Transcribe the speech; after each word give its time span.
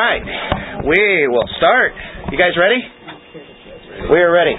All 0.00 0.08
right, 0.08 0.24
we 0.88 1.28
will 1.28 1.44
start. 1.60 1.92
You 2.32 2.40
guys 2.40 2.56
ready? 2.56 2.80
We 4.08 4.16
are 4.16 4.32
ready. 4.32 4.56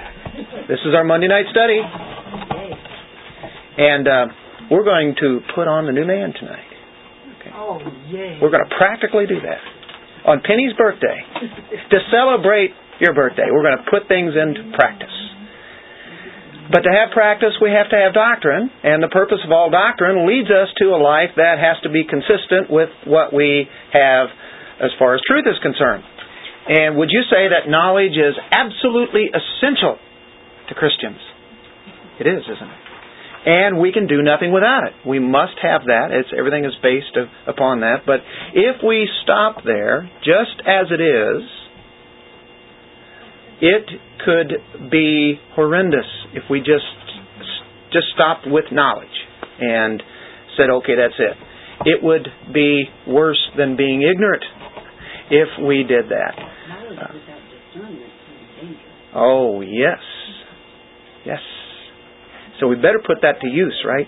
This 0.70 0.78
is 0.86 0.94
our 0.94 1.02
Monday 1.04 1.34
night 1.34 1.50
study, 1.50 1.82
and 1.82 4.06
uh, 4.06 4.30
we're 4.70 4.86
going 4.86 5.18
to 5.18 5.42
put 5.56 5.66
on 5.66 5.88
the 5.90 5.98
new 5.98 6.06
man 6.06 6.38
tonight. 6.38 6.70
Okay. 7.42 7.50
Oh, 7.58 7.82
yay! 8.14 8.38
We're 8.38 8.54
going 8.54 8.70
to 8.70 8.76
practically 8.78 9.26
do 9.26 9.42
that 9.42 9.66
on 10.30 10.46
Penny's 10.46 10.78
birthday 10.78 11.26
to 11.90 11.98
celebrate 12.14 12.78
your 13.02 13.18
birthday. 13.18 13.50
We're 13.50 13.66
going 13.66 13.82
to 13.82 13.90
put 13.90 14.06
things 14.06 14.38
into 14.38 14.78
practice. 14.78 15.18
But 16.70 16.86
to 16.86 16.94
have 16.94 17.18
practice, 17.18 17.58
we 17.58 17.74
have 17.74 17.90
to 17.90 17.98
have 17.98 18.14
doctrine, 18.14 18.70
and 18.84 19.02
the 19.02 19.10
purpose 19.10 19.42
of 19.44 19.50
all 19.50 19.74
doctrine 19.74 20.30
leads 20.30 20.54
us 20.54 20.70
to 20.86 20.94
a 20.94 21.02
life 21.02 21.34
that 21.42 21.58
has 21.58 21.82
to 21.82 21.90
be 21.90 22.06
consistent 22.06 22.70
with 22.70 22.94
what 23.10 23.34
we 23.34 23.66
have 23.90 24.30
as 24.82 24.90
far 24.98 25.14
as 25.14 25.22
truth 25.28 25.46
is 25.46 25.62
concerned. 25.62 26.04
And 26.68 26.98
would 26.98 27.10
you 27.12 27.22
say 27.30 27.50
that 27.54 27.70
knowledge 27.70 28.18
is 28.18 28.34
absolutely 28.52 29.30
essential 29.30 29.98
to 30.70 30.74
Christians? 30.76 31.22
It 32.20 32.28
is, 32.28 32.44
isn't 32.46 32.70
it? 32.70 32.82
And 33.44 33.80
we 33.80 33.92
can 33.92 34.06
do 34.06 34.22
nothing 34.22 34.52
without 34.52 34.86
it. 34.86 34.94
We 35.08 35.18
must 35.18 35.58
have 35.62 35.86
that. 35.86 36.10
It's 36.12 36.30
everything 36.38 36.66
is 36.66 36.74
based 36.84 37.18
upon 37.48 37.82
that. 37.82 38.06
But 38.06 38.22
if 38.54 38.84
we 38.86 39.10
stop 39.24 39.64
there, 39.66 40.10
just 40.22 40.62
as 40.62 40.86
it 40.92 41.02
is, 41.02 41.42
it 43.62 43.86
could 44.24 44.92
be 44.92 45.40
horrendous 45.56 46.06
if 46.34 46.44
we 46.50 46.60
just 46.60 46.86
just 47.92 48.08
stopped 48.14 48.46
with 48.46 48.66
knowledge 48.72 49.08
and 49.60 50.02
said, 50.56 50.70
"Okay, 50.70 50.96
that's 50.96 51.20
it." 51.20 51.38
It 51.86 52.04
would 52.04 52.32
be 52.54 52.90
worse 53.08 53.50
than 53.58 53.76
being 53.76 54.04
ignorant 54.04 54.44
if 55.32 55.48
we 55.66 55.84
did 55.84 56.10
that. 56.10 56.36
oh 59.16 59.62
yes, 59.62 60.00
yes. 61.26 61.40
So 62.60 62.68
we 62.68 62.76
better 62.76 63.02
put 63.06 63.24
that 63.24 63.42
to 63.42 63.48
use, 63.48 63.84
right? 63.88 64.08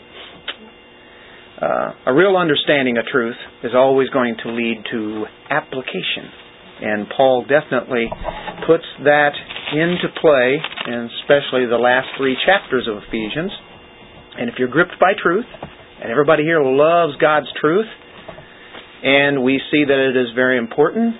Uh, 1.61 2.11
a 2.11 2.13
real 2.13 2.35
understanding 2.35 2.97
of 2.97 3.05
truth 3.09 3.37
is 3.63 3.71
always 3.73 4.09
going 4.09 4.35
to 4.43 4.51
lead 4.51 4.83
to 4.91 5.25
application. 5.49 6.27
And 6.81 7.07
Paul 7.15 7.45
definitely 7.47 8.11
puts 8.67 8.83
that 9.05 9.31
into 9.71 10.11
play, 10.19 10.59
and 10.91 11.09
especially 11.23 11.65
the 11.65 11.79
last 11.79 12.07
three 12.17 12.35
chapters 12.45 12.87
of 12.89 12.97
Ephesians. 13.07 13.51
And 14.37 14.49
if 14.49 14.55
you're 14.59 14.67
gripped 14.67 14.99
by 14.99 15.13
truth, 15.21 15.45
and 16.01 16.11
everybody 16.11 16.43
here 16.43 16.61
loves 16.61 17.15
God's 17.21 17.47
truth, 17.61 17.87
and 19.03 19.43
we 19.43 19.59
see 19.71 19.83
that 19.85 19.99
it 20.09 20.15
is 20.15 20.33
very 20.33 20.57
important, 20.57 21.15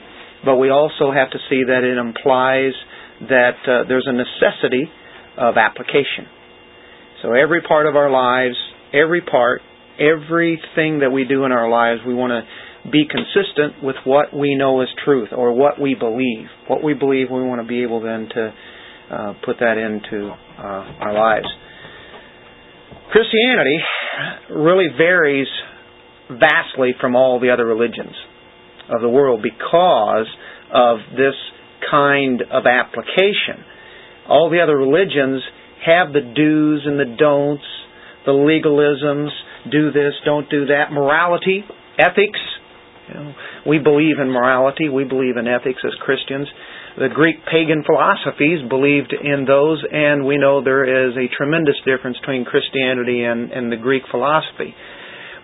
but 0.46 0.56
we 0.56 0.70
also 0.70 1.12
have 1.12 1.30
to 1.32 1.40
see 1.50 1.64
that 1.68 1.84
it 1.84 1.98
implies 1.98 2.74
that 3.28 3.60
uh, 3.68 3.88
there's 3.88 4.08
a 4.08 4.14
necessity 4.16 4.90
of 5.38 5.58
application. 5.58 6.28
So 7.22 7.34
every 7.34 7.62
part 7.62 7.88
of 7.88 7.96
our 7.96 8.10
lives, 8.10 8.56
every 8.94 9.22
part, 9.22 9.62
everything 10.00 11.00
that 11.00 11.12
we 11.12 11.26
do 11.26 11.46
in 11.46 11.52
our 11.52 11.70
lives, 11.70 12.02
we 12.06 12.14
want 12.14 12.32
to 12.32 12.90
be 12.90 13.06
consistent 13.08 13.84
with 13.84 13.96
what 14.04 14.36
we 14.36 14.56
know 14.56 14.82
is 14.82 14.90
truth 15.06 15.30
or 15.32 15.54
what 15.54 15.80
we 15.80 15.96
believe. 15.96 16.48
What 16.68 16.84
we 16.84 16.94
believe, 16.94 17.28
we 17.32 17.44
want 17.44 17.62
to 17.62 17.68
be 17.68 17.84
able 17.84 18.02
then 18.02 18.28
to 18.34 18.54
uh, 19.12 19.34
put 19.46 19.60
that 19.60 19.78
into 19.78 20.30
uh, 20.32 21.04
our 21.04 21.14
lives. 21.14 21.48
Christianity 23.12 23.78
really 24.50 24.88
varies 24.98 25.48
vastly 26.40 26.94
from 27.00 27.16
all 27.16 27.40
the 27.40 27.50
other 27.50 27.66
religions 27.66 28.16
of 28.90 29.02
the 29.02 29.10
world 29.10 29.42
because 29.42 30.28
of 30.74 30.98
this 31.12 31.36
kind 31.90 32.42
of 32.42 32.66
application. 32.66 33.64
All 34.28 34.50
the 34.50 34.62
other 34.62 34.78
religions 34.78 35.42
have 35.86 36.14
the 36.14 36.22
do's 36.22 36.86
and 36.86 37.00
the 37.00 37.16
don'ts, 37.18 37.64
the 38.26 38.32
legalisms, 38.32 39.30
do 39.72 39.92
this, 39.92 40.14
don't 40.26 40.50
do 40.50 40.68
that, 40.68 40.92
morality, 40.92 41.64
ethics, 41.98 42.40
you 43.08 43.16
know, 43.16 43.34
we 43.68 43.80
believe 43.80 44.20
in 44.20 44.32
morality. 44.32 44.88
We 44.88 45.04
believe 45.04 45.36
in 45.38 45.48
ethics 45.48 45.82
as 45.86 45.94
Christians. 46.00 46.48
The 46.98 47.10
Greek 47.10 47.44
pagan 47.50 47.84
philosophies 47.84 48.62
believed 48.70 49.14
in 49.14 49.46
those, 49.46 49.84
and 49.92 50.26
we 50.26 50.38
know 50.38 50.64
there 50.64 50.86
is 50.86 51.18
a 51.18 51.28
tremendous 51.36 51.76
difference 51.86 52.18
between 52.20 52.46
Christianity 52.46 53.24
and, 53.24 53.52
and 53.52 53.72
the 53.72 53.78
Greek 53.78 54.04
philosophy. 54.12 54.76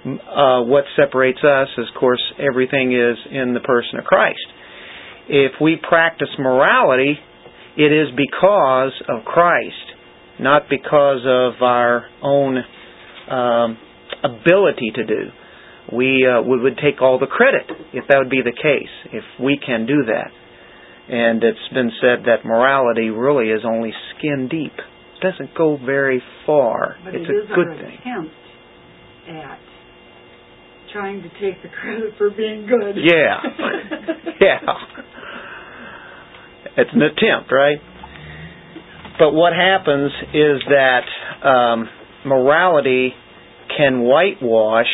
Uh, 0.06 0.64
what 0.64 0.86
separates 0.96 1.40
us, 1.44 1.68
of 1.78 2.00
course, 2.00 2.22
everything 2.40 2.94
is 2.94 3.18
in 3.32 3.54
the 3.54 3.60
person 3.60 4.00
of 4.00 4.06
Christ. 4.06 4.40
If 5.28 5.54
we 5.62 5.76
practice 5.76 6.30
morality, 6.40 7.16
it 7.78 7.92
is 7.92 8.08
because 8.16 8.94
of 9.10 9.26
Christ, 9.26 9.76
not 10.40 10.64
because 10.70 11.22
of 11.26 11.62
our 11.62 12.06
own 12.24 12.58
um, 13.30 13.78
ability 14.24 14.92
to 14.96 15.06
do 15.06 15.32
we 15.92 16.26
uh, 16.26 16.42
we 16.42 16.60
would 16.60 16.78
take 16.78 17.02
all 17.02 17.20
the 17.20 17.28
credit 17.28 17.66
if 17.94 18.06
that 18.10 18.18
would 18.18 18.30
be 18.30 18.42
the 18.44 18.54
case, 18.54 18.94
if 19.12 19.24
we 19.42 19.58
can 19.58 19.86
do 19.86 20.06
that. 20.06 20.32
And 21.10 21.44
it's 21.44 21.74
been 21.74 21.92
said 22.02 22.26
that 22.26 22.46
morality 22.46 23.10
really 23.10 23.50
is 23.50 23.62
only 23.66 23.92
skin 24.16 24.48
deep. 24.50 24.74
It 24.78 25.22
doesn't 25.26 25.58
go 25.58 25.78
very 25.78 26.22
far. 26.46 26.98
But 27.04 27.16
it's 27.16 27.26
it 27.28 27.52
a 27.52 27.56
good 27.56 27.78
thing. 27.78 27.98
attempt 28.00 28.36
at 29.28 29.60
trying 30.94 31.22
to 31.22 31.30
take 31.30 31.62
the 31.62 31.70
credit 31.70 32.14
for 32.18 32.30
being 32.30 32.68
good. 32.68 32.96
Yeah. 32.98 33.42
yeah. 34.42 34.60
It's 36.78 36.90
an 36.94 37.02
attempt, 37.02 37.52
right? 37.52 37.80
But 39.20 39.32
what 39.34 39.54
happens 39.54 40.12
is 40.34 40.62
that 40.70 41.04
um, 41.48 41.90
morality 42.26 43.14
can 43.78 44.02
whitewash 44.02 44.88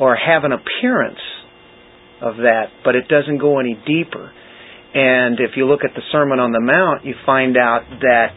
or 0.00 0.16
have 0.16 0.44
an 0.44 0.52
appearance 0.52 1.20
of 2.20 2.36
that, 2.38 2.66
but 2.84 2.94
it 2.94 3.08
doesn't 3.08 3.38
go 3.38 3.58
any 3.60 3.74
deeper. 3.86 4.32
And 4.94 5.38
if 5.40 5.56
you 5.56 5.66
look 5.66 5.80
at 5.84 5.94
the 5.94 6.02
Sermon 6.12 6.38
on 6.38 6.52
the 6.52 6.60
Mount, 6.60 7.04
you 7.04 7.14
find 7.26 7.56
out 7.56 7.82
that 8.00 8.28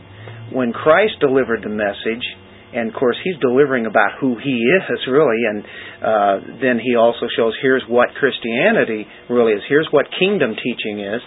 when 0.51 0.73
Christ 0.73 1.13
delivered 1.21 1.63
the 1.63 1.69
message, 1.69 2.25
and 2.73 2.89
of 2.89 2.95
course 2.95 3.17
he's 3.23 3.37
delivering 3.41 3.85
about 3.85 4.19
who 4.19 4.37
he 4.37 4.57
is 4.61 4.99
really, 5.07 5.41
and 5.49 5.63
uh, 6.01 6.35
then 6.61 6.79
he 6.79 6.95
also 6.95 7.27
shows 7.35 7.53
here's 7.61 7.83
what 7.87 8.09
Christianity 8.19 9.05
really 9.29 9.53
is, 9.53 9.61
here's 9.67 9.87
what 9.91 10.05
kingdom 10.19 10.55
teaching 10.55 10.99
is, 10.99 11.21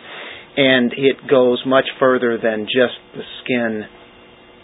and 0.57 0.93
it 0.93 1.17
goes 1.29 1.63
much 1.67 1.87
further 1.99 2.39
than 2.43 2.67
just 2.67 2.95
the 3.15 3.23
skin 3.43 3.83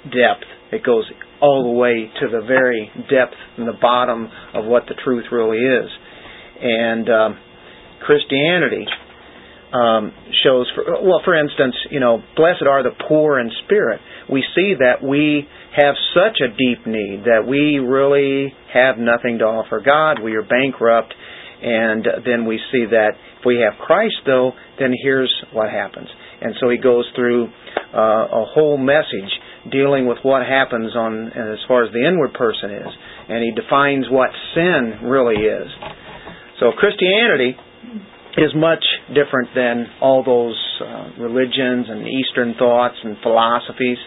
depth. 0.04 0.46
It 0.70 0.84
goes 0.84 1.04
all 1.40 1.72
the 1.72 1.78
way 1.78 2.10
to 2.20 2.28
the 2.28 2.44
very 2.46 2.90
depth 3.08 3.36
and 3.56 3.66
the 3.66 3.78
bottom 3.80 4.28
of 4.54 4.64
what 4.64 4.84
the 4.86 4.94
truth 5.02 5.24
really 5.32 5.58
is. 5.58 5.90
And 6.60 7.08
um, 7.08 7.38
Christianity 8.04 8.84
um, 9.72 10.12
shows, 10.44 10.70
for, 10.74 10.84
well, 11.02 11.20
for 11.24 11.38
instance, 11.38 11.74
you 11.90 12.00
know, 12.00 12.22
blessed 12.36 12.64
are 12.68 12.82
the 12.82 12.96
poor 13.08 13.38
in 13.38 13.50
spirit. 13.64 14.00
We 14.30 14.44
see 14.54 14.74
that 14.78 15.02
we 15.02 15.48
have 15.76 15.94
such 16.14 16.40
a 16.40 16.48
deep 16.48 16.86
need 16.86 17.24
that 17.24 17.46
we 17.46 17.78
really 17.78 18.52
have 18.72 18.98
nothing 18.98 19.38
to 19.38 19.44
offer 19.44 19.80
God. 19.84 20.22
We 20.22 20.34
are 20.34 20.42
bankrupt. 20.42 21.14
And 21.60 22.06
then 22.24 22.46
we 22.46 22.60
see 22.70 22.86
that 22.90 23.18
if 23.40 23.44
we 23.44 23.66
have 23.66 23.78
Christ, 23.84 24.14
though, 24.24 24.52
then 24.78 24.92
here's 25.02 25.32
what 25.52 25.70
happens. 25.70 26.08
And 26.40 26.54
so 26.60 26.70
he 26.70 26.78
goes 26.78 27.04
through 27.16 27.48
uh, 27.92 27.98
a 28.30 28.44
whole 28.46 28.78
message 28.78 29.32
dealing 29.70 30.06
with 30.06 30.18
what 30.22 30.46
happens 30.46 30.94
on 30.94 31.26
as 31.28 31.58
far 31.66 31.84
as 31.84 31.92
the 31.92 32.06
inward 32.06 32.32
person 32.34 32.70
is, 32.70 32.92
and 33.28 33.42
he 33.42 33.50
defines 33.60 34.06
what 34.08 34.30
sin 34.54 35.00
really 35.02 35.42
is. 35.42 35.66
So 36.60 36.70
Christianity 36.78 37.56
is 38.38 38.54
much 38.54 38.84
different 39.08 39.50
than 39.54 39.86
all 40.00 40.22
those 40.22 40.58
uh, 40.80 41.10
religions 41.18 41.86
and 41.90 42.06
Eastern 42.06 42.54
thoughts 42.58 42.94
and 43.02 43.16
philosophies. 43.22 43.98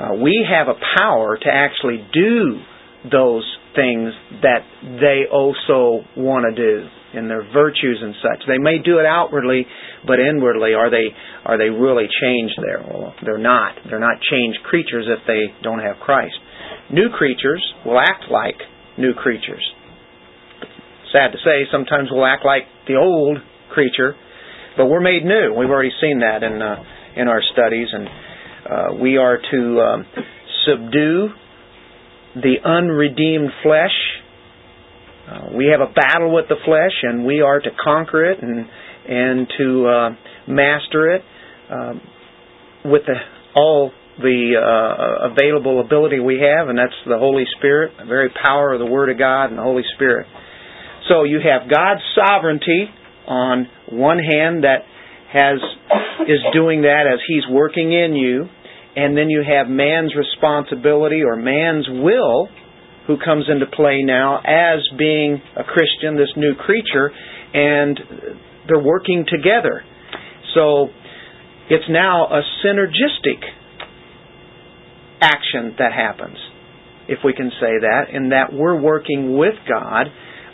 Uh, 0.00 0.14
we 0.14 0.46
have 0.48 0.68
a 0.68 0.78
power 0.98 1.36
to 1.36 1.48
actually 1.52 2.00
do 2.12 2.60
those 3.10 3.44
things 3.76 4.12
that 4.42 4.64
they 4.82 5.28
also 5.30 6.04
want 6.16 6.44
to 6.48 6.54
do 6.56 6.88
in 7.12 7.28
their 7.28 7.42
virtues 7.52 7.98
and 8.00 8.14
such. 8.22 8.46
They 8.46 8.58
may 8.58 8.78
do 8.78 8.98
it 8.98 9.06
outwardly, 9.06 9.66
but 10.06 10.18
inwardly, 10.20 10.74
are 10.74 10.90
they 10.90 11.12
are 11.44 11.58
they 11.58 11.68
really 11.68 12.06
changed 12.22 12.54
there? 12.62 12.80
Well, 12.80 13.14
they're 13.24 13.38
not. 13.38 13.76
They're 13.88 14.00
not 14.00 14.18
changed 14.30 14.60
creatures 14.64 15.06
if 15.08 15.26
they 15.26 15.52
don't 15.62 15.80
have 15.80 15.96
Christ. 16.00 16.34
New 16.92 17.10
creatures 17.10 17.62
will 17.84 17.98
act 17.98 18.24
like 18.30 18.56
new 18.96 19.12
creatures. 19.14 19.62
Sad 21.12 21.32
to 21.32 21.38
say, 21.38 21.66
sometimes 21.72 22.08
we'll 22.10 22.26
act 22.26 22.44
like 22.44 22.62
the 22.86 22.94
old 22.94 23.38
creature, 23.72 24.14
but 24.76 24.86
we're 24.86 25.00
made 25.00 25.24
new. 25.24 25.52
We've 25.52 25.70
already 25.70 25.92
seen 26.00 26.20
that 26.20 26.42
in 26.42 26.62
uh, 26.62 26.82
in 27.16 27.26
our 27.28 27.42
studies, 27.52 27.88
and 27.92 28.08
uh, 28.70 28.94
we 29.00 29.16
are 29.16 29.38
to 29.38 29.80
um, 29.80 30.06
subdue 30.66 31.28
the 32.36 32.56
unredeemed 32.64 33.50
flesh. 33.62 33.96
Uh, 35.28 35.56
we 35.56 35.66
have 35.72 35.80
a 35.80 35.92
battle 35.92 36.32
with 36.34 36.46
the 36.48 36.56
flesh, 36.64 36.92
and 37.02 37.24
we 37.26 37.40
are 37.40 37.60
to 37.60 37.70
conquer 37.82 38.30
it 38.30 38.42
and 38.42 38.66
and 39.08 39.48
to 39.58 39.86
uh, 39.86 40.10
master 40.46 41.14
it 41.14 41.22
um, 41.70 42.00
with 42.84 43.02
the, 43.06 43.14
all 43.56 43.90
the 44.18 44.54
uh, 44.54 45.32
available 45.32 45.80
ability 45.80 46.20
we 46.20 46.34
have, 46.34 46.68
and 46.68 46.78
that's 46.78 46.94
the 47.06 47.18
Holy 47.18 47.44
Spirit, 47.58 47.92
the 47.98 48.04
very 48.04 48.28
power 48.30 48.72
of 48.72 48.78
the 48.78 48.86
Word 48.86 49.10
of 49.10 49.18
God 49.18 49.46
and 49.46 49.58
the 49.58 49.62
Holy 49.62 49.82
Spirit. 49.96 50.26
So 51.08 51.24
you 51.24 51.40
have 51.42 51.68
God's 51.68 52.02
sovereignty 52.14 52.86
on 53.26 53.66
one 53.90 54.18
hand 54.18 54.64
that 54.64 54.84
has 55.32 55.58
is 56.28 56.40
doing 56.52 56.82
that 56.82 57.06
as 57.12 57.20
He's 57.26 57.44
working 57.50 57.92
in 57.92 58.14
you, 58.14 58.48
and 58.96 59.16
then 59.16 59.30
you 59.30 59.42
have 59.46 59.68
man's 59.68 60.14
responsibility 60.16 61.22
or 61.22 61.36
man's 61.36 61.86
will 61.88 62.48
who 63.06 63.16
comes 63.24 63.46
into 63.48 63.66
play 63.66 64.02
now 64.02 64.38
as 64.38 64.80
being 64.98 65.40
a 65.56 65.64
Christian, 65.64 66.16
this 66.16 66.32
new 66.36 66.54
creature, 66.54 67.10
and 67.54 67.98
they're 68.68 68.82
working 68.82 69.24
together. 69.28 69.82
So 70.54 70.88
it's 71.68 71.88
now 71.88 72.26
a 72.26 72.42
synergistic 72.64 73.42
action 75.20 75.74
that 75.78 75.92
happens, 75.92 76.36
if 77.08 77.18
we 77.24 77.32
can 77.32 77.50
say 77.60 77.78
that, 77.80 78.04
in 78.12 78.30
that 78.30 78.52
we're 78.52 78.80
working 78.80 79.36
with 79.36 79.54
God. 79.68 80.06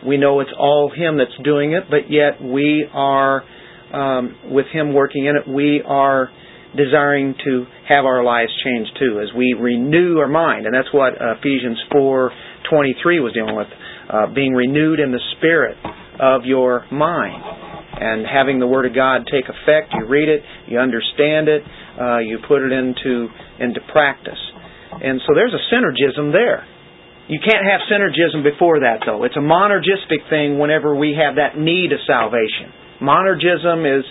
We 0.06 0.18
know 0.18 0.40
it's 0.40 0.50
all 0.58 0.92
Him 0.94 1.18
that's 1.18 1.36
doing 1.42 1.72
it, 1.72 1.84
but 1.90 2.10
yet 2.10 2.42
we 2.42 2.86
are, 2.92 3.42
um, 3.92 4.36
with 4.50 4.66
Him 4.72 4.92
working 4.92 5.26
in 5.26 5.36
it, 5.36 5.48
we 5.48 5.82
are 5.86 6.30
desiring 6.76 7.34
to 7.44 7.66
have 7.88 8.04
our 8.04 8.22
lives 8.22 8.52
changed 8.64 8.90
too 8.98 9.20
as 9.20 9.28
we 9.36 9.54
renew 9.58 10.18
our 10.18 10.28
mind. 10.28 10.66
And 10.66 10.74
that's 10.74 10.92
what 10.92 11.14
Ephesians 11.18 11.78
4:23 11.92 13.22
was 13.22 13.32
dealing 13.32 13.56
with 13.56 13.68
uh, 14.08 14.26
being 14.34 14.52
renewed 14.52 15.00
in 15.00 15.10
the 15.10 15.20
spirit 15.36 15.76
of 16.20 16.44
your 16.44 16.86
mind. 16.90 17.42
And 17.96 18.26
having 18.26 18.60
the 18.60 18.66
word 18.66 18.84
of 18.84 18.94
God 18.94 19.24
take 19.24 19.48
effect 19.48 19.94
you 19.94 20.04
read 20.06 20.28
it 20.28 20.42
you 20.68 20.78
understand 20.78 21.48
it 21.48 21.62
uh, 21.98 22.18
you 22.18 22.38
put 22.46 22.60
it 22.62 22.72
into 22.72 23.28
into 23.58 23.80
practice. 23.92 24.38
And 24.92 25.20
so 25.26 25.34
there's 25.34 25.54
a 25.54 25.74
synergism 25.74 26.32
there. 26.32 26.64
You 27.28 27.40
can't 27.42 27.66
have 27.66 27.80
synergism 27.90 28.44
before 28.44 28.80
that 28.80 29.02
though. 29.04 29.24
It's 29.24 29.36
a 29.36 29.42
monergistic 29.42 30.28
thing 30.30 30.58
whenever 30.58 30.94
we 30.94 31.16
have 31.18 31.36
that 31.36 31.58
need 31.58 31.92
of 31.92 31.98
salvation. 32.06 32.70
Monergism 33.02 33.82
is 33.82 34.04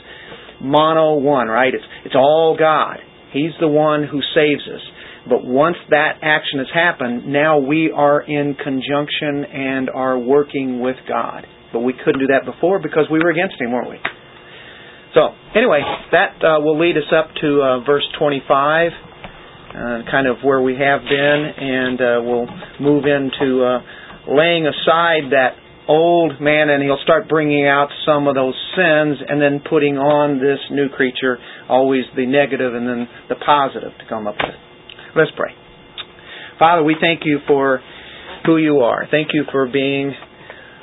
mono 0.66 1.16
one, 1.16 1.48
right? 1.48 1.74
It's 1.74 1.84
it's 2.06 2.16
all 2.16 2.56
God. 2.58 2.98
He's 3.32 3.54
the 3.60 3.68
one 3.68 4.04
who 4.04 4.22
saves 4.34 4.64
us. 4.74 4.82
But 5.28 5.44
once 5.44 5.78
that 5.90 6.20
action 6.22 6.60
has 6.60 6.68
happened, 6.74 7.28
now 7.28 7.58
we 7.58 7.92
are 7.92 8.22
in 8.22 8.56
conjunction 8.56 9.44
and 9.44 9.90
are 9.90 10.18
working 10.18 10.82
with 10.82 10.98
God. 11.08 11.48
But 11.74 11.80
we 11.80 11.94
couldn't 11.94 12.20
do 12.20 12.28
that 12.28 12.46
before 12.46 12.80
because 12.80 13.08
we 13.12 13.20
were 13.20 13.32
against 13.32 13.56
Him, 13.60 13.72
weren't 13.72 13.90
we? 13.90 13.98
So, 15.16 15.34
anyway, 15.56 15.82
that 16.12 16.36
uh, 16.44 16.60
will 16.62 16.80
lead 16.80 16.98
us 16.98 17.10
up 17.12 17.34
to 17.42 17.62
uh, 17.62 17.86
verse 17.86 18.06
25, 18.20 18.92
uh, 18.92 20.12
kind 20.12 20.28
of 20.28 20.44
where 20.44 20.62
we 20.62 20.76
have 20.76 21.02
been, 21.02 21.42
and 21.58 22.02
uh, 22.02 22.20
we'll 22.22 22.48
move 22.80 23.06
into 23.06 23.64
uh, 23.64 23.80
laying 24.28 24.68
aside 24.68 25.32
that 25.32 25.56
old 25.88 26.42
man 26.42 26.70
and 26.70 26.82
he'll 26.84 27.02
start 27.04 27.30
bringing 27.30 27.68
out 27.68 27.90
some 28.06 28.28
of 28.28 28.36
those 28.36 28.56
sins 28.76 29.18
and 29.28 29.42
then 29.42 29.62
putting 29.68 29.98
on 29.98 30.40
this 30.40 30.60
new 30.72 30.90
creature, 30.90 31.38
always 31.70 32.04
the 32.16 32.26
negative 32.26 32.74
and 32.74 32.88
then 32.88 33.08
the 33.30 33.36
positive 33.36 33.92
to 34.00 34.06
come 34.10 34.28
up 34.28 34.36
with. 34.40 34.56
Let's 35.16 35.32
pray. 35.38 35.54
Father, 36.60 36.84
we 36.84 36.96
thank 37.00 37.22
you 37.26 37.40
for 37.48 37.82
who 38.46 38.58
you 38.58 38.80
are. 38.80 39.08
Thank 39.10 39.30
you 39.34 39.44
for 39.52 39.68
being 39.68 40.14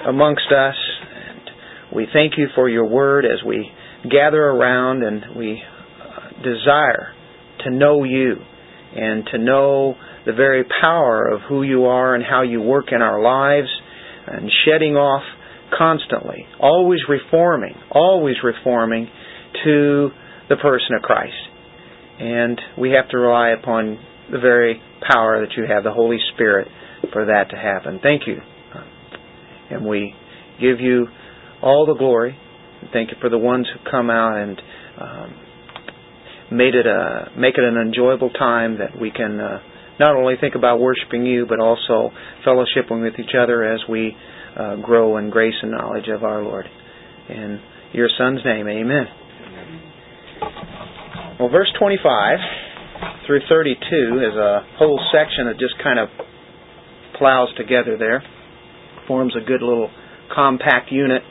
amongst 0.06 0.46
us. 0.52 0.74
And 0.74 1.50
we 1.94 2.06
thank 2.12 2.34
you 2.36 2.48
for 2.54 2.68
your 2.68 2.86
word 2.86 3.24
as 3.24 3.44
we 3.46 3.70
gather 4.10 4.42
around 4.42 5.02
and 5.02 5.36
we 5.36 5.62
uh, 6.00 6.42
desire 6.42 7.14
to 7.64 7.70
know 7.70 8.04
you 8.04 8.36
and 8.94 9.24
to 9.32 9.38
know 9.38 9.94
the 10.26 10.32
very 10.32 10.64
power 10.80 11.26
of 11.26 11.40
who 11.48 11.62
you 11.62 11.84
are 11.84 12.14
and 12.14 12.24
how 12.24 12.42
you 12.42 12.60
work 12.60 12.86
in 12.92 13.00
our 13.00 13.22
lives 13.22 13.68
and 14.26 14.50
shedding 14.64 14.96
off 14.96 15.22
constantly, 15.76 16.46
always 16.60 17.00
reforming, 17.08 17.74
always 17.90 18.36
reforming 18.44 19.08
to 19.64 20.10
the 20.48 20.56
person 20.56 20.94
of 20.96 21.02
Christ. 21.02 21.34
And 22.18 22.60
we 22.78 22.90
have 22.90 23.08
to 23.10 23.18
rely 23.18 23.50
upon 23.50 23.98
the 24.30 24.38
very 24.38 24.80
power 25.10 25.40
that 25.40 25.56
you 25.56 25.64
have, 25.66 25.84
the 25.84 25.92
Holy 25.92 26.18
Spirit, 26.34 26.68
for 27.12 27.26
that 27.26 27.50
to 27.50 27.56
happen. 27.56 28.00
Thank 28.02 28.26
you. 28.26 28.38
And 29.70 29.86
we 29.86 30.14
give 30.60 30.80
you 30.80 31.06
all 31.62 31.86
the 31.86 31.94
glory. 31.94 32.36
Thank 32.92 33.10
you 33.10 33.16
for 33.20 33.30
the 33.30 33.38
ones 33.38 33.66
who 33.72 33.90
come 33.90 34.10
out 34.10 34.36
and 34.36 34.60
um, 35.00 35.34
made 36.50 36.74
it 36.74 36.86
a 36.86 37.30
make 37.36 37.54
it 37.56 37.64
an 37.64 37.76
enjoyable 37.76 38.30
time 38.30 38.78
that 38.78 39.00
we 39.00 39.10
can 39.10 39.40
uh, 39.40 39.60
not 39.98 40.16
only 40.16 40.34
think 40.40 40.54
about 40.54 40.80
worshiping 40.80 41.26
you, 41.26 41.46
but 41.48 41.60
also 41.60 42.10
fellowshipping 42.46 43.02
with 43.02 43.18
each 43.18 43.34
other 43.38 43.62
as 43.64 43.80
we 43.88 44.16
uh, 44.58 44.76
grow 44.76 45.16
in 45.18 45.30
grace 45.30 45.54
and 45.62 45.70
knowledge 45.70 46.08
of 46.14 46.24
our 46.24 46.42
Lord. 46.42 46.66
In 47.28 47.60
your 47.92 48.08
Son's 48.18 48.40
name, 48.44 48.66
amen. 48.68 49.06
Well, 51.38 51.48
verse 51.48 51.72
25 51.78 52.38
through 53.26 53.40
32 53.48 53.76
is 53.76 54.36
a 54.36 54.66
whole 54.78 55.00
section 55.12 55.46
that 55.46 55.58
just 55.58 55.74
kind 55.82 55.98
of 55.98 56.08
plows 57.18 57.48
together 57.56 57.96
there, 57.98 58.22
forms 59.06 59.34
a 59.36 59.44
good 59.44 59.62
little 59.62 59.90
compact 60.34 60.90
unit. 60.90 61.22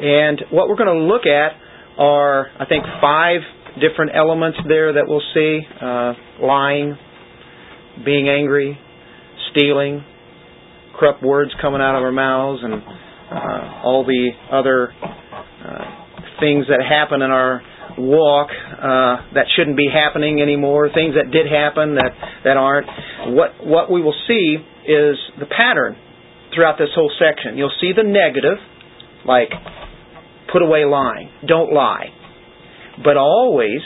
And 0.00 0.42
what 0.50 0.68
we're 0.68 0.76
going 0.76 0.98
to 0.98 1.04
look 1.04 1.22
at 1.26 1.52
are, 1.98 2.46
I 2.58 2.66
think, 2.66 2.84
five 3.00 3.40
different 3.80 4.12
elements 4.14 4.58
there 4.68 4.92
that 4.94 5.04
we'll 5.06 5.22
see 5.34 5.60
uh, 5.80 6.12
lying, 6.44 6.96
being 8.04 8.28
angry, 8.28 8.78
stealing, 9.50 10.04
corrupt 10.98 11.22
words 11.22 11.50
coming 11.60 11.80
out 11.80 11.96
of 11.96 12.02
our 12.02 12.12
mouths, 12.12 12.60
and 12.62 12.74
uh, 12.74 13.84
all 13.84 14.04
the 14.04 14.30
other 14.50 14.92
uh, 14.92 15.84
things 16.40 16.66
that 16.68 16.82
happen 16.86 17.22
in 17.22 17.30
our 17.30 17.62
walk 17.98 18.48
uh, 18.50 19.34
that 19.34 19.46
shouldn't 19.56 19.76
be 19.76 19.88
happening 19.92 20.40
anymore, 20.40 20.88
things 20.94 21.14
that 21.14 21.30
did 21.30 21.46
happen 21.46 21.94
that, 21.96 22.12
that 22.44 22.56
aren't. 22.56 22.86
What, 23.34 23.66
what 23.66 23.90
we 23.90 24.02
will 24.02 24.16
see 24.26 24.56
is 24.86 25.16
the 25.38 25.46
pattern 25.46 25.96
throughout 26.54 26.76
this 26.78 26.88
whole 26.94 27.10
section. 27.18 27.56
You'll 27.56 27.74
see 27.80 27.92
the 27.94 28.02
negative, 28.04 28.58
like 29.26 29.50
put 30.52 30.62
away 30.62 30.84
lying, 30.84 31.30
don't 31.46 31.72
lie. 31.72 32.06
But 33.02 33.16
always, 33.16 33.80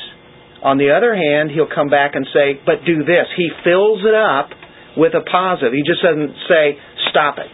on 0.67 0.83
the 0.83 0.91
other 0.91 1.15
hand, 1.15 1.55
he'll 1.55 1.71
come 1.71 1.87
back 1.87 2.19
and 2.19 2.27
say, 2.35 2.59
but 2.67 2.83
do 2.83 3.07
this. 3.07 3.31
He 3.39 3.55
fills 3.63 4.03
it 4.03 4.19
up 4.19 4.51
with 4.99 5.15
a 5.15 5.23
positive. 5.23 5.71
He 5.71 5.87
just 5.87 6.03
doesn't 6.03 6.35
say, 6.51 6.75
stop 7.15 7.39
it. 7.39 7.47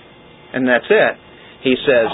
And 0.56 0.64
that's 0.64 0.88
it. 0.88 1.14
He 1.60 1.76
says, 1.84 2.08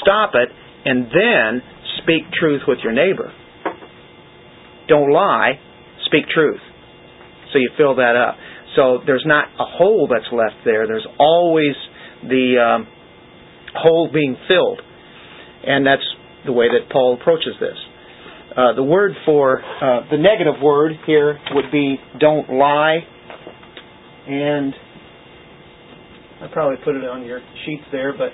stop 0.00 0.38
it, 0.38 0.48
and 0.84 1.10
then 1.10 1.62
speak 1.98 2.30
truth 2.38 2.62
with 2.68 2.78
your 2.84 2.92
neighbor. 2.92 3.34
Don't 4.86 5.10
lie, 5.10 5.58
speak 6.06 6.28
truth. 6.32 6.60
So 7.52 7.58
you 7.58 7.70
fill 7.76 7.96
that 7.96 8.14
up. 8.14 8.36
So 8.76 8.98
there's 9.06 9.24
not 9.26 9.48
a 9.58 9.66
hole 9.66 10.08
that's 10.10 10.30
left 10.32 10.64
there. 10.64 10.86
There's 10.86 11.06
always 11.18 11.74
the 12.22 12.62
um, 12.62 12.86
hole 13.74 14.10
being 14.12 14.36
filled. 14.46 14.80
And 15.66 15.86
that's 15.86 16.06
the 16.46 16.52
way 16.52 16.66
that 16.68 16.92
Paul 16.92 17.18
approaches 17.20 17.54
this. 17.58 17.78
Uh, 18.56 18.72
the 18.74 18.84
word 18.84 19.12
for 19.26 19.58
uh, 19.58 20.06
the 20.12 20.16
negative 20.16 20.62
word 20.62 20.92
here 21.06 21.38
would 21.54 21.72
be 21.72 21.96
don't 22.20 22.48
lie. 22.50 22.98
And 24.28 24.72
I 26.40 26.46
probably 26.52 26.76
put 26.84 26.94
it 26.94 27.02
on 27.02 27.24
your 27.24 27.40
sheets 27.66 27.82
there, 27.90 28.12
but 28.16 28.30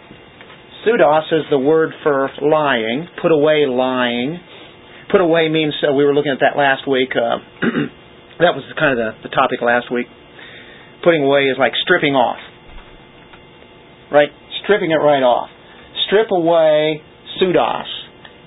pseudos 0.84 1.32
is 1.32 1.44
the 1.50 1.58
word 1.58 1.92
for 2.02 2.28
lying. 2.42 3.08
Put 3.22 3.32
away 3.32 3.64
lying. 3.66 4.38
Put 5.10 5.22
away 5.22 5.48
means 5.48 5.72
uh, 5.82 5.94
we 5.94 6.04
were 6.04 6.12
looking 6.12 6.32
at 6.32 6.40
that 6.40 6.56
last 6.56 6.86
week. 6.86 7.10
Uh, 7.16 7.38
that 8.40 8.52
was 8.52 8.62
kind 8.78 8.92
of 8.92 8.98
the, 8.98 9.28
the 9.28 9.34
topic 9.34 9.60
last 9.62 9.90
week. 9.90 10.06
Putting 11.02 11.24
away 11.24 11.44
is 11.48 11.56
like 11.58 11.72
stripping 11.80 12.12
off, 12.12 12.38
right? 14.12 14.28
Stripping 14.64 14.90
it 14.90 15.00
right 15.00 15.24
off. 15.24 15.48
Strip 16.06 16.28
away 16.30 17.00
pseudos, 17.40 17.88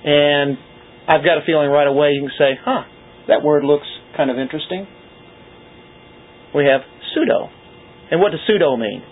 and 0.04 0.56
I've 1.06 1.24
got 1.24 1.36
a 1.36 1.44
feeling 1.44 1.68
right 1.68 1.86
away 1.86 2.12
you 2.12 2.22
can 2.22 2.32
say, 2.38 2.58
huh, 2.64 2.82
that 3.28 3.42
word 3.42 3.64
looks 3.64 3.86
kind 4.16 4.30
of 4.30 4.38
interesting. 4.38 4.86
We 6.54 6.64
have 6.64 6.80
pseudo. 7.12 7.50
And 8.10 8.20
what 8.20 8.30
does 8.32 8.40
pseudo 8.46 8.76
mean? 8.76 9.02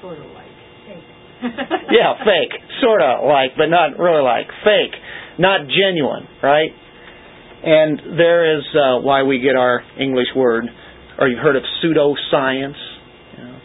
Sort 0.00 0.18
of 0.18 0.26
like 0.30 0.52
fake. 0.86 1.02
yeah, 1.90 2.14
fake. 2.24 2.54
Sort 2.82 3.02
of 3.02 3.24
like, 3.26 3.52
but 3.56 3.66
not 3.66 3.98
really 3.98 4.22
like. 4.22 4.46
Fake. 4.64 4.94
Not 5.38 5.66
genuine, 5.66 6.28
right? 6.42 6.70
And 7.64 8.18
there 8.18 8.58
is 8.58 8.64
uh, 8.74 9.00
why 9.00 9.22
we 9.22 9.38
get 9.40 9.56
our 9.56 9.82
English 9.98 10.28
word, 10.36 10.64
or 11.18 11.28
you've 11.28 11.38
heard 11.38 11.56
of 11.56 11.62
pseudoscience. 11.82 12.78
You 13.38 13.44
know. 13.44 13.58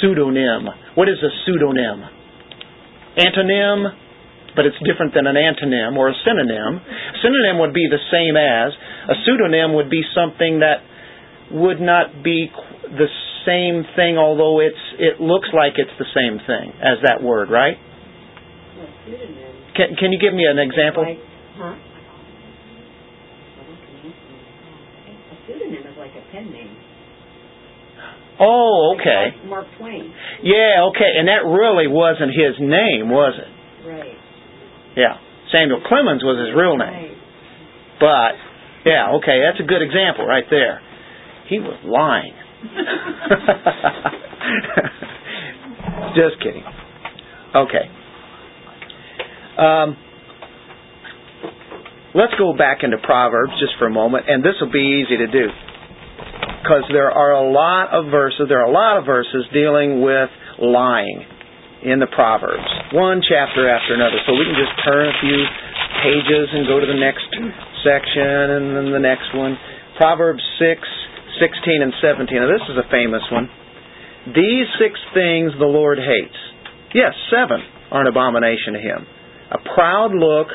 Pseudonym. 0.00 0.68
What 0.94 1.08
is 1.08 1.16
a 1.22 1.30
pseudonym? 1.44 2.04
Antonym 3.18 4.07
but 4.56 4.66
it's 4.66 4.78
different 4.84 5.14
than 5.14 5.26
an 5.26 5.36
antonym 5.36 5.96
or 5.96 6.08
a 6.08 6.16
synonym. 6.24 6.80
Synonym 7.22 7.60
would 7.60 7.74
be 7.74 7.86
the 7.88 8.00
same 8.10 8.36
as. 8.36 8.72
A 9.08 9.16
pseudonym 9.24 9.74
would 9.74 9.90
be 9.90 10.02
something 10.14 10.60
that 10.60 10.82
would 11.50 11.80
not 11.80 12.22
be 12.22 12.50
the 12.82 13.08
same 13.46 13.84
thing, 13.96 14.18
although 14.18 14.60
it's 14.60 14.84
it 14.98 15.20
looks 15.20 15.48
like 15.52 15.74
it's 15.76 15.94
the 15.98 16.08
same 16.12 16.38
thing 16.44 16.72
as 16.80 17.00
that 17.04 17.22
word, 17.22 17.50
right? 17.50 17.76
Can 19.76 19.96
Can 19.96 20.12
you 20.12 20.18
give 20.20 20.34
me 20.34 20.44
an 20.44 20.58
example? 20.58 21.04
Like, 21.04 21.18
huh? 21.56 21.76
A 25.32 25.36
pseudonym 25.46 25.86
is 25.86 25.96
like 25.96 26.12
a 26.12 26.32
pen 26.32 26.50
name. 26.52 26.76
Oh, 28.40 28.94
okay. 28.98 29.34
Like 29.34 29.48
Mark 29.48 29.66
Twain. 29.78 30.12
Yeah, 30.42 30.86
okay. 30.94 31.10
And 31.18 31.26
that 31.26 31.42
really 31.42 31.88
wasn't 31.88 32.30
his 32.30 32.54
name, 32.60 33.10
was 33.10 33.34
it? 33.34 33.57
Yeah. 34.96 35.16
Samuel 35.52 35.80
Clemens 35.86 36.22
was 36.22 36.38
his 36.38 36.54
real 36.56 36.76
name. 36.76 37.16
But 38.00 38.32
yeah, 38.84 39.10
okay, 39.18 39.40
that's 39.44 39.60
a 39.60 39.64
good 39.66 39.82
example 39.82 40.24
right 40.26 40.44
there. 40.50 40.80
He 41.48 41.58
was 41.58 41.78
lying. 41.84 42.32
Just 46.14 46.40
kidding. 46.42 46.64
Okay. 47.54 47.88
Um, 49.58 49.96
let's 52.14 52.34
go 52.38 52.54
back 52.56 52.82
into 52.82 52.96
Proverbs 53.02 53.52
just 53.58 53.72
for 53.78 53.86
a 53.86 53.90
moment, 53.90 54.26
and 54.28 54.44
this 54.44 54.54
will 54.60 54.70
be 54.70 55.02
easy 55.02 55.16
to 55.18 55.26
do 55.26 55.48
because 56.62 56.84
there 56.92 57.10
are 57.10 57.32
a 57.32 57.50
lot 57.50 57.88
of 57.92 58.10
verses. 58.10 58.46
There 58.48 58.60
are 58.60 58.68
a 58.68 58.72
lot 58.72 58.98
of 58.98 59.06
verses 59.06 59.46
dealing 59.52 60.02
with 60.02 60.30
lying 60.60 61.24
in 61.82 62.02
the 62.02 62.10
Proverbs, 62.10 62.66
one 62.90 63.22
chapter 63.22 63.70
after 63.70 63.94
another. 63.94 64.18
So 64.26 64.34
we 64.34 64.44
can 64.44 64.58
just 64.58 64.74
turn 64.82 65.06
a 65.06 65.16
few 65.22 65.38
pages 66.02 66.46
and 66.50 66.66
go 66.66 66.80
to 66.82 66.86
the 66.86 66.98
next 66.98 67.28
section 67.86 68.58
and 68.58 68.64
then 68.74 68.86
the 68.90 69.02
next 69.02 69.30
one. 69.34 69.54
Proverbs 69.96 70.42
6, 70.58 70.82
16, 71.38 71.82
and 71.82 71.92
17. 72.02 72.34
Now, 72.34 72.50
this 72.50 72.66
is 72.66 72.78
a 72.78 72.86
famous 72.90 73.22
one. 73.30 73.46
These 74.34 74.66
six 74.78 74.98
things 75.14 75.54
the 75.58 75.70
Lord 75.70 75.98
hates. 75.98 76.36
Yes, 76.94 77.14
seven 77.30 77.62
are 77.90 78.02
an 78.02 78.06
abomination 78.06 78.74
to 78.74 78.80
him. 78.80 79.06
A 79.50 79.58
proud 79.74 80.12
look. 80.12 80.48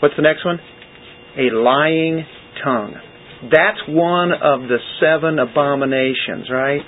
What's 0.00 0.16
the 0.16 0.22
next 0.22 0.44
one? 0.44 0.58
A 1.36 1.50
lying 1.54 2.24
tongue. 2.64 2.94
That's 3.50 3.82
one 3.88 4.32
of 4.32 4.68
the 4.70 4.78
seven 5.00 5.38
abominations, 5.38 6.48
right? 6.50 6.80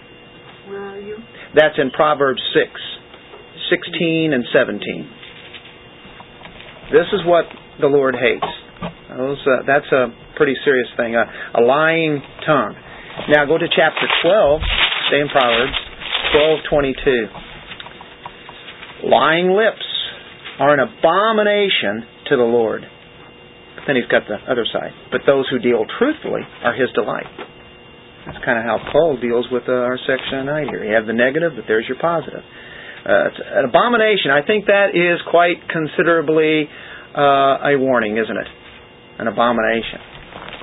Are 0.69 1.01
you? 1.01 1.19
That's 1.55 1.79
in 1.79 1.91
Proverbs 1.91 2.43
6, 2.53 2.67
16 3.71 4.33
and 4.33 4.45
17. 4.53 5.11
This 6.91 7.07
is 7.15 7.21
what 7.25 7.47
the 7.81 7.87
Lord 7.87 8.17
hates. 8.19 8.47
Uh, 8.83 9.63
that's 9.67 9.87
a 9.93 10.11
pretty 10.37 10.55
serious 10.65 10.89
thing. 10.97 11.15
A 11.15 11.61
lying 11.63 12.21
tongue. 12.45 12.75
Now 13.31 13.47
go 13.47 13.57
to 13.57 13.67
chapter 13.71 14.07
12, 14.23 14.61
stay 15.09 15.21
in 15.21 15.29
Proverbs, 15.29 15.79
12:22. 16.35 17.29
Lying 19.05 19.51
lips 19.51 19.87
are 20.59 20.75
an 20.75 20.81
abomination 20.81 22.03
to 22.27 22.37
the 22.37 22.43
Lord. 22.43 22.83
But 23.77 23.85
then 23.87 23.97
he's 23.97 24.07
got 24.07 24.27
the 24.27 24.39
other 24.51 24.67
side. 24.73 24.93
But 25.13 25.23
those 25.27 25.49
who 25.51 25.59
deal 25.59 25.85
truthfully 25.99 26.43
are 26.65 26.75
his 26.75 26.91
delight. 26.95 27.27
That's 28.27 28.41
kind 28.45 28.57
of 28.57 28.65
how 28.65 28.81
Paul 28.91 29.21
deals 29.21 29.47
with 29.53 29.69
uh, 29.69 29.73
our 29.73 29.99
section 30.01 30.49
tonight 30.49 30.73
here. 30.73 30.85
You 30.85 30.97
have 30.97 31.07
the 31.07 31.13
negative, 31.13 31.53
but 31.57 31.65
there's 31.69 31.85
your 31.85 32.01
positive. 32.01 32.41
Uh, 32.41 33.29
it's 33.29 33.37
an 33.37 33.69
abomination. 33.69 34.33
I 34.33 34.41
think 34.47 34.65
that 34.67 34.97
is 34.97 35.21
quite 35.29 35.61
considerably 35.69 36.65
uh, 37.13 37.69
a 37.69 37.77
warning, 37.77 38.17
isn't 38.17 38.37
it? 38.37 38.49
An 39.21 39.29
abomination. 39.29 40.01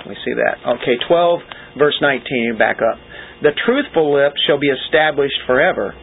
We 0.09 0.17
see 0.25 0.33
that. 0.41 0.81
Okay, 0.81 0.97
12, 1.07 1.77
verse 1.77 1.93
19, 2.01 2.25
you 2.43 2.57
back 2.57 2.77
up. 2.81 2.97
The 3.45 3.53
truthful 3.65 4.13
lips 4.13 4.41
shall 4.47 4.59
be 4.59 4.69
established 4.69 5.37
forever, 5.45 5.93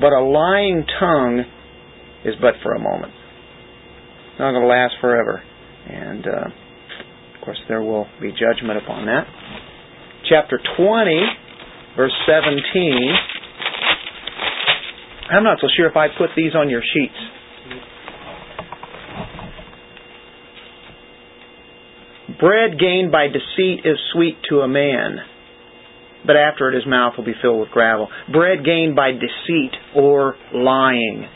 but 0.00 0.12
a 0.12 0.20
lying 0.20 0.84
tongue 0.98 1.44
is 2.24 2.34
but 2.42 2.54
for 2.62 2.74
a 2.74 2.80
moment. 2.80 3.12
It's 4.32 4.40
not 4.40 4.50
going 4.50 4.62
to 4.62 4.68
last 4.68 4.94
forever. 5.00 5.42
And, 5.86 6.26
uh, 6.26 6.50
of 7.38 7.44
course, 7.44 7.58
there 7.68 7.82
will 7.82 8.06
be 8.20 8.30
judgment 8.30 8.82
upon 8.82 9.06
that. 9.06 9.26
Chapter 10.28 10.60
20, 10.76 11.22
verse 11.96 12.12
17. 12.26 13.14
I'm 15.30 15.42
not 15.42 15.58
so 15.60 15.68
sure 15.74 15.88
if 15.88 15.96
I 15.96 16.08
put 16.08 16.30
these 16.36 16.54
on 16.54 16.68
your 16.68 16.82
sheets. 16.82 17.14
Bread 22.38 22.78
gained 22.78 23.10
by 23.10 23.26
deceit 23.28 23.86
is 23.86 23.96
sweet 24.12 24.36
to 24.50 24.60
a 24.60 24.68
man, 24.68 25.16
but 26.26 26.36
after 26.36 26.68
it 26.68 26.74
his 26.74 26.86
mouth 26.86 27.14
will 27.16 27.24
be 27.24 27.34
filled 27.40 27.60
with 27.60 27.70
gravel. 27.70 28.08
Bread 28.30 28.64
gained 28.64 28.94
by 28.94 29.12
deceit 29.12 29.72
or 29.96 30.36
lying. 30.54 31.26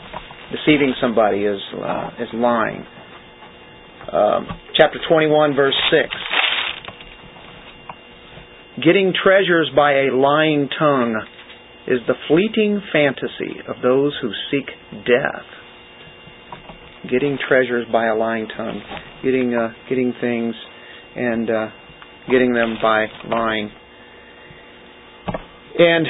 Deceiving 0.51 0.93
somebody 1.01 1.39
is, 1.45 1.59
uh, 1.83 2.09
is 2.19 2.29
lying. 2.33 2.85
Um, 4.11 4.47
chapter 4.77 4.99
21, 5.09 5.55
verse 5.55 5.75
6. 5.89 6.09
Getting 8.81 9.13
treasures 9.23 9.69
by 9.75 9.91
a 9.91 10.15
lying 10.15 10.67
tongue 10.79 11.21
is 11.85 11.99
the 12.07 12.15
fleeting 12.27 12.81
fantasy 12.91 13.59
of 13.67 13.75
those 13.83 14.17
who 14.19 14.31
seek 14.49 14.65
death. 15.05 15.45
Getting 17.11 17.37
treasures 17.47 17.85
by 17.91 18.07
a 18.07 18.15
lying 18.15 18.47
tongue, 18.57 18.81
getting 19.23 19.53
uh, 19.53 19.73
getting 19.87 20.13
things 20.19 20.55
and 21.15 21.49
uh, 21.51 21.67
getting 22.31 22.53
them 22.53 22.77
by 22.81 23.05
lying. 23.29 23.69
And 25.77 26.07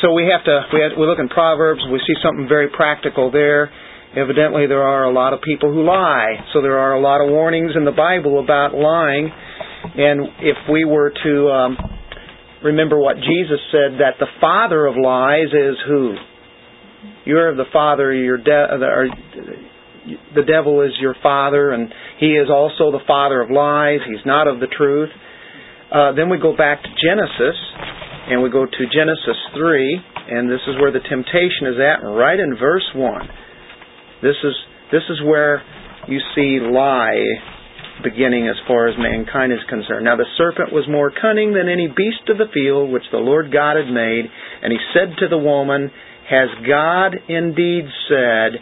so 0.00 0.12
we 0.12 0.26
have 0.32 0.44
to 0.44 0.60
we, 0.72 0.80
have, 0.82 0.98
we 0.98 1.06
look 1.06 1.20
in 1.20 1.28
Proverbs. 1.28 1.82
We 1.92 1.98
see 1.98 2.14
something 2.20 2.48
very 2.48 2.68
practical 2.68 3.30
there. 3.30 3.70
Evidently, 4.16 4.66
there 4.66 4.82
are 4.82 5.04
a 5.04 5.12
lot 5.12 5.34
of 5.34 5.40
people 5.40 5.72
who 5.72 5.84
lie. 5.84 6.34
So 6.52 6.62
there 6.62 6.78
are 6.78 6.94
a 6.94 7.00
lot 7.00 7.20
of 7.20 7.30
warnings 7.30 7.72
in 7.76 7.84
the 7.84 7.92
Bible 7.92 8.42
about 8.42 8.74
lying. 8.74 9.30
And 9.84 10.28
if 10.40 10.56
we 10.70 10.84
were 10.84 11.12
to 11.24 11.48
um, 11.50 11.76
remember 12.62 12.98
what 12.98 13.16
Jesus 13.16 13.60
said, 13.70 13.98
that 14.00 14.14
the 14.18 14.26
father 14.40 14.86
of 14.86 14.94
lies 14.96 15.48
is 15.48 15.76
who? 15.86 16.14
You're 17.24 17.54
the 17.56 17.70
father. 17.72 18.12
Your 18.12 18.38
de- 18.38 18.50
or, 18.50 19.08
the 20.34 20.42
devil 20.42 20.82
is 20.82 20.90
your 21.00 21.14
father, 21.22 21.70
and 21.70 21.92
he 22.18 22.34
is 22.34 22.48
also 22.50 22.90
the 22.90 23.04
father 23.06 23.40
of 23.40 23.50
lies. 23.50 24.00
He's 24.06 24.24
not 24.26 24.48
of 24.48 24.60
the 24.60 24.66
truth. 24.66 25.10
Uh, 25.92 26.12
then 26.12 26.28
we 26.28 26.38
go 26.38 26.56
back 26.56 26.82
to 26.82 26.88
Genesis, 26.88 27.58
and 28.30 28.42
we 28.42 28.50
go 28.50 28.64
to 28.66 28.82
Genesis 28.92 29.36
3, 29.54 30.00
and 30.30 30.50
this 30.50 30.60
is 30.66 30.80
where 30.80 30.90
the 30.90 31.00
temptation 31.00 31.68
is 31.68 31.76
at, 31.78 32.06
right 32.06 32.38
in 32.38 32.56
verse 32.58 32.88
1. 32.94 33.28
This 34.22 34.36
is, 34.42 34.54
this 34.90 35.02
is 35.10 35.20
where 35.24 35.62
you 36.08 36.18
see 36.34 36.58
lie 36.60 37.22
beginning 38.02 38.48
as 38.48 38.56
far 38.66 38.88
as 38.88 38.94
mankind 38.98 39.52
is 39.52 39.62
concerned. 39.68 40.04
Now 40.04 40.16
the 40.16 40.28
serpent 40.36 40.72
was 40.72 40.84
more 40.88 41.10
cunning 41.10 41.52
than 41.54 41.68
any 41.68 41.88
beast 41.88 42.28
of 42.28 42.38
the 42.38 42.50
field 42.52 42.90
which 42.90 43.06
the 43.10 43.18
Lord 43.22 43.52
God 43.52 43.76
had 43.76 43.92
made, 43.92 44.24
and 44.62 44.72
he 44.72 44.78
said 44.92 45.16
to 45.18 45.28
the 45.28 45.38
woman, 45.38 45.90
Has 46.28 46.48
God 46.66 47.16
indeed 47.28 47.84
said, 48.08 48.58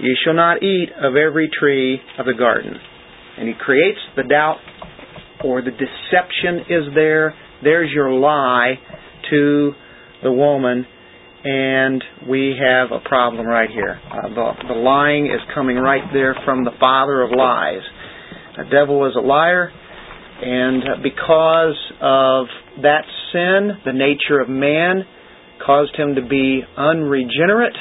You 0.00 0.14
shall 0.24 0.34
not 0.34 0.62
eat 0.62 0.90
of 0.96 1.16
every 1.16 1.50
tree 1.50 2.00
of 2.18 2.26
the 2.26 2.38
garden? 2.38 2.74
And 3.38 3.48
he 3.48 3.54
creates 3.54 4.00
the 4.16 4.24
doubt 4.24 4.58
or 5.44 5.62
the 5.62 5.70
deception 5.70 6.66
is 6.68 6.94
there. 6.94 7.34
There's 7.62 7.90
your 7.92 8.12
lie 8.12 8.74
to 9.30 9.72
the 10.22 10.32
woman, 10.32 10.86
and 11.44 12.02
we 12.28 12.56
have 12.58 12.90
a 12.90 13.06
problem 13.08 13.46
right 13.46 13.70
here. 13.70 14.00
Uh, 14.10 14.28
the, 14.28 14.52
the 14.68 14.74
lying 14.74 15.26
is 15.26 15.40
coming 15.54 15.76
right 15.76 16.02
there 16.12 16.36
from 16.44 16.64
the 16.64 16.72
father 16.80 17.22
of 17.22 17.30
lies. 17.30 17.82
The 18.58 18.64
devil 18.64 19.06
is 19.06 19.14
a 19.14 19.20
liar, 19.20 19.70
and 20.42 20.82
because 21.00 21.78
of 22.02 22.46
that 22.82 23.06
sin, 23.30 23.78
the 23.86 23.92
nature 23.92 24.40
of 24.40 24.48
man 24.48 25.06
caused 25.64 25.94
him 25.94 26.16
to 26.16 26.22
be 26.22 26.62
unregenerate. 26.76 27.78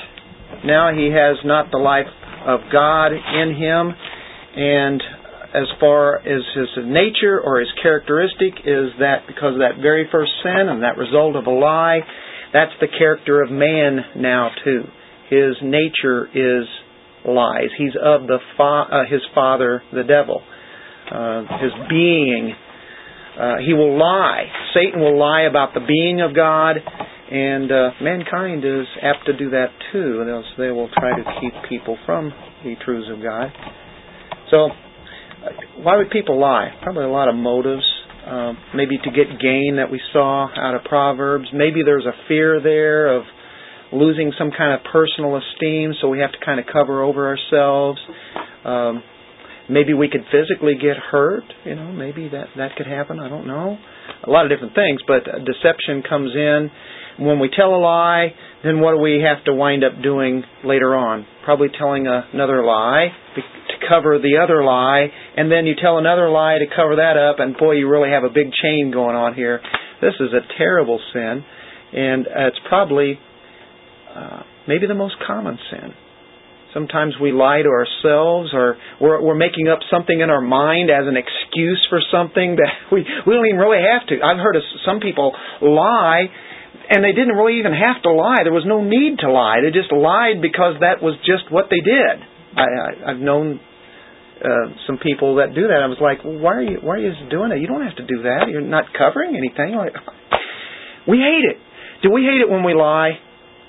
Now 0.65 0.93
he 0.93 1.09
has 1.09 1.37
not 1.43 1.71
the 1.71 1.81
life 1.81 2.05
of 2.45 2.59
God 2.71 3.07
in 3.09 3.57
him, 3.57 3.89
and 4.55 5.01
as 5.49 5.65
far 5.79 6.19
as 6.19 6.43
his 6.53 6.69
nature 6.85 7.41
or 7.41 7.59
his 7.59 7.73
characteristic 7.81 8.61
is 8.61 8.93
that 8.99 9.25
because 9.25 9.53
of 9.53 9.65
that 9.65 9.81
very 9.81 10.07
first 10.11 10.31
sin 10.43 10.69
and 10.69 10.83
that 10.83 10.95
result 10.95 11.35
of 11.35 11.47
a 11.47 11.51
lie, 11.51 12.01
that's 12.53 12.77
the 12.79 12.87
character 12.87 13.41
of 13.41 13.49
man 13.49 13.97
now 14.15 14.51
too. 14.63 14.83
His 15.31 15.57
nature 15.63 16.29
is 16.35 16.67
lies. 17.25 17.73
He's 17.79 17.97
of 17.97 18.27
the 18.27 18.37
fa- 18.55 18.85
uh, 18.91 19.09
his 19.09 19.21
father, 19.33 19.81
the 19.91 20.03
devil 20.03 20.43
uh, 21.11 21.41
his 21.61 21.71
being. 21.89 22.53
Uh, 23.39 23.57
he 23.65 23.73
will 23.73 23.97
lie. 23.97 24.45
Satan 24.73 24.99
will 24.99 25.17
lie 25.17 25.43
about 25.43 25.73
the 25.73 25.81
being 25.81 26.21
of 26.21 26.35
God, 26.35 26.77
and 26.77 27.71
uh, 27.71 27.89
mankind 28.01 28.65
is 28.65 28.87
apt 29.01 29.25
to 29.27 29.37
do 29.37 29.51
that 29.51 29.67
too. 29.91 30.25
They 30.57 30.71
will 30.71 30.89
try 30.97 31.15
to 31.15 31.23
keep 31.39 31.53
people 31.69 31.97
from 32.05 32.31
the 32.63 32.75
truths 32.83 33.07
of 33.13 33.21
God. 33.21 33.51
So, 34.49 34.65
uh, 34.65 35.81
why 35.83 35.97
would 35.97 36.09
people 36.09 36.39
lie? 36.39 36.69
Probably 36.81 37.03
a 37.03 37.09
lot 37.09 37.29
of 37.29 37.35
motives. 37.35 37.83
Uh, 38.25 38.53
maybe 38.75 38.97
to 38.97 39.09
get 39.09 39.39
gain 39.39 39.77
that 39.77 39.89
we 39.89 40.01
saw 40.11 40.49
out 40.57 40.75
of 40.75 40.83
Proverbs. 40.83 41.45
Maybe 41.53 41.81
there's 41.85 42.05
a 42.05 42.27
fear 42.27 42.59
there 42.61 43.15
of 43.15 43.23
losing 43.93 44.33
some 44.37 44.51
kind 44.51 44.73
of 44.73 44.81
personal 44.91 45.37
esteem, 45.37 45.93
so 46.01 46.09
we 46.09 46.19
have 46.19 46.33
to 46.33 46.37
kind 46.43 46.59
of 46.59 46.65
cover 46.65 47.03
over 47.03 47.27
ourselves. 47.27 47.99
Um, 48.65 49.03
maybe 49.69 49.93
we 49.93 50.09
could 50.09 50.23
physically 50.31 50.75
get 50.75 50.97
hurt. 50.97 51.43
You 51.65 51.75
know, 51.75 51.91
maybe 51.91 52.29
that 52.29 52.47
that 52.57 52.75
could 52.75 52.87
happen. 52.87 53.19
I 53.19 53.29
don't 53.29 53.47
know. 53.47 53.77
A 54.23 54.29
lot 54.29 54.45
of 54.45 54.51
different 54.51 54.75
things, 54.75 55.01
but 55.07 55.23
deception 55.45 56.03
comes 56.07 56.31
in 56.35 56.69
when 57.19 57.39
we 57.39 57.49
tell 57.49 57.75
a 57.75 57.81
lie. 57.81 58.33
Then 58.63 58.79
what 58.79 58.91
do 58.95 58.99
we 58.99 59.23
have 59.23 59.43
to 59.45 59.53
wind 59.53 59.83
up 59.83 60.01
doing 60.01 60.43
later 60.63 60.95
on? 60.95 61.25
Probably 61.45 61.67
telling 61.77 62.07
another 62.07 62.63
lie 62.63 63.09
to 63.35 63.41
cover 63.87 64.19
the 64.19 64.39
other 64.43 64.63
lie, 64.63 65.07
and 65.35 65.51
then 65.51 65.65
you 65.65 65.75
tell 65.81 65.97
another 65.97 66.29
lie 66.29 66.57
to 66.57 66.65
cover 66.75 66.97
that 66.97 67.17
up, 67.17 67.39
and 67.39 67.55
boy, 67.57 67.73
you 67.73 67.89
really 67.89 68.09
have 68.09 68.23
a 68.23 68.29
big 68.29 68.51
chain 68.51 68.91
going 68.91 69.15
on 69.15 69.33
here. 69.33 69.61
This 70.01 70.13
is 70.19 70.29
a 70.33 70.41
terrible 70.57 70.99
sin, 71.13 71.43
and 71.93 72.27
it's 72.27 72.59
probably 72.67 73.19
uh, 74.15 74.43
maybe 74.67 74.87
the 74.87 74.95
most 74.95 75.15
common 75.25 75.57
sin. 75.71 75.93
Sometimes 76.77 77.17
we 77.17 77.33
lie 77.33 77.65
to 77.65 77.73
ourselves, 77.73 78.53
or 78.53 78.77
we're, 79.01 79.17
we're 79.17 79.39
making 79.39 79.65
up 79.65 79.81
something 79.89 80.13
in 80.13 80.29
our 80.29 80.45
mind 80.45 80.93
as 80.93 81.09
an 81.09 81.17
excuse 81.17 81.81
for 81.89 81.97
something 82.13 82.61
that 82.61 82.69
we 82.93 83.01
we 83.01 83.33
don't 83.33 83.49
even 83.49 83.57
really 83.57 83.81
have 83.81 84.05
to. 84.13 84.21
I've 84.21 84.37
heard 84.37 84.53
of 84.53 84.61
some 84.85 85.01
people 85.01 85.33
lie, 85.57 86.29
and 86.93 87.01
they 87.01 87.17
didn't 87.17 87.33
really 87.33 87.57
even 87.57 87.73
have 87.73 88.05
to 88.05 88.13
lie. 88.13 88.45
There 88.45 88.53
was 88.53 88.69
no 88.69 88.85
need 88.85 89.25
to 89.25 89.29
lie. 89.33 89.65
They 89.65 89.73
just 89.73 89.89
lied 89.89 90.37
because 90.37 90.77
that 90.85 91.01
was 91.01 91.17
just 91.25 91.49
what 91.49 91.73
they 91.73 91.81
did. 91.81 92.21
I, 92.53 92.61
I, 92.61 92.89
I've 93.09 93.21
known 93.25 93.57
uh, 94.37 94.77
some 94.85 95.01
people 95.01 95.41
that 95.41 95.57
do 95.57 95.73
that. 95.73 95.81
I 95.81 95.89
was 95.89 95.97
like, 95.97 96.21
well, 96.21 96.37
why 96.37 96.61
are 96.61 96.61
you 96.61 96.77
why 96.77 97.01
are 97.01 97.01
you 97.01 97.09
doing 97.25 97.49
it? 97.49 97.57
You 97.57 97.65
don't 97.65 97.81
have 97.81 97.97
to 97.97 98.05
do 98.05 98.29
that. 98.29 98.53
You're 98.53 98.61
not 98.61 98.93
covering 98.93 99.33
anything. 99.33 99.73
Like, 99.73 99.97
we 101.09 101.25
hate 101.25 101.41
it. 101.41 101.57
Do 102.05 102.13
we 102.13 102.21
hate 102.21 102.45
it 102.45 102.53
when 102.53 102.61
we 102.61 102.77
lie? 102.77 103.17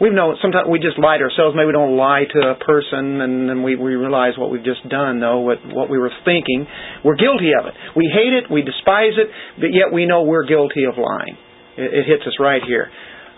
We've 0.01 0.13
sometimes 0.15 0.71
we 0.71 0.79
just 0.79 0.99
lie 0.99 1.19
to 1.19 1.25
ourselves. 1.25 1.57
Maybe 1.57 1.67
we 1.67 1.73
don't 1.73 1.97
lie 1.97 2.23
to 2.23 2.55
a 2.55 2.55
person, 2.55 3.21
and 3.21 3.49
then 3.49 3.63
we, 3.65 3.75
we 3.75 3.95
realize 3.97 4.39
what 4.39 4.51
we've 4.51 4.65
just 4.65 4.89
done, 4.89 5.19
though, 5.19 5.41
what, 5.41 5.59
what 5.65 5.91
we 5.91 5.99
were 5.99 6.13
thinking. 6.25 6.67
We're 7.05 7.17
guilty 7.17 7.51
of 7.59 7.67
it. 7.67 7.75
We 7.97 8.07
hate 8.15 8.33
it, 8.33 8.51
we 8.51 8.63
despise 8.63 9.19
it, 9.19 9.27
but 9.59 9.75
yet 9.75 9.93
we 9.93 10.07
know 10.07 10.23
we're 10.23 10.47
guilty 10.47 10.85
of 10.87 10.95
lying. 10.97 11.37
It, 11.77 11.95
it 11.95 12.07
hits 12.07 12.23
us 12.27 12.35
right 12.39 12.63
here. 12.65 12.87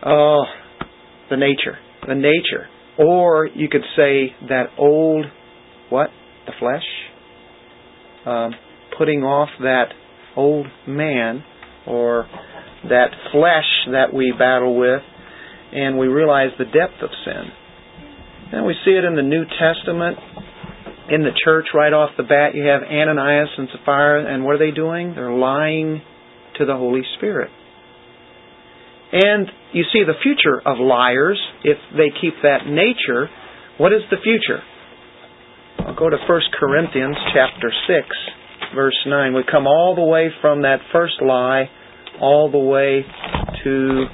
Oh, 0.04 0.44
the 1.30 1.38
nature. 1.38 1.78
The 2.06 2.14
nature. 2.14 2.68
Or 2.98 3.46
you 3.46 3.68
could 3.70 3.84
say 3.96 4.36
that 4.48 4.66
old, 4.76 5.24
what? 5.88 6.10
The 6.44 6.52
flesh? 6.58 6.84
Um, 8.26 8.52
putting 8.98 9.22
off 9.22 9.48
that 9.60 9.86
old 10.36 10.66
man, 10.86 11.42
or 11.86 12.28
that 12.84 13.08
flesh 13.32 13.92
that 13.92 14.12
we 14.12 14.34
battle 14.38 14.78
with 14.78 15.00
and 15.72 15.98
we 15.98 16.06
realize 16.06 16.50
the 16.58 16.64
depth 16.64 17.02
of 17.02 17.10
sin. 17.24 17.50
And 18.52 18.66
we 18.66 18.74
see 18.84 18.92
it 18.92 19.04
in 19.04 19.14
the 19.14 19.22
New 19.22 19.44
Testament, 19.44 20.18
in 21.10 21.22
the 21.22 21.30
church 21.44 21.66
right 21.74 21.92
off 21.92 22.10
the 22.16 22.24
bat. 22.24 22.54
You 22.54 22.66
have 22.66 22.82
Ananias 22.82 23.48
and 23.56 23.68
Sapphira, 23.72 24.32
and 24.32 24.44
what 24.44 24.56
are 24.56 24.58
they 24.58 24.74
doing? 24.74 25.14
They're 25.14 25.32
lying 25.32 26.02
to 26.58 26.66
the 26.66 26.74
Holy 26.74 27.02
Spirit. 27.16 27.50
And 29.12 29.48
you 29.72 29.84
see 29.92 30.02
the 30.06 30.18
future 30.22 30.60
of 30.64 30.78
liars, 30.78 31.40
if 31.64 31.78
they 31.92 32.10
keep 32.20 32.34
that 32.42 32.66
nature. 32.66 33.28
What 33.78 33.92
is 33.92 34.02
the 34.10 34.18
future? 34.22 34.62
I'll 35.86 35.96
go 35.96 36.10
to 36.10 36.16
1 36.16 36.40
Corinthians 36.58 37.16
chapter 37.34 37.72
6, 37.88 38.06
verse 38.74 38.98
9. 39.06 39.34
We 39.34 39.42
come 39.50 39.66
all 39.66 39.94
the 39.94 40.04
way 40.04 40.28
from 40.40 40.62
that 40.62 40.78
first 40.92 41.14
lie 41.22 41.70
all 42.20 42.50
the 42.50 42.58
way 42.58 43.04
to 43.64 44.04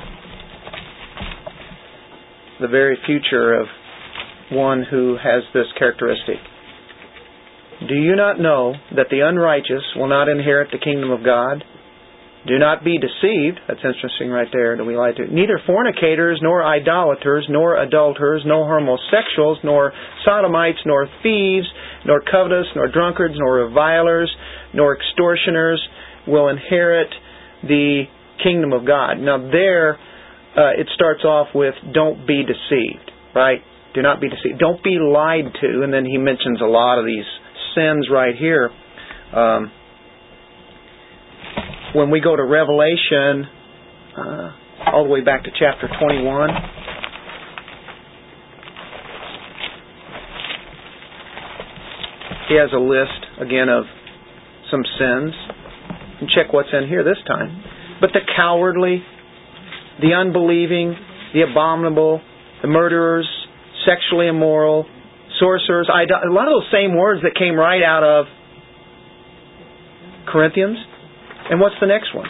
the 2.61 2.69
very 2.69 2.97
future 3.07 3.55
of 3.55 3.67
one 4.51 4.85
who 4.89 5.17
has 5.17 5.43
this 5.53 5.67
characteristic. 5.79 6.37
Do 7.89 7.95
you 7.95 8.17
not 8.17 8.41
know 8.41 8.75
that 8.95 9.09
the 9.11 9.21
unrighteous 9.21 9.83
will 9.97 10.09
not 10.09 10.29
inherit 10.29 10.71
the 10.73 10.79
kingdom 10.79 11.11
of 11.11 11.25
God? 11.25 11.63
Do 12.47 12.59
not 12.59 12.85
be 12.85 12.97
deceived. 12.97 13.59
That's 13.67 13.83
interesting 13.85 14.31
right 14.31 14.47
there. 14.53 14.77
Do 14.77 14.85
we 14.85 14.97
lie 14.97 15.11
to? 15.13 15.27
Neither 15.27 15.61
fornicators, 15.67 16.39
nor 16.41 16.65
idolaters, 16.65 17.45
nor 17.51 17.77
adulterers, 17.77 18.43
nor 18.47 18.65
homosexuals, 18.79 19.59
nor 19.65 19.93
sodomites, 20.25 20.79
nor 20.87 21.09
thieves, 21.25 21.67
nor 22.07 22.21
covetous, 22.21 22.67
nor 22.77 22.87
drunkards, 22.87 23.35
nor 23.37 23.67
revilers, 23.67 24.35
nor 24.73 24.97
extortioners 24.97 25.83
will 26.29 26.49
inherit 26.49 27.09
the 27.65 28.05
kingdom 28.43 28.73
of 28.73 28.87
God. 28.87 29.15
Now 29.19 29.39
there, 29.51 29.99
uh, 30.57 30.73
it 30.79 30.89
starts 30.95 31.25
off 31.25 31.49
with 31.55 31.75
"Don't 31.93 32.27
be 32.27 32.43
deceived," 32.43 33.11
right? 33.35 33.61
Do 33.95 34.03
not 34.03 34.21
be 34.21 34.29
deceived. 34.29 34.59
Don't 34.59 34.83
be 34.83 34.99
lied 35.01 35.53
to. 35.61 35.83
And 35.83 35.93
then 35.93 36.05
he 36.05 36.19
mentions 36.19 36.61
a 36.61 36.67
lot 36.67 36.99
of 36.99 37.07
these 37.07 37.25
sins 37.75 38.09
right 38.13 38.35
here. 38.37 38.71
Um, 39.35 39.73
when 41.95 42.11
we 42.11 42.21
go 42.21 42.37
to 42.37 42.45
Revelation, 42.45 43.47
uh, 44.17 44.53
all 44.93 45.05
the 45.05 45.11
way 45.11 45.23
back 45.23 45.45
to 45.45 45.51
chapter 45.59 45.89
21. 45.89 46.51
He 52.49 52.55
has 52.55 52.71
a 52.73 52.79
list 52.79 53.41
again 53.41 53.69
of 53.69 53.85
some 54.71 54.83
sins. 54.99 55.35
And 56.21 56.29
check 56.31 56.53
what's 56.53 56.69
in 56.73 56.89
here 56.89 57.03
this 57.03 57.19
time. 57.27 57.63
But 58.01 58.11
the 58.13 58.21
cowardly, 58.37 59.03
the 60.01 60.15
unbelieving, 60.15 60.95
the 61.33 61.43
abominable, 61.43 62.21
the 62.63 62.69
murderers, 62.69 63.29
sexually 63.87 64.29
immoral, 64.29 64.87
sorcerers, 65.39 65.89
a 65.89 66.33
lot 66.33 66.49
of 66.49 66.55
those 66.55 66.71
same 66.73 66.97
words 66.97 67.23
that 67.23 67.35
came 67.39 67.55
right 67.55 67.83
out 67.83 68.03
of 68.03 68.27
Corinthians. 70.27 70.77
And 71.51 71.61
what's 71.61 71.77
the 71.81 71.87
next 71.87 72.15
one? 72.15 72.27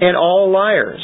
And 0.00 0.16
all 0.16 0.50
liars 0.50 1.02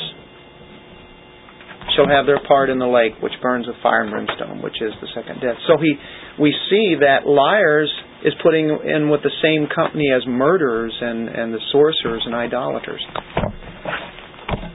shall 1.94 2.08
have 2.08 2.26
their 2.26 2.40
part 2.46 2.70
in 2.70 2.78
the 2.78 2.87
lake 2.87 3.12
which 3.22 3.32
burns 3.42 3.66
with 3.66 3.76
fire 3.82 4.02
and 4.02 4.11
brimstone, 4.11 4.62
which 4.62 4.80
is 4.80 4.92
the 5.00 5.08
second 5.14 5.40
death. 5.40 5.58
So 5.66 5.76
he 5.82 5.94
we 6.38 6.54
see 6.70 6.94
that 7.00 7.26
liars 7.26 7.90
is 8.24 8.32
putting 8.42 8.70
in 8.70 9.11
with 9.11 9.22
the 9.22 9.34
same 9.42 9.66
company 9.74 10.06
as 10.14 10.22
murderers 10.26 10.94
and, 11.00 11.28
and 11.28 11.52
the 11.52 11.61
sorcerers 11.70 12.22
and 12.24 12.34
idolaters. 12.34 13.02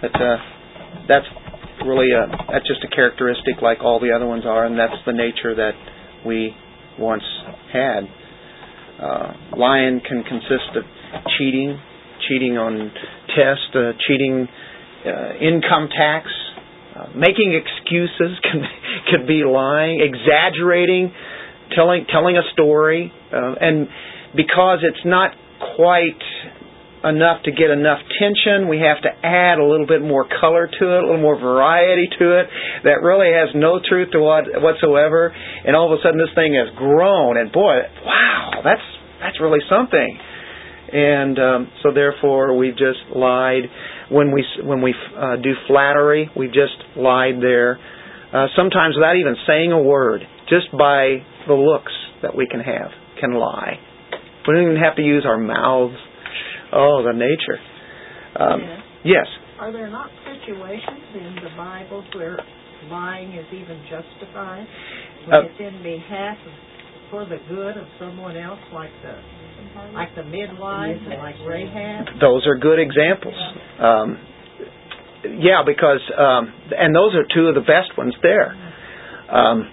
But 0.03 0.19
uh, 0.19 0.35
that's 1.07 1.25
really 1.87 2.11
a 2.11 2.27
that's 2.51 2.67
just 2.67 2.83
a 2.83 2.91
characteristic 2.93 3.63
like 3.63 3.79
all 3.79 4.01
the 4.03 4.11
other 4.11 4.27
ones 4.27 4.43
are, 4.45 4.65
and 4.65 4.77
that's 4.77 4.99
the 5.05 5.13
nature 5.13 5.55
that 5.55 5.71
we 6.25 6.51
once 6.99 7.23
had. 7.71 8.03
Uh, 8.99 9.33
lying 9.57 10.01
can 10.07 10.23
consist 10.23 10.75
of 10.75 10.83
cheating, 11.37 11.79
cheating 12.27 12.57
on 12.57 12.91
tests, 13.31 13.71
uh, 13.75 13.95
cheating 14.05 14.47
uh, 15.07 15.39
income 15.39 15.87
tax, 15.87 16.27
uh, 16.99 17.07
making 17.15 17.55
excuses 17.55 18.37
can 18.43 18.61
could 19.09 19.25
be 19.25 19.43
lying, 19.47 20.03
exaggerating, 20.03 21.13
telling 21.75 22.05
telling 22.11 22.35
a 22.35 22.43
story, 22.51 23.09
uh, 23.31 23.55
and 23.59 23.87
because 24.35 24.79
it's 24.83 25.05
not 25.05 25.31
quite 25.77 26.19
enough 27.03 27.43
to 27.43 27.51
get 27.51 27.69
enough 27.69 27.99
tension. 28.19 28.67
We 28.67 28.79
have 28.79 29.03
to 29.03 29.11
add 29.11 29.59
a 29.59 29.65
little 29.65 29.87
bit 29.87 30.01
more 30.01 30.25
color 30.39 30.67
to 30.67 30.83
it, 30.95 30.99
a 31.03 31.05
little 31.05 31.21
more 31.21 31.39
variety 31.39 32.07
to 32.19 32.39
it 32.39 32.47
that 32.83 33.03
really 33.03 33.31
has 33.35 33.51
no 33.55 33.79
truth 33.83 34.11
to 34.11 34.19
what 34.19 34.47
whatsoever. 34.63 35.35
And 35.35 35.75
all 35.75 35.91
of 35.91 35.99
a 35.99 36.01
sudden, 36.01 36.17
this 36.17 36.33
thing 36.35 36.55
has 36.55 36.71
grown. 36.75 37.37
And 37.37 37.51
boy, 37.51 37.83
wow, 38.05 38.61
that's 38.63 38.87
that's 39.19 39.39
really 39.39 39.61
something. 39.69 40.19
And 40.93 41.39
um, 41.39 41.71
so, 41.81 41.91
therefore, 41.91 42.55
we've 42.55 42.77
just 42.77 43.01
lied 43.15 43.63
when 44.09 44.31
we 44.31 44.45
when 44.63 44.81
we 44.81 44.93
uh, 45.17 45.37
do 45.41 45.53
flattery. 45.67 46.29
We've 46.37 46.53
just 46.53 46.77
lied 46.95 47.41
there. 47.41 47.79
Uh, 48.31 48.47
sometimes 48.55 48.95
without 48.95 49.15
even 49.17 49.35
saying 49.45 49.71
a 49.71 49.81
word, 49.81 50.21
just 50.49 50.71
by 50.71 51.21
the 51.47 51.53
looks 51.53 51.93
that 52.21 52.35
we 52.35 52.47
can 52.47 52.59
have, 52.59 52.89
can 53.19 53.33
lie. 53.33 53.77
We 54.47 54.53
don't 54.53 54.63
even 54.63 54.83
have 54.83 54.95
to 54.97 55.01
use 55.01 55.25
our 55.25 55.37
mouths 55.37 55.95
Oh, 56.73 57.03
the 57.05 57.13
nature. 57.13 57.59
Um, 58.39 58.61
yes. 59.05 59.27
Are 59.59 59.71
there 59.71 59.89
not 59.89 60.09
situations 60.25 61.05
in 61.13 61.35
the 61.43 61.53
Bible 61.55 62.03
where 62.15 62.37
lying 62.89 63.33
is 63.33 63.45
even 63.53 63.79
justified? 63.89 64.65
When 65.25 65.35
uh, 65.35 65.41
it's 65.45 65.59
in 65.59 65.83
behalf 65.83 66.37
of, 66.45 66.53
for 67.11 67.25
the 67.25 67.37
good 67.47 67.77
of 67.77 67.87
someone 67.99 68.35
else, 68.35 68.59
like 68.73 68.91
the 69.03 69.15
like 69.93 70.09
the 70.15 70.23
midwives 70.23 70.99
and 71.05 71.17
like 71.19 71.35
Rahab? 71.47 72.19
Those 72.19 72.45
are 72.47 72.57
good 72.57 72.79
examples. 72.79 73.37
Um, 73.79 74.17
yeah, 75.39 75.63
because 75.65 76.01
um, 76.17 76.53
and 76.75 76.93
those 76.93 77.15
are 77.15 77.23
two 77.33 77.47
of 77.47 77.55
the 77.55 77.61
best 77.61 77.97
ones 77.97 78.13
there. 78.21 78.51
Um, 79.31 79.69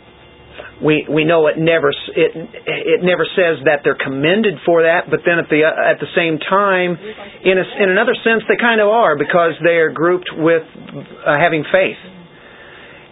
we 0.80 1.04
we 1.08 1.24
know 1.24 1.46
it 1.46 1.60
never 1.60 1.92
it 1.92 2.32
it 2.64 3.00
never 3.04 3.28
says 3.36 3.60
that 3.68 3.84
they're 3.84 4.00
commended 4.00 4.56
for 4.64 4.82
that, 4.88 5.12
but 5.12 5.20
then 5.28 5.36
at 5.36 5.48
the 5.52 5.60
at 5.60 6.00
the 6.00 6.08
same 6.16 6.40
time, 6.40 6.96
in 7.44 7.56
a, 7.60 7.64
in 7.84 7.88
another 7.92 8.16
sense, 8.24 8.42
they 8.48 8.56
kind 8.56 8.80
of 8.80 8.88
are 8.88 9.16
because 9.16 9.52
they 9.60 9.76
are 9.76 9.92
grouped 9.92 10.32
with 10.32 10.64
uh, 10.64 11.36
having 11.36 11.64
faith, 11.68 12.00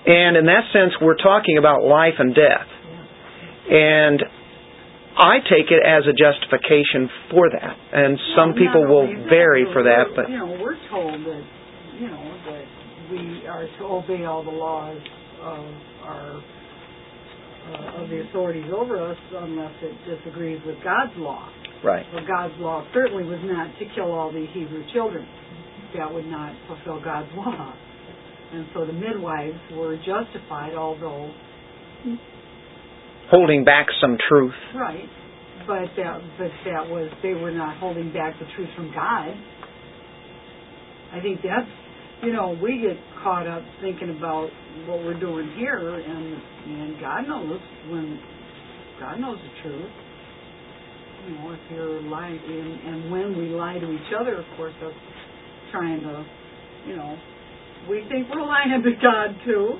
and 0.09 0.37
in 0.37 0.47
that 0.49 0.65
sense, 0.73 0.97
we're 1.01 1.21
talking 1.21 1.61
about 1.61 1.85
life 1.85 2.17
and 2.17 2.35
death, 2.35 2.69
and 3.69 4.25
I 5.21 5.45
take 5.45 5.69
it 5.69 5.85
as 5.85 6.09
a 6.09 6.17
justification 6.17 7.13
for 7.29 7.53
that, 7.53 7.77
and 7.93 8.17
some 8.33 8.57
people 8.57 8.89
will 8.89 9.13
only 9.13 9.29
vary 9.29 9.69
for 9.77 9.85
that, 9.85 10.17
but 10.17 10.31
you 10.33 10.41
know, 10.41 10.57
we're 10.57 10.81
told 10.89 11.21
that 11.21 11.45
you 12.01 12.09
know 12.09 12.33
that 12.49 12.65
we 13.13 13.45
are 13.45 13.69
to 13.69 13.85
obey 13.85 14.25
all 14.25 14.43
the 14.43 14.57
laws 14.57 15.01
of 15.45 15.65
our 16.09 16.41
uh, 17.69 18.03
of 18.03 18.09
the 18.09 18.25
authorities 18.29 18.71
over 18.75 18.97
us 18.97 19.17
unless 19.37 19.75
it 19.83 19.95
disagrees 20.09 20.61
with 20.67 20.77
God's 20.83 21.13
law. 21.17 21.49
right, 21.85 22.07
Well, 22.13 22.25
God's 22.27 22.55
law 22.59 22.87
certainly 22.95 23.25
was 23.25 23.41
not 23.45 23.69
to 23.79 23.85
kill 23.95 24.13
all 24.13 24.33
the 24.33 24.47
Hebrew 24.53 24.85
children. 24.93 25.27
That 25.97 26.13
would 26.13 26.27
not 26.27 26.53
fulfill 26.67 27.03
God's 27.03 27.29
law. 27.35 27.75
And 28.53 28.67
so 28.75 28.87
the 28.87 28.93
midwives 28.93 29.59
were 29.73 29.97
justified, 29.97 30.75
although 30.75 31.31
holding 33.31 33.65
back 33.65 33.87
some 34.01 34.17
truth. 34.29 34.55
right, 34.75 35.09
but 35.67 35.85
that 35.97 36.21
but 36.39 36.51
that 36.65 36.89
was 36.89 37.11
they 37.23 37.35
were 37.35 37.51
not 37.51 37.77
holding 37.79 38.13
back 38.13 38.39
the 38.39 38.47
truth 38.57 38.69
from 38.75 38.91
God. 38.95 39.37
I 41.13 41.21
think 41.21 41.41
that's 41.43 41.69
you 42.23 42.33
know 42.33 42.59
we 42.63 42.81
get 42.81 42.97
caught 43.23 43.47
up 43.47 43.63
thinking 43.81 44.11
about 44.17 44.49
what 44.87 44.99
we're 45.05 45.19
doing 45.19 45.53
here, 45.57 45.79
and 45.79 46.43
and 46.67 47.01
God 47.01 47.23
knows 47.29 47.61
when 47.91 48.21
God 49.01 49.21
knows 49.21 49.39
the 49.39 49.63
truth. 49.63 49.91
You 51.27 51.35
know, 51.35 51.53
if 51.53 51.61
you're 51.71 52.03
lying, 52.03 52.39
and, 52.39 52.95
and 52.95 53.13
when 53.13 53.37
we 53.37 53.49
lie 53.49 53.79
to 53.79 53.93
each 53.93 54.13
other, 54.19 54.39
of 54.39 54.47
course, 54.57 54.73
that's 54.81 54.95
trying 55.73 56.01
to, 56.01 56.25
you 56.87 56.97
know, 56.97 57.19
we 57.91 58.03
think 58.09 58.29
we're 58.33 58.47
lying 58.47 58.83
to 58.83 58.91
God 59.03 59.37
too. 59.45 59.79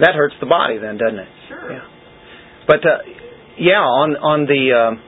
That 0.00 0.14
hurts 0.14 0.34
the 0.40 0.46
body, 0.46 0.78
then, 0.78 0.98
doesn't 0.98 1.18
it? 1.18 1.28
Sure. 1.48 1.72
Yeah. 1.72 1.88
But 2.66 2.80
uh, 2.84 2.98
yeah, 3.58 3.80
on 3.80 4.16
on 4.16 4.46
the 4.46 4.72
um, 4.76 5.02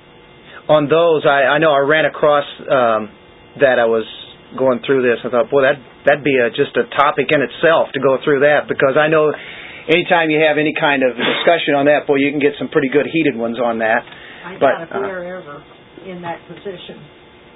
on 0.69 0.89
those, 0.89 1.27
I, 1.27 1.55
I 1.55 1.59
know 1.59 1.73
I 1.73 1.81
ran 1.81 2.07
across 2.07 2.45
um, 2.61 3.11
that 3.61 3.79
I 3.79 3.87
was 3.87 4.07
going 4.59 4.81
through 4.87 5.03
this. 5.03 5.19
I 5.25 5.31
thought, 5.31 5.51
boy, 5.51 5.63
that 5.63 5.77
that'd 6.07 6.25
be 6.25 6.37
a, 6.41 6.51
just 6.51 6.77
a 6.77 6.85
topic 6.97 7.29
in 7.33 7.41
itself 7.43 7.93
to 7.93 8.01
go 8.01 8.17
through 8.25 8.41
that 8.47 8.69
because 8.69 8.97
I 8.97 9.09
know 9.09 9.29
anytime 9.89 10.31
you 10.31 10.41
have 10.41 10.57
any 10.57 10.73
kind 10.79 11.03
of 11.03 11.17
discussion 11.17 11.75
on 11.77 11.87
that, 11.87 12.07
boy, 12.07 12.17
you 12.23 12.31
can 12.31 12.41
get 12.41 12.55
some 12.59 12.69
pretty 12.69 12.89
good 12.89 13.07
heated 13.11 13.37
ones 13.37 13.59
on 13.61 13.79
that. 13.85 14.03
I 14.05 14.57
But, 14.59 14.73
doubt 14.73 14.83
if 14.89 14.91
uh, 14.97 15.01
we're 15.05 15.25
ever 15.41 15.57
in 16.09 16.23
that 16.23 16.41
position, 16.49 16.97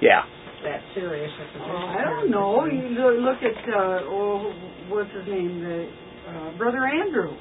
Yeah. 0.04 0.24
that 0.64 0.80
serious 0.94 1.32
a 1.32 1.44
position. 1.52 1.68
Well, 1.72 1.88
I 1.88 2.02
don't 2.04 2.30
know. 2.30 2.64
You 2.68 3.22
look 3.24 3.40
at 3.40 3.56
uh, 3.68 4.04
oh, 4.12 4.52
what's 4.88 5.12
his 5.12 5.26
name, 5.28 5.60
the 5.64 5.88
uh, 6.28 6.58
brother 6.58 6.84
Andrew, 6.84 7.32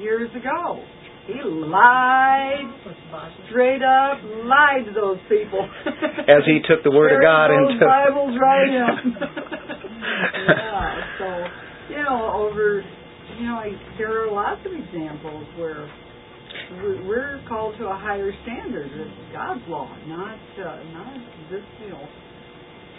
years 0.00 0.30
ago. 0.36 0.80
He 1.30 1.38
lied 1.46 2.66
straight 3.48 3.82
up, 3.82 4.18
lied 4.44 4.84
to 4.86 4.92
those 4.92 5.18
people. 5.28 5.62
As 6.26 6.42
he 6.46 6.58
took 6.66 6.82
the 6.82 6.90
word 6.90 7.14
of 7.14 7.22
God 7.22 7.50
those 7.50 7.72
into 7.74 7.86
Bibles 7.86 8.34
right 8.40 8.66
in. 8.74 9.14
yeah. 10.48 11.18
So 11.18 11.28
you 11.94 12.02
know, 12.02 12.32
over 12.34 12.82
you 13.38 13.46
know, 13.46 13.54
I, 13.56 13.70
there 13.98 14.24
are 14.26 14.30
lots 14.32 14.60
of 14.66 14.72
examples 14.72 15.46
where 15.58 15.88
we- 16.82 17.00
we're 17.08 17.40
called 17.48 17.76
to 17.78 17.86
a 17.86 17.96
higher 17.96 18.32
standard. 18.42 18.90
It's 18.92 19.32
God's 19.32 19.62
law, 19.68 19.88
not 20.06 20.34
uh, 20.58 20.82
not 20.92 21.14
this. 21.50 21.62
You 21.82 21.90
know, 21.90 22.06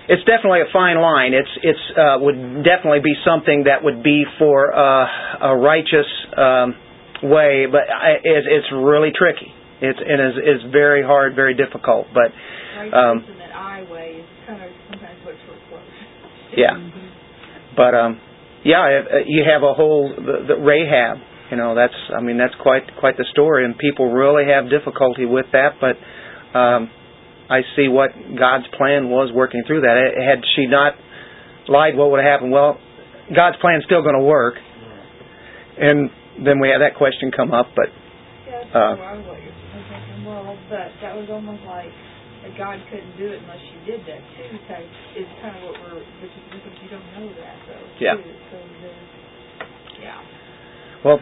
it's 0.10 0.24
definitely 0.26 0.62
a 0.62 0.72
fine 0.74 1.00
line. 1.00 1.34
It's 1.34 1.52
it's 1.63 1.86
uh, 1.98 2.17
would 2.20 2.63
definitely 2.63 3.02
be 3.04 3.15
something 3.26 3.63
that 3.65 3.84
would 3.84 4.04
be 4.04 4.24
for 4.39 4.74
uh, 4.76 5.52
a 5.52 5.56
righteous 5.58 6.08
um, 6.38 6.76
way, 7.24 7.66
but 7.72 7.86
I, 7.90 8.18
it's, 8.24 8.48
it's 8.50 8.68
really 8.74 9.12
tricky. 9.16 9.54
It's 9.82 10.00
it 10.00 10.20
is 10.20 10.36
is 10.38 10.72
very 10.72 11.02
hard, 11.04 11.36
very 11.36 11.54
difficult. 11.56 12.08
But 12.14 12.30
Um, 12.82 13.26
that 13.38 13.54
I 13.56 13.84
way 13.92 14.22
is 14.22 14.26
kind 14.48 14.62
of 14.62 14.70
sometimes 14.90 15.18
what 15.26 15.36
short 15.46 15.58
close. 15.70 15.82
yeah, 16.58 16.74
but 17.76 17.94
um, 17.94 18.20
yeah, 18.64 18.82
uh, 18.82 19.18
you 19.26 19.44
have 19.46 19.64
a 19.64 19.74
whole 19.74 20.10
the, 20.16 20.54
the 20.54 20.58
Rahab. 20.62 21.18
You 21.52 21.58
know, 21.58 21.76
that's 21.76 21.98
I 22.16 22.22
mean 22.22 22.38
that's 22.38 22.56
quite 22.62 22.84
quite 23.00 23.18
the 23.18 23.26
story, 23.32 23.66
and 23.66 23.78
people 23.78 24.12
really 24.12 24.46
have 24.52 24.70
difficulty 24.70 25.26
with 25.26 25.46
that. 25.52 25.82
But 25.82 25.98
um, 26.58 26.90
I 27.50 27.62
see 27.76 27.88
what 27.88 28.12
God's 28.38 28.66
plan 28.78 29.10
was 29.10 29.32
working 29.34 29.64
through 29.68 29.82
that. 29.82 29.98
Had 30.18 30.40
she 30.56 30.68
not 30.68 30.94
lied, 31.68 31.98
what 31.98 32.12
would 32.12 32.22
have 32.24 32.30
happened? 32.32 32.52
Well, 32.52 32.78
God's 33.36 33.58
plan's 33.62 33.84
still 33.86 34.02
going 34.02 34.18
to 34.18 34.24
work, 34.26 34.56
and 35.80 36.10
then 36.39 36.60
we 36.60 36.70
have 36.72 36.80
that 36.80 36.96
question 36.96 37.32
come 37.36 37.52
up. 37.52 37.67
But 37.76 37.91
Yeah, 38.48 38.63
that's 38.63 38.76
Uh, 38.76 38.96
I 39.02 39.13
was 39.20 39.28
like, 39.28 39.44
I'm 39.44 39.84
thinking, 39.89 40.26
well, 40.26 40.56
but 40.70 40.89
that 41.04 41.13
was 41.15 41.28
almost 41.28 41.63
like 41.67 41.91
that 42.44 42.58
God 42.58 42.80
couldn't 42.89 43.15
do 43.17 43.28
it 43.28 43.39
unless 43.44 43.62
you 43.62 43.80
did 43.86 44.02
that 44.08 44.22
too. 44.38 44.50
Type 44.67 44.88
is 45.17 45.28
kind 45.41 45.56
of 45.58 45.62
what 45.63 45.76
we're, 45.82 46.02
which 46.24 46.34
is 46.34 46.46
because 46.50 46.76
you 46.82 46.89
don't 46.89 47.06
know 47.17 47.28
that 47.38 47.58
though. 47.67 47.86
Yeah. 48.00 48.15
So 48.50 48.58
there's, 48.82 49.08
yeah. 50.02 50.22
well, 51.06 51.20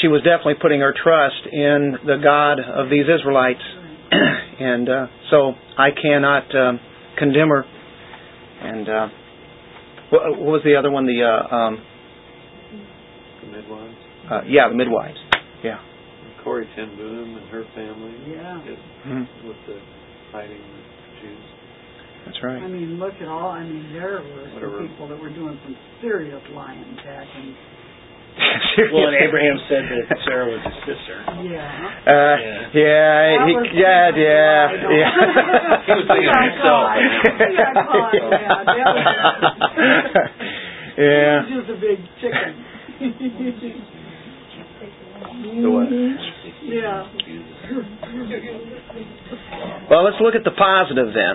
she 0.00 0.08
was 0.08 0.22
definitely 0.22 0.62
putting 0.62 0.80
her 0.80 0.94
trust 0.94 1.42
in 1.50 1.98
the 2.06 2.18
God 2.22 2.60
of 2.60 2.88
these 2.90 3.04
Israelites, 3.04 3.62
and 4.60 4.88
uh, 4.88 5.06
so 5.30 5.54
I 5.76 5.90
cannot 5.90 6.46
um, 6.54 6.80
condemn 7.18 7.48
her. 7.48 7.64
And 8.62 8.88
uh, 8.88 9.08
what, 10.10 10.22
what 10.38 10.60
was 10.60 10.62
the 10.64 10.76
other 10.76 10.90
one? 10.90 11.06
The 11.06 11.22
uh, 11.24 11.54
um, 11.54 11.74
the. 11.76 11.89
Uh, 14.30 14.42
yeah, 14.46 14.68
the 14.68 14.74
midwives. 14.74 15.18
Yeah. 15.64 15.78
And 15.80 16.44
Corrie 16.44 16.68
Ten 16.76 16.94
Boom 16.96 17.36
and 17.36 17.48
her 17.50 17.64
family. 17.74 18.14
Yeah. 18.30 18.62
Is, 18.64 18.78
Mhm. 19.06 19.26
with 19.46 19.56
the 19.66 19.78
fighting 20.32 20.60
the 20.62 21.20
Jews. 21.26 21.44
That's 22.26 22.42
right. 22.42 22.62
I 22.62 22.66
mean, 22.68 22.98
look 23.00 23.14
at 23.20 23.28
all. 23.28 23.50
I 23.50 23.64
mean, 23.64 23.92
there 23.92 24.20
were 24.22 24.46
some 24.60 24.86
people 24.88 25.08
that 25.08 25.18
were 25.20 25.30
doing 25.30 25.58
some 25.64 25.76
serious 26.00 26.42
lying 26.54 26.94
back 27.04 27.26
in. 27.42 27.56
Well, 28.92 29.08
and 29.08 29.16
Abraham 29.16 29.58
said 29.68 29.84
that 29.90 30.18
Sarah 30.24 30.46
was 30.46 30.60
his 30.62 30.74
sister. 30.86 31.18
Yeah. 31.42 31.90
Uh, 32.06 32.36
yeah, 32.72 33.36
That 33.36 33.46
he, 33.48 33.54
was- 33.56 33.66
yeah, 33.74 34.08
yeah, 34.14 34.70
yeah. 34.70 35.10
He 35.84 35.92
was 35.92 36.06
thinking 36.06 36.30
of 36.30 36.36
himself. 36.38 36.86
caught. 36.86 36.94
He 36.94 37.54
yeah, 37.58 37.74
that 37.74 37.86
was- 37.90 39.10
yeah. 40.96 41.42
He 41.48 41.54
was 41.56 41.66
just 41.66 41.70
a 41.70 41.80
big 41.80 41.98
chicken. 42.22 42.54
The 45.40 45.48
yeah. 46.68 47.08
Well, 49.88 50.04
let's 50.04 50.20
look 50.20 50.34
at 50.36 50.44
the 50.44 50.52
positive 50.52 51.14
then. 51.16 51.34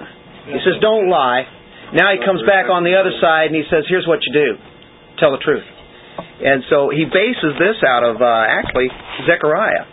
He 0.54 0.60
says, 0.62 0.78
"Don't 0.82 1.10
lie." 1.10 1.46
Now 1.94 2.14
he 2.14 2.22
comes 2.22 2.42
back 2.46 2.70
on 2.70 2.84
the 2.84 2.94
other 2.94 3.12
side 3.22 3.50
and 3.50 3.56
he 3.56 3.64
says, 3.70 3.86
"Here's 3.90 4.06
what 4.06 4.20
you 4.22 4.34
do: 4.34 4.58
tell 5.18 5.32
the 5.32 5.42
truth." 5.42 5.66
And 6.18 6.64
so 6.70 6.90
he 6.94 7.06
bases 7.06 7.58
this 7.58 7.82
out 7.82 8.04
of 8.04 8.22
uh, 8.22 8.46
actually 8.46 8.90
Zechariah. 9.26 9.86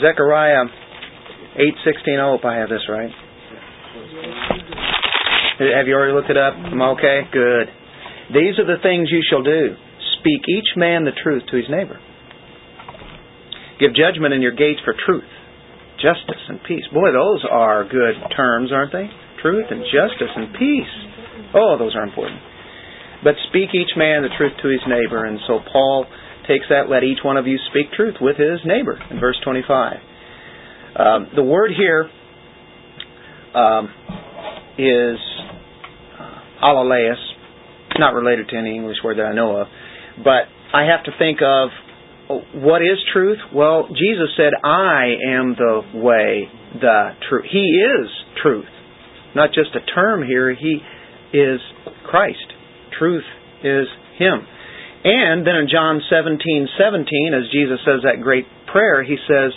Zechariah 0.00 0.66
eight 1.56 1.78
sixteen. 1.84 2.18
I 2.18 2.26
hope 2.26 2.44
I 2.44 2.58
have 2.58 2.68
this 2.68 2.82
right. 2.88 3.10
Have 5.78 5.86
you 5.86 5.94
already 5.94 6.12
looked 6.12 6.30
it 6.30 6.36
up? 6.36 6.54
Am 6.58 6.82
okay? 6.98 7.22
Good. 7.30 7.68
These 8.34 8.58
are 8.58 8.66
the 8.66 8.82
things 8.82 9.08
you 9.12 9.22
shall 9.30 9.42
do. 9.42 9.76
Speak 10.18 10.42
each 10.48 10.74
man 10.76 11.04
the 11.04 11.12
truth 11.22 11.44
to 11.50 11.56
his 11.56 11.70
neighbor. 11.70 12.00
Give 13.80 13.90
judgment 13.94 14.34
in 14.34 14.42
your 14.42 14.54
gates 14.54 14.80
for 14.84 14.94
truth, 14.94 15.28
justice, 15.98 16.42
and 16.48 16.60
peace. 16.66 16.84
Boy, 16.92 17.10
those 17.10 17.42
are 17.50 17.84
good 17.84 18.14
terms, 18.36 18.70
aren't 18.72 18.92
they? 18.92 19.10
Truth 19.42 19.66
and 19.70 19.82
justice 19.90 20.30
and 20.34 20.54
peace. 20.54 20.94
Oh, 21.54 21.76
those 21.78 21.94
are 21.96 22.02
important. 22.02 22.40
But 23.22 23.34
speak 23.48 23.74
each 23.74 23.96
man 23.96 24.22
the 24.22 24.28
truth 24.36 24.52
to 24.62 24.68
his 24.68 24.82
neighbor. 24.86 25.24
And 25.24 25.38
so 25.46 25.58
Paul 25.72 26.06
takes 26.46 26.66
that, 26.68 26.90
let 26.90 27.02
each 27.02 27.24
one 27.24 27.36
of 27.36 27.46
you 27.46 27.58
speak 27.70 27.92
truth 27.92 28.16
with 28.20 28.36
his 28.36 28.60
neighbor 28.64 29.00
in 29.10 29.18
verse 29.18 29.38
25. 29.42 29.96
Um, 30.96 31.28
the 31.34 31.42
word 31.42 31.72
here 31.76 32.10
um, 33.54 33.88
is 34.78 35.18
uh, 36.20 36.38
alaleus, 36.62 37.18
not 37.98 38.14
related 38.14 38.48
to 38.50 38.56
any 38.56 38.74
English 38.74 38.98
word 39.02 39.18
that 39.18 39.26
I 39.26 39.34
know 39.34 39.56
of, 39.56 39.66
but 40.18 40.46
I 40.72 40.86
have 40.86 41.04
to 41.04 41.12
think 41.18 41.40
of 41.42 41.70
what 42.54 42.82
is 42.82 42.98
truth? 43.12 43.38
Well, 43.52 43.88
Jesus 43.88 44.30
said, 44.36 44.52
I 44.62 45.14
am 45.28 45.54
the 45.56 45.82
way, 45.94 46.48
the 46.80 47.10
truth. 47.28 47.46
He 47.50 47.82
is 47.82 48.08
truth. 48.42 48.68
Not 49.34 49.50
just 49.50 49.70
a 49.74 49.84
term 49.94 50.22
here, 50.26 50.54
He 50.54 50.80
is 51.36 51.60
Christ. 52.08 52.46
Truth 52.98 53.24
is 53.62 53.86
Him. 54.18 54.46
And 55.04 55.46
then 55.46 55.56
in 55.56 55.68
John 55.70 56.00
17, 56.08 56.68
17, 56.78 57.34
as 57.34 57.52
Jesus 57.52 57.78
says 57.84 58.00
that 58.04 58.22
great 58.22 58.46
prayer, 58.72 59.04
he 59.04 59.16
says, 59.28 59.52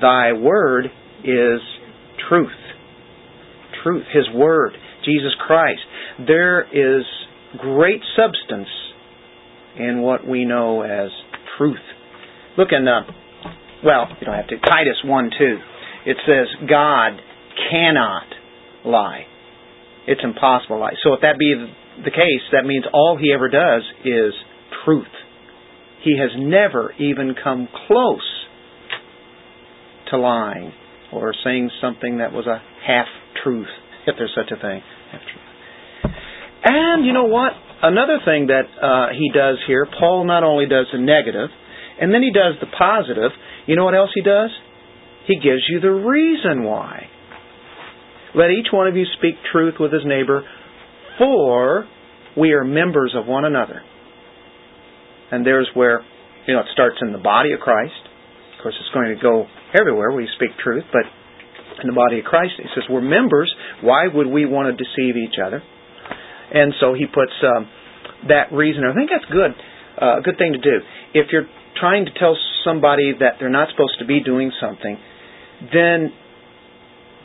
Thy 0.00 0.32
word 0.32 0.86
is 1.24 1.60
truth. 2.28 2.50
Truth, 3.82 4.04
His 4.12 4.28
word, 4.34 4.72
Jesus 5.04 5.32
Christ. 5.46 5.80
There 6.26 6.62
is 6.62 7.04
great 7.58 8.02
substance 8.14 8.68
in 9.78 10.02
what 10.02 10.26
we 10.26 10.44
know 10.44 10.82
as 10.82 11.10
truth. 11.56 11.82
Look 12.58 12.68
in, 12.72 12.86
uh, 12.86 13.02
well, 13.84 14.08
you 14.20 14.26
don't 14.26 14.36
have 14.36 14.48
to, 14.48 14.58
Titus 14.58 14.96
1 15.04 15.30
2. 15.38 15.58
It 16.06 16.16
says, 16.26 16.68
God 16.68 17.20
cannot 17.70 18.26
lie. 18.84 19.26
It's 20.06 20.20
impossible 20.22 20.76
to 20.76 20.80
lie. 20.80 20.94
So 21.02 21.14
if 21.14 21.20
that 21.22 21.38
be 21.38 21.54
the 22.04 22.10
case, 22.10 22.44
that 22.52 22.64
means 22.64 22.84
all 22.92 23.18
he 23.20 23.32
ever 23.34 23.48
does 23.48 23.82
is 24.04 24.32
truth. 24.84 25.06
He 26.04 26.16
has 26.18 26.30
never 26.38 26.92
even 26.98 27.34
come 27.42 27.68
close 27.88 28.20
to 30.10 30.18
lying 30.18 30.72
or 31.12 31.34
saying 31.44 31.70
something 31.80 32.18
that 32.18 32.32
was 32.32 32.46
a 32.46 32.62
half 32.86 33.06
truth, 33.42 33.66
if 34.06 34.14
there's 34.16 34.34
such 34.36 34.52
a 34.56 34.60
thing. 34.60 34.82
And 36.64 37.04
you 37.04 37.12
know 37.12 37.24
what? 37.24 37.52
Another 37.82 38.18
thing 38.24 38.48
that 38.48 38.64
uh, 38.80 39.12
he 39.12 39.30
does 39.34 39.58
here, 39.66 39.86
Paul 39.98 40.24
not 40.24 40.42
only 40.42 40.66
does 40.66 40.86
the 40.92 40.98
negative, 40.98 41.50
and 42.00 42.12
then 42.12 42.22
he 42.22 42.32
does 42.32 42.54
the 42.60 42.66
positive. 42.66 43.30
You 43.66 43.76
know 43.76 43.84
what 43.84 43.94
else 43.94 44.10
he 44.14 44.22
does? 44.22 44.50
He 45.26 45.36
gives 45.36 45.62
you 45.68 45.80
the 45.80 45.90
reason 45.90 46.62
why. 46.64 47.08
Let 48.34 48.50
each 48.50 48.68
one 48.72 48.86
of 48.86 48.96
you 48.96 49.04
speak 49.18 49.34
truth 49.52 49.74
with 49.80 49.92
his 49.92 50.02
neighbor, 50.04 50.42
for 51.18 51.86
we 52.36 52.52
are 52.52 52.64
members 52.64 53.14
of 53.16 53.26
one 53.26 53.44
another. 53.44 53.82
And 55.32 55.44
there's 55.44 55.68
where, 55.74 56.00
you 56.46 56.54
know, 56.54 56.60
it 56.60 56.66
starts 56.72 56.96
in 57.02 57.12
the 57.12 57.18
body 57.18 57.52
of 57.52 57.60
Christ. 57.60 57.96
Of 58.56 58.62
course, 58.62 58.74
it's 58.78 58.94
going 58.94 59.14
to 59.14 59.20
go 59.20 59.46
everywhere 59.78 60.12
where 60.12 60.20
you 60.20 60.28
speak 60.36 60.50
truth, 60.62 60.84
but 60.92 61.02
in 61.82 61.88
the 61.88 61.94
body 61.94 62.20
of 62.20 62.24
Christ, 62.24 62.54
he 62.56 62.64
says, 62.74 62.84
we're 62.88 63.00
members. 63.00 63.52
Why 63.82 64.06
would 64.12 64.26
we 64.26 64.46
want 64.46 64.76
to 64.76 64.84
deceive 64.84 65.16
each 65.16 65.36
other? 65.44 65.62
And 66.52 66.74
so 66.80 66.94
he 66.94 67.06
puts 67.06 67.32
um, 67.42 67.68
that 68.28 68.52
reason. 68.52 68.84
I 68.84 68.94
think 68.94 69.10
that's 69.10 69.30
good, 69.30 69.52
uh, 70.00 70.18
a 70.18 70.22
good 70.22 70.38
thing 70.38 70.52
to 70.52 70.62
do. 70.62 70.78
If 71.14 71.32
you're 71.32 71.48
trying 71.78 72.06
to 72.06 72.12
tell 72.18 72.36
somebody 72.64 73.12
that 73.20 73.36
they're 73.38 73.50
not 73.50 73.68
supposed 73.70 73.98
to 73.98 74.06
be 74.06 74.20
doing 74.20 74.52
something, 74.60 74.96
then 75.72 76.12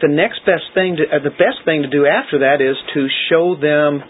the 0.02 0.10
next 0.10 0.42
best 0.46 0.74
thing 0.74 0.98
to, 0.98 1.04
uh, 1.06 1.22
the 1.24 1.32
best 1.32 1.62
thing 1.66 1.84
to 1.84 1.90
do 1.90 2.06
after 2.06 2.40
that 2.40 2.62
is 2.62 2.76
to 2.94 3.08
show 3.30 3.56
them 3.56 4.02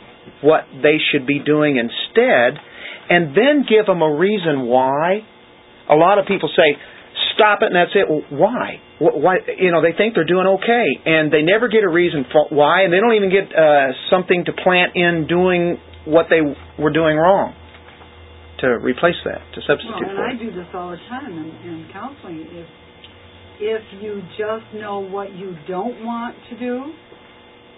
what 0.42 0.66
they 0.82 0.98
should 1.12 1.28
be 1.28 1.40
doing 1.40 1.78
instead, 1.78 2.58
and 3.10 3.36
then 3.36 3.66
give 3.68 3.86
them 3.86 4.02
a 4.02 4.16
reason 4.16 4.64
why. 4.66 5.26
A 5.90 5.96
lot 5.96 6.20
of 6.20 6.26
people 6.26 6.50
say, 6.56 6.78
"Stop 7.42 7.66
it," 7.66 7.74
and 7.74 7.76
that's 7.76 7.96
it. 7.98 8.06
Well, 8.06 8.22
why? 8.30 8.78
Why? 9.02 9.42
You 9.58 9.74
know, 9.74 9.82
they 9.82 9.98
think 9.98 10.14
they're 10.14 10.30
doing 10.30 10.46
okay, 10.62 10.86
and 11.10 11.34
they 11.34 11.42
never 11.42 11.68
get 11.68 11.82
a 11.82 11.90
reason 11.90 12.30
for 12.32 12.46
why, 12.54 12.86
and 12.86 12.94
they 12.94 13.02
don't 13.02 13.18
even 13.18 13.34
get 13.34 13.50
uh, 13.50 13.98
something 14.14 14.46
to 14.46 14.54
plant 14.54 14.94
in 14.94 15.26
doing 15.26 15.82
what 16.06 16.28
they 16.30 16.42
were 16.78 16.94
doing 16.94 17.18
wrong 17.18 17.58
to 18.62 18.78
replace 18.78 19.18
that, 19.26 19.42
to 19.58 19.60
substitute 19.66 19.90
well, 19.90 20.06
and 20.06 20.18
for 20.18 20.30
I 20.30 20.34
do 20.38 20.50
this 20.54 20.70
all 20.74 20.92
the 20.94 21.02
time 21.10 21.34
in, 21.34 21.50
in 21.66 21.90
counseling. 21.92 22.46
If 22.46 22.70
if 23.62 23.82
you 24.02 24.22
just 24.38 24.74
know 24.82 25.00
what 25.00 25.34
you 25.34 25.56
don't 25.68 26.04
want 26.04 26.36
to 26.50 26.58
do, 26.58 26.94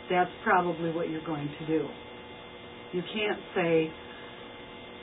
that's 0.09 0.31
probably 0.43 0.91
what 0.91 1.09
you're 1.09 1.25
going 1.25 1.49
to 1.59 1.67
do. 1.67 1.87
You 2.93 3.01
can't 3.01 3.39
say, 3.55 3.91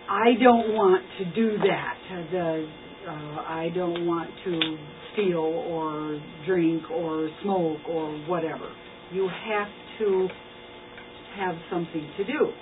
I 0.08 0.32
don't 0.42 0.72
want 0.72 1.04
to 1.18 1.24
do 1.34 1.58
that. 1.58 1.94
The, 2.30 2.68
uh, 3.06 3.10
I 3.10 3.70
don't 3.74 4.06
want 4.06 4.30
to 4.44 4.76
steal 5.12 5.38
or 5.38 6.20
drink 6.46 6.90
or 6.90 7.28
smoke 7.42 7.80
or 7.88 8.12
whatever. 8.26 8.70
You 9.12 9.28
have 9.28 9.68
to 10.00 10.28
have 11.36 11.54
something 11.70 12.10
to 12.16 12.24
do. 12.24 12.52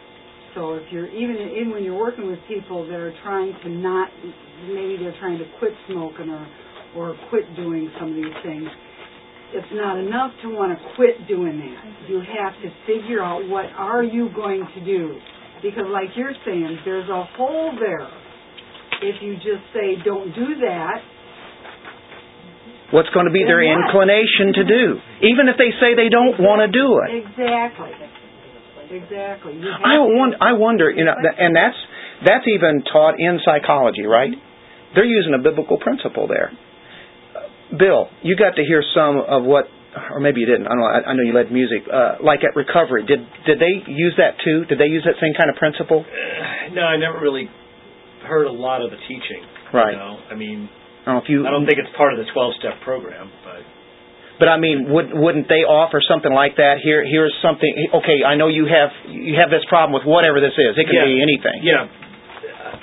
So 0.54 0.74
if 0.74 0.84
you're 0.90 1.08
even 1.08 1.36
even 1.56 1.70
when 1.70 1.84
you're 1.84 1.98
working 1.98 2.26
with 2.26 2.38
people 2.48 2.86
that 2.86 2.94
are 2.94 3.14
trying 3.22 3.52
to 3.62 3.68
not 3.68 4.08
maybe 4.66 4.96
they're 4.98 5.18
trying 5.20 5.38
to 5.38 5.44
quit 5.58 5.72
smoking 5.88 6.30
or 6.30 6.46
or 6.96 7.16
quit 7.28 7.44
doing 7.54 7.90
some 8.00 8.10
of 8.10 8.16
these 8.16 8.36
things, 8.42 8.68
it's 9.52 9.72
not 9.72 9.98
enough 9.98 10.32
to 10.42 10.48
want 10.48 10.76
to 10.76 10.84
quit 10.96 11.28
doing 11.28 11.58
that. 11.58 12.08
You 12.10 12.20
have 12.20 12.54
to 12.62 12.68
figure 12.86 13.22
out 13.22 13.46
what 13.48 13.66
are 13.76 14.02
you 14.02 14.30
going 14.34 14.66
to 14.74 14.84
do. 14.84 15.18
Because 15.62 15.84
like 15.90 16.08
you're 16.16 16.34
saying, 16.44 16.78
there's 16.84 17.08
a 17.08 17.24
hole 17.36 17.72
there. 17.78 18.08
If 19.02 19.22
you 19.22 19.36
just 19.36 19.62
say 19.74 19.96
don't 20.04 20.34
do 20.34 20.58
that, 20.66 21.00
What's 22.90 23.10
going 23.12 23.26
to 23.28 23.32
be 23.32 23.44
their 23.44 23.60
what? 23.60 23.84
inclination 23.84 24.56
to 24.56 24.64
do, 24.64 24.84
even 25.20 25.44
if 25.52 25.60
they 25.60 25.76
say 25.76 25.92
they 25.92 26.08
don't 26.08 26.40
want 26.40 26.64
to 26.64 26.72
do 26.72 27.04
it. 27.04 27.20
exactly. 27.20 27.92
Exactly. 28.88 29.60
I 29.84 30.00
to- 30.00 30.08
wonder, 30.16 30.36
I 30.40 30.52
wonder, 30.56 30.88
you 30.90 31.04
know, 31.04 31.12
and 31.12 31.52
that's 31.54 31.76
that's 32.24 32.48
even 32.48 32.82
taught 32.90 33.20
in 33.20 33.38
psychology, 33.44 34.06
right? 34.08 34.32
They're 34.94 35.04
using 35.04 35.34
a 35.34 35.38
biblical 35.38 35.76
principle 35.76 36.26
there. 36.26 36.48
Uh, 37.36 37.76
Bill, 37.76 38.08
you 38.22 38.34
got 38.34 38.56
to 38.56 38.64
hear 38.64 38.82
some 38.96 39.20
of 39.20 39.44
what, 39.44 39.68
or 40.10 40.20
maybe 40.20 40.40
you 40.40 40.46
didn't. 40.46 40.64
I 40.66 40.70
don't 40.72 40.80
know. 40.80 40.86
I, 40.88 41.00
I 41.04 41.12
know 41.12 41.22
you 41.22 41.34
led 41.36 41.52
music, 41.52 41.84
uh, 41.92 42.16
like 42.24 42.40
at 42.42 42.56
recovery. 42.56 43.04
Did 43.04 43.20
did 43.44 43.60
they 43.60 43.84
use 43.86 44.14
that 44.16 44.40
too? 44.42 44.64
Did 44.64 44.78
they 44.80 44.88
use 44.88 45.04
that 45.04 45.20
same 45.20 45.34
kind 45.36 45.50
of 45.52 45.56
principle? 45.56 46.06
Uh, 46.08 46.72
No, 46.72 46.80
I 46.88 46.96
never 46.96 47.20
really 47.20 47.50
heard 48.28 48.46
a 48.46 48.52
lot 48.52 48.84
of 48.84 48.90
the 48.92 49.00
teaching. 49.08 49.42
Right. 49.72 49.92
You 49.92 49.98
know, 49.98 50.16
I 50.30 50.34
mean, 50.36 50.68
I 51.08 51.12
don't 51.16 51.22
if 51.24 51.28
you. 51.28 51.46
I 51.46 51.50
don't 51.50 51.64
think 51.66 51.78
it's 51.80 51.90
part 51.96 52.12
of 52.12 52.20
the 52.20 52.28
12-step 52.30 52.84
program, 52.84 53.32
but 53.44 53.64
But 54.38 54.48
I 54.48 54.56
mean, 54.60 54.86
would, 54.92 55.10
wouldn't 55.12 55.48
they 55.48 55.66
offer 55.66 55.98
something 56.04 56.30
like 56.32 56.56
that? 56.62 56.78
Here, 56.84 57.02
here's 57.04 57.34
something. 57.42 57.68
Okay, 57.98 58.22
I 58.22 58.36
know 58.36 58.46
you 58.48 58.68
have 58.70 58.90
you 59.10 59.34
have 59.40 59.50
this 59.50 59.64
problem 59.68 59.92
with 59.96 60.06
whatever 60.06 60.38
this 60.40 60.54
is. 60.54 60.76
It 60.78 60.86
can 60.86 60.94
Yeah. 60.94 61.10
be 61.10 61.16
anything. 61.18 61.58
yeah, 61.66 61.84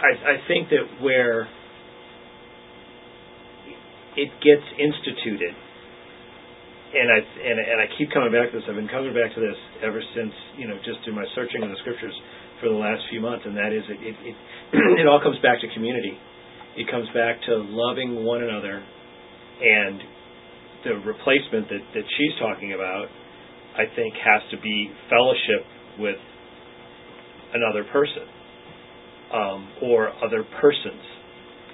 I 0.01 0.11
I 0.33 0.35
think 0.49 0.69
that 0.75 0.83
where 0.99 1.47
it 4.15 4.31
gets 4.39 4.63
instituted, 4.79 5.51
and 6.95 7.07
I 7.11 7.19
and 7.19 7.57
and 7.59 7.77
I 7.83 7.87
keep 7.97 8.11
coming 8.11 8.31
back 8.31 8.51
to 8.51 8.59
this. 8.59 8.65
I've 8.67 8.75
been 8.79 8.87
coming 8.91 9.11
back 9.13 9.33
to 9.35 9.41
this 9.43 9.57
ever 9.83 9.99
since 10.15 10.31
you 10.57 10.67
know 10.67 10.77
just 10.87 11.03
through 11.03 11.15
my 11.15 11.25
searching 11.35 11.63
of 11.63 11.69
the 11.69 11.79
scriptures 11.83 12.15
for 12.61 12.69
the 12.69 12.75
last 12.75 13.03
few 13.09 13.21
months, 13.21 13.43
and 13.45 13.55
that 13.55 13.73
is 13.73 13.83
it 13.89 13.99
it 14.01 14.15
it, 14.23 14.35
it 15.01 15.07
all 15.07 15.21
comes 15.21 15.37
back 15.39 15.61
to 15.61 15.67
community. 15.73 16.17
It 16.77 16.91
comes 16.91 17.07
back 17.13 17.41
to 17.47 17.63
loving 17.67 18.25
one 18.25 18.43
another, 18.43 18.83
and 19.61 20.01
the 20.83 20.93
replacement 21.05 21.69
that 21.69 21.83
that 21.93 22.05
she's 22.17 22.35
talking 22.39 22.73
about, 22.73 23.07
I 23.75 23.85
think, 23.95 24.13
has 24.15 24.41
to 24.51 24.57
be 24.61 24.91
fellowship 25.09 25.63
with 25.99 26.19
another 27.53 27.83
person 27.91 28.27
um, 29.33 29.67
or 29.81 30.09
other 30.23 30.43
persons, 30.61 31.01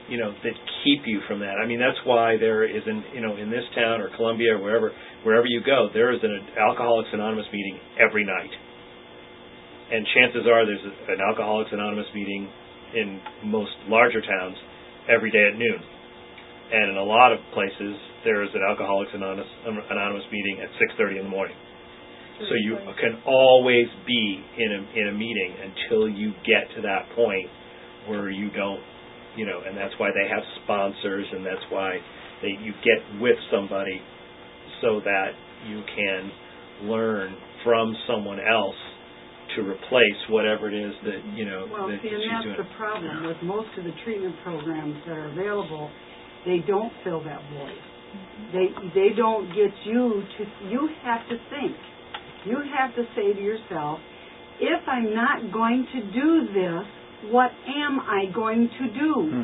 you 0.09 0.17
know, 0.17 0.31
that 0.31 0.53
keep 0.83 1.01
you 1.05 1.21
from 1.27 1.39
that. 1.39 1.55
I 1.61 1.67
mean, 1.67 1.79
that's 1.79 1.99
why 2.05 2.37
there 2.37 2.63
is 2.63 2.83
an, 2.85 3.03
you 3.13 3.21
know, 3.21 3.35
in 3.35 3.49
this 3.49 3.63
town 3.75 4.01
or 4.01 4.09
Columbia 4.15 4.55
or 4.55 4.61
wherever, 4.61 4.91
wherever 5.23 5.45
you 5.45 5.61
go, 5.65 5.89
there 5.93 6.13
is 6.13 6.19
an 6.23 6.47
Alcoholics 6.57 7.09
Anonymous 7.13 7.45
meeting 7.51 7.79
every 7.99 8.25
night. 8.25 8.51
And 9.91 10.07
chances 10.15 10.47
are 10.47 10.65
there's 10.65 10.87
an 11.11 11.19
Alcoholics 11.19 11.69
Anonymous 11.73 12.07
meeting 12.15 12.47
in 12.95 13.19
most 13.43 13.71
larger 13.87 14.21
towns 14.21 14.55
every 15.11 15.31
day 15.31 15.43
at 15.51 15.57
noon. 15.59 15.79
And 16.71 16.91
in 16.91 16.97
a 16.97 17.03
lot 17.03 17.33
of 17.33 17.39
places, 17.53 17.99
there 18.23 18.43
is 18.43 18.49
an 18.55 18.61
Alcoholics 18.63 19.11
Anonymous, 19.13 19.47
Anonymous 19.67 20.23
meeting 20.31 20.63
at 20.63 20.69
6.30 20.95 21.19
in 21.19 21.23
the 21.25 21.29
morning. 21.29 21.55
So 22.39 22.55
you 22.63 22.77
can 22.99 23.21
always 23.27 23.85
be 24.07 24.41
in 24.57 24.71
a 24.71 24.99
in 24.99 25.07
a 25.09 25.11
meeting 25.13 25.53
until 25.61 26.09
you 26.09 26.33
get 26.41 26.73
to 26.75 26.81
that 26.81 27.05
point 27.15 27.45
where 28.07 28.31
you 28.31 28.49
don't, 28.49 28.81
you 29.35 29.45
know, 29.45 29.61
and 29.67 29.77
that's 29.77 29.93
why 29.99 30.09
they 30.09 30.27
have 30.27 30.41
sponsors, 30.63 31.27
and 31.31 31.45
that's 31.45 31.61
why 31.69 31.97
they 32.41 32.57
you 32.63 32.73
get 32.81 33.21
with 33.21 33.37
somebody 33.51 34.01
so 34.81 35.01
that 35.05 35.37
you 35.67 35.83
can 35.95 36.31
learn 36.89 37.37
from 37.63 37.95
someone 38.07 38.39
else 38.39 38.79
to 39.55 39.61
replace 39.67 40.19
whatever 40.29 40.69
it 40.69 40.75
is 40.75 40.93
that 41.03 41.19
you 41.35 41.45
know 41.45 41.67
Well, 41.71 41.87
that 41.87 41.99
see, 42.01 42.09
and 42.09 42.21
she's 42.23 42.31
that's 42.31 42.45
doing. 42.45 42.57
the 42.57 42.69
problem 42.77 43.27
with 43.27 43.37
most 43.43 43.69
of 43.77 43.83
the 43.83 43.93
treatment 44.03 44.35
programs 44.43 44.95
that 45.07 45.17
are 45.17 45.27
available. 45.31 45.89
They 46.45 46.59
don't 46.65 46.91
fill 47.03 47.23
that 47.23 47.41
void. 47.53 47.77
They 48.53 48.67
they 48.95 49.09
don't 49.15 49.47
get 49.49 49.71
you 49.85 50.23
to. 50.37 50.41
You 50.69 50.89
have 51.03 51.27
to 51.29 51.37
think. 51.49 51.75
You 52.45 52.57
have 52.77 52.95
to 52.95 53.03
say 53.15 53.33
to 53.33 53.39
yourself, 53.41 53.99
if 54.59 54.81
I'm 54.87 55.13
not 55.13 55.53
going 55.53 55.85
to 55.93 55.99
do 56.11 56.47
this, 56.53 57.31
what 57.31 57.51
am 57.67 57.99
I 57.99 58.25
going 58.33 58.67
to 58.79 58.85
do? 58.93 59.13
Hmm. 59.29 59.43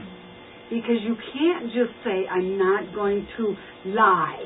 Because 0.69 0.99
you 1.03 1.15
can't 1.33 1.65
just 1.67 1.93
say 2.03 2.25
I'm 2.27 2.57
not 2.57 2.93
going 2.93 3.25
to 3.37 3.55
lie. 3.85 4.43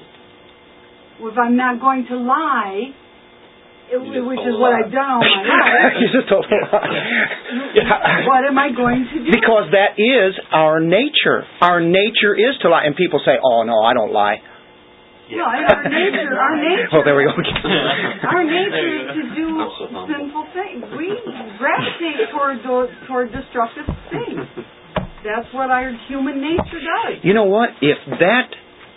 Well, 1.19 1.31
if 1.31 1.37
I'm 1.37 1.55
not 1.57 1.79
going 1.79 2.05
to 2.09 2.17
lie, 2.17 2.91
it- 3.91 4.23
which 4.25 4.39
is 4.39 4.55
what. 4.57 4.73
I've 4.73 4.91
done 4.91 5.09
all 5.11 5.19
my 5.19 5.43
life. 5.43 5.99
you 5.99 6.07
just 6.15 6.27
told 6.29 6.45
a 6.47 6.55
lie. 6.71 8.23
what 8.27 8.45
am 8.47 8.57
I 8.57 8.71
going 8.71 9.07
to 9.11 9.17
do? 9.25 9.31
Because 9.31 9.71
that 9.75 9.99
is 9.99 10.33
our 10.51 10.79
nature. 10.79 11.43
Our 11.61 11.79
nature 11.81 12.33
is 12.35 12.55
to 12.63 12.69
lie. 12.69 12.83
And 12.85 12.95
people 12.95 13.19
say, 13.25 13.35
oh, 13.41 13.63
no, 13.63 13.81
I 13.83 13.93
don't 13.93 14.13
lie. 14.13 14.39
No, 15.31 15.43
our 15.47 15.87
nature, 15.87 16.35
our 16.35 16.55
nature. 16.67 16.89
Oh, 16.91 17.01
there 17.07 17.15
we 17.15 17.23
go. 17.23 17.31
Our 17.31 18.43
nature 18.43 18.87
is 18.99 19.07
to 19.15 19.23
do 19.35 19.47
so 19.79 19.87
sinful 20.07 20.45
things. 20.51 20.83
We 20.97 21.07
gravitate 21.55 22.31
toward 22.35 22.59
those, 22.67 22.89
toward 23.07 23.31
destructive 23.31 23.87
things. 24.11 24.43
That's 25.23 25.47
what 25.53 25.69
our 25.71 25.93
human 26.09 26.41
nature 26.41 26.81
does. 26.83 27.23
You 27.23 27.33
know 27.33 27.45
what? 27.45 27.69
If 27.81 27.95
that 28.19 28.47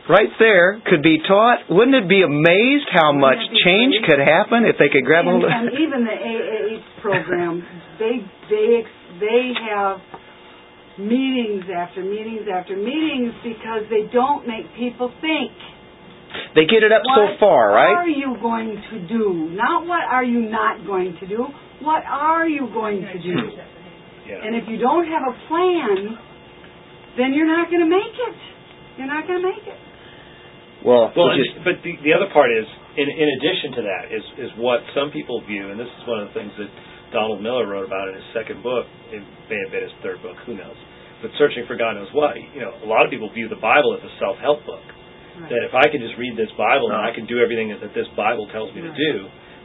right 0.09 0.33
there 0.39 0.81
could 0.85 1.03
be 1.03 1.19
taught, 1.27 1.71
wouldn't 1.71 1.97
it 1.97 2.09
be 2.09 2.23
amazed 2.23 2.89
how 2.93 3.13
much 3.13 3.41
Wouldn't 3.41 3.57
it 3.57 3.65
change 3.65 3.95
great? 4.01 4.07
could 4.07 4.21
happen 4.21 4.65
if 4.69 4.77
they 4.79 4.89
could 4.93 5.05
grab 5.05 5.25
and, 5.25 5.41
hold 5.41 5.45
of 5.45 5.51
and 5.51 5.73
even 5.81 6.05
the 6.05 6.17
AA 6.17 6.81
program, 7.01 7.65
they 8.01 8.21
they 8.51 8.85
they 9.21 9.43
have 9.71 10.01
meetings 10.99 11.65
after 11.71 12.05
meetings 12.05 12.47
after 12.47 12.77
meetings 12.77 13.35
because 13.43 13.89
they 13.91 14.07
don't 14.13 14.47
make 14.47 14.69
people 14.77 15.11
think. 15.21 15.53
They 16.55 16.67
get 16.67 16.83
it 16.83 16.91
up 16.91 17.03
so 17.15 17.39
far, 17.39 17.71
right? 17.71 17.95
What 17.95 18.11
are 18.11 18.11
you 18.11 18.35
going 18.43 18.75
to 18.75 18.99
do? 19.07 19.55
Not 19.55 19.87
what 19.87 20.03
are 20.03 20.25
you 20.25 20.51
not 20.51 20.85
going 20.87 21.17
to 21.21 21.27
do. 21.27 21.47
What 21.81 22.03
are 22.07 22.49
you 22.49 22.67
going 22.75 23.03
to 23.03 23.19
do? 23.23 23.39
Yeah. 24.27 24.43
And 24.43 24.57
if 24.57 24.65
you 24.69 24.79
don't 24.79 25.07
have 25.07 25.23
a 25.31 25.35
plan, 25.47 26.19
then 27.17 27.35
you're 27.35 27.47
not 27.47 27.71
going 27.71 27.83
to 27.83 27.91
make 27.91 28.15
it. 28.15 28.39
You're 28.99 29.07
not 29.07 29.27
going 29.27 29.43
to 29.43 29.47
make 29.47 29.67
it. 29.67 29.79
Well, 30.85 31.11
Well, 31.17 31.33
which 31.33 31.41
and, 31.41 31.59
is- 31.59 31.65
but 31.65 31.77
the, 31.83 31.97
the 32.05 32.13
other 32.13 32.29
part 32.31 32.53
is, 32.53 32.69
in, 33.01 33.09
in 33.09 33.29
addition 33.41 33.69
to 33.81 33.83
that, 33.89 34.03
is, 34.13 34.25
is 34.39 34.51
what 34.61 34.85
some 34.95 35.11
people 35.11 35.41
view, 35.49 35.73
and 35.73 35.81
this 35.81 35.89
is 35.89 36.03
one 36.07 36.21
of 36.23 36.29
the 36.31 36.35
things 36.37 36.53
that 36.61 36.71
Donald 37.11 37.41
Miller 37.43 37.67
wrote 37.67 37.87
about 37.89 38.13
in 38.13 38.15
his 38.21 38.29
second 38.37 38.61
book. 38.63 38.85
It 39.11 39.23
may 39.49 39.59
have 39.65 39.73
been 39.73 39.83
his 39.87 39.97
third 40.05 40.21
book, 40.23 40.37
who 40.47 40.55
knows? 40.55 40.77
But 41.25 41.33
searching 41.41 41.65
for 41.65 41.75
God 41.79 41.97
knows 41.97 42.11
what. 42.13 42.37
You 42.37 42.61
know, 42.61 42.75
a 42.85 42.89
lot 42.89 43.03
of 43.07 43.11
people 43.11 43.33
view 43.33 43.49
the 43.49 43.59
Bible 43.59 43.97
as 43.97 44.03
a 44.05 44.13
self-help 44.21 44.67
book. 44.69 44.85
That 45.51 45.67
if 45.67 45.75
I 45.75 45.91
can 45.91 45.99
just 45.99 46.15
read 46.15 46.39
this 46.39 46.51
Bible 46.55 46.95
and 46.95 47.01
I 47.03 47.11
can 47.11 47.27
do 47.27 47.43
everything 47.43 47.75
that 47.75 47.91
this 47.91 48.07
Bible 48.15 48.47
tells 48.55 48.71
me 48.71 48.87
to 48.87 48.93
do, 48.95 49.13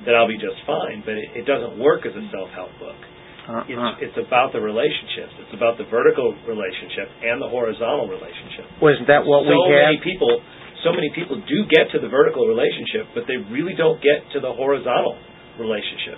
that 0.10 0.18
I'll 0.18 0.26
be 0.30 0.40
just 0.42 0.58
fine. 0.66 1.06
But 1.06 1.14
it, 1.22 1.44
it 1.44 1.46
doesn't 1.46 1.78
work 1.78 2.10
as 2.10 2.16
a 2.18 2.26
self-help 2.34 2.74
book. 2.82 2.98
uh-uh. 3.46 3.70
It's, 4.02 4.10
it's 4.10 4.18
about 4.18 4.50
the 4.50 4.66
relationships. 4.66 5.30
It's 5.46 5.54
about 5.54 5.78
the 5.78 5.86
vertical 5.94 6.34
relationship 6.50 7.14
and 7.22 7.38
the 7.38 7.50
horizontal 7.54 8.10
relationship 8.10 8.66
Well, 8.82 8.98
isn't 8.98 9.06
that 9.14 9.22
what 9.30 9.46
so 9.46 9.54
we 9.54 9.78
have? 9.78 9.94
many 9.94 10.02
people 10.02 10.42
so 10.84 10.94
many 10.94 11.10
people 11.16 11.36
do 11.36 11.60
get 11.70 11.92
to 11.92 12.00
the 12.00 12.08
vertical 12.08 12.48
relationship 12.48 13.08
but 13.14 13.26
they 13.28 13.38
really 13.52 13.74
don't 13.76 14.00
get 14.02 14.24
to 14.34 14.40
the 14.40 14.52
horizontal 14.54 15.18
relationship. 15.60 16.18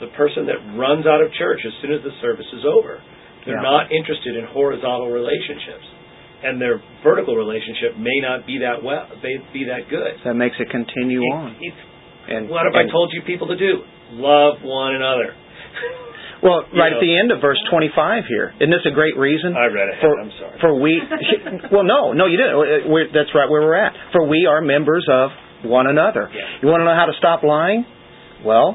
The 0.00 0.10
person 0.18 0.46
that 0.46 0.58
runs 0.76 1.06
out 1.06 1.22
of 1.22 1.32
church 1.38 1.60
as 1.64 1.72
soon 1.80 1.92
as 1.92 2.02
the 2.02 2.12
service 2.20 2.46
is 2.52 2.64
over 2.64 3.00
they're 3.44 3.56
Yeah. 3.56 3.62
not 3.62 3.90
interested 3.90 4.36
in 4.36 4.44
horizontal 4.44 5.10
relationships. 5.10 5.86
And 6.44 6.60
their 6.60 6.80
vertical 7.02 7.34
relationship 7.36 7.96
may 7.96 8.18
not 8.20 8.46
be 8.46 8.58
that 8.58 8.82
well 8.82 9.06
may 9.22 9.38
be 9.52 9.64
that 9.64 9.88
good. 9.88 10.14
That 10.24 10.34
makes 10.34 10.58
it 10.60 10.70
continue 10.70 11.22
It- 11.22 11.32
on. 11.34 11.56
it's- 11.60 11.86
And 12.28 12.48
what 12.48 12.64
have 12.66 12.74
I 12.76 12.86
told 12.86 13.12
you 13.12 13.22
people 13.22 13.48
to 13.48 13.56
do? 13.56 13.82
Love 14.12 14.62
one 14.62 14.94
another 14.94 15.34
Well, 16.42 16.66
you 16.74 16.82
right 16.82 16.90
know. 16.90 16.98
at 16.98 17.06
the 17.06 17.14
end 17.14 17.30
of 17.30 17.40
verse 17.40 17.58
25 17.70 18.26
here. 18.26 18.50
Isn't 18.58 18.74
this 18.74 18.82
a 18.84 18.94
great 18.94 19.16
reason? 19.16 19.54
I 19.54 19.70
read 19.70 19.88
ahead 19.88 20.02
For, 20.02 20.12
I'm 20.18 20.32
sorry 20.38 20.58
for 20.58 20.74
we, 20.74 20.98
well, 21.70 21.86
no, 21.86 22.12
no, 22.12 22.26
you 22.26 22.36
didn't. 22.36 22.90
We're, 22.90 23.06
that's 23.14 23.30
right 23.34 23.46
where 23.48 23.62
we're 23.62 23.78
at. 23.78 23.94
For 24.10 24.26
we 24.26 24.46
are 24.50 24.60
members 24.60 25.06
of 25.06 25.30
one 25.64 25.86
another. 25.86 26.26
Yeah. 26.28 26.62
You 26.62 26.68
want 26.68 26.82
to 26.82 26.84
know 26.84 26.98
how 26.98 27.06
to 27.06 27.14
stop 27.18 27.42
lying? 27.46 27.86
Well, 28.44 28.74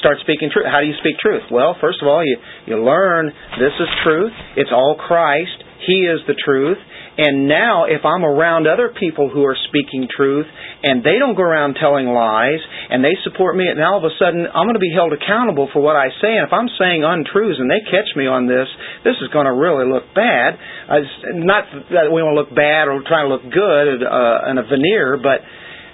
start 0.00 0.16
speaking 0.24 0.48
truth. 0.48 0.64
How 0.64 0.80
do 0.80 0.86
you 0.88 0.96
speak 1.00 1.20
truth? 1.20 1.44
Well, 1.52 1.76
first 1.80 2.00
of 2.00 2.08
all, 2.08 2.24
you 2.24 2.36
you 2.66 2.80
learn 2.80 3.28
this 3.60 3.76
is 3.76 3.88
truth. 4.02 4.32
It's 4.56 4.72
all 4.72 4.96
Christ. 4.96 5.60
He 5.86 6.08
is 6.08 6.20
the 6.26 6.34
truth. 6.44 6.78
And 7.16 7.46
now, 7.46 7.86
if 7.86 8.02
I'm 8.02 8.24
around 8.26 8.66
other 8.66 8.90
people 8.90 9.30
who 9.30 9.46
are 9.46 9.54
speaking 9.70 10.10
truth, 10.10 10.46
and 10.82 11.06
they 11.06 11.22
don't 11.22 11.38
go 11.38 11.46
around 11.46 11.78
telling 11.78 12.10
lies, 12.10 12.58
and 12.90 13.04
they 13.04 13.14
support 13.22 13.54
me, 13.54 13.70
and 13.70 13.78
all 13.78 13.98
of 13.98 14.04
a 14.04 14.14
sudden 14.18 14.50
I'm 14.50 14.66
going 14.66 14.74
to 14.74 14.82
be 14.82 14.90
held 14.90 15.14
accountable 15.14 15.70
for 15.72 15.78
what 15.78 15.94
I 15.94 16.10
say. 16.18 16.34
And 16.34 16.42
if 16.42 16.52
I'm 16.52 16.66
saying 16.74 17.06
untruths 17.06 17.62
and 17.62 17.70
they 17.70 17.86
catch 17.86 18.10
me 18.18 18.26
on 18.26 18.50
this, 18.50 18.66
this 19.06 19.14
is 19.22 19.30
going 19.30 19.46
to 19.46 19.54
really 19.54 19.86
look 19.86 20.10
bad. 20.10 20.58
Uh, 20.90 21.06
not 21.38 21.70
that 21.94 22.10
we 22.10 22.18
want 22.18 22.34
to 22.34 22.40
look 22.42 22.54
bad 22.54 22.90
or 22.90 22.98
try 23.06 23.22
to 23.22 23.30
look 23.30 23.46
good 23.46 24.02
uh, 24.02 24.50
in 24.50 24.58
a 24.58 24.66
veneer, 24.66 25.14
but 25.14 25.38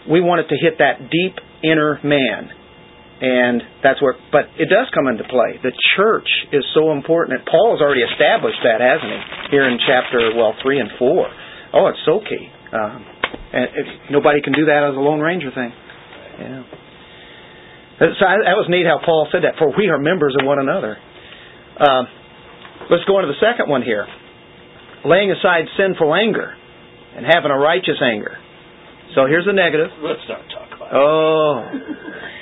we 0.09 0.25
want 0.25 0.41
it 0.41 0.49
to 0.49 0.57
hit 0.57 0.81
that 0.81 1.13
deep 1.13 1.37
inner 1.63 2.01
man. 2.01 2.60
And 3.21 3.61
that's 3.85 4.01
where, 4.01 4.17
but 4.33 4.49
it 4.57 4.73
does 4.73 4.89
come 4.97 5.05
into 5.05 5.29
play. 5.29 5.61
The 5.61 5.77
church 5.97 6.29
is 6.57 6.65
so 6.73 6.89
important. 6.97 7.45
Paul 7.45 7.77
has 7.77 7.85
already 7.85 8.01
established 8.01 8.65
that, 8.65 8.81
hasn't 8.81 9.13
he? 9.13 9.21
Here 9.53 9.69
in 9.69 9.77
chapter, 9.77 10.33
well, 10.33 10.57
three 10.65 10.81
and 10.81 10.89
four. 10.97 11.29
Oh, 11.77 11.93
it's 11.93 12.01
so 12.09 12.25
key. 12.25 12.49
Um, 12.73 13.05
and 13.53 13.65
if, 13.77 13.87
nobody 14.09 14.41
can 14.41 14.57
do 14.57 14.73
that 14.73 14.89
as 14.89 14.97
a 14.97 15.03
Lone 15.05 15.21
Ranger 15.21 15.53
thing. 15.53 15.69
Yeah. 16.41 16.65
So 18.01 18.25
I, 18.25 18.41
that 18.49 18.57
was 18.57 18.73
neat 18.73 18.89
how 18.89 19.05
Paul 19.05 19.29
said 19.29 19.45
that. 19.45 19.61
For 19.61 19.69
we 19.77 19.93
are 19.93 20.01
members 20.01 20.33
of 20.41 20.49
one 20.49 20.57
another. 20.57 20.97
Um, 21.77 22.09
let's 22.89 23.05
go 23.05 23.21
on 23.21 23.29
to 23.29 23.31
the 23.31 23.43
second 23.45 23.69
one 23.69 23.85
here. 23.85 24.09
Laying 25.05 25.29
aside 25.29 25.69
sinful 25.77 26.09
anger 26.15 26.57
and 27.17 27.29
having 27.29 27.53
a 27.53 27.59
righteous 27.61 28.01
anger. 28.01 28.33
So 29.15 29.29
here's 29.29 29.45
the 29.45 29.53
negative. 29.53 29.93
let's 30.01 30.25
not 30.25 30.41
talk 30.49 30.73
about 30.73 30.89
it 30.89 30.97
Oh. 30.97 31.69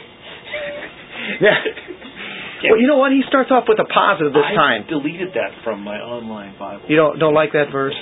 yeah. 1.40 2.70
Well, 2.70 2.80
you 2.80 2.86
know 2.90 2.98
what? 2.98 3.12
He 3.12 3.22
starts 3.28 3.50
off 3.50 3.64
with 3.68 3.78
a 3.78 3.86
positive 3.86 4.32
this 4.32 4.42
I 4.42 4.54
time. 4.54 4.80
deleted 4.88 5.30
that 5.34 5.52
from 5.62 5.82
my 5.84 5.96
online 5.98 6.58
Bible 6.58 6.82
You 6.88 6.96
don't 6.96 7.18
don't 7.18 7.34
like 7.34 7.52
that 7.52 7.70
verse? 7.70 7.94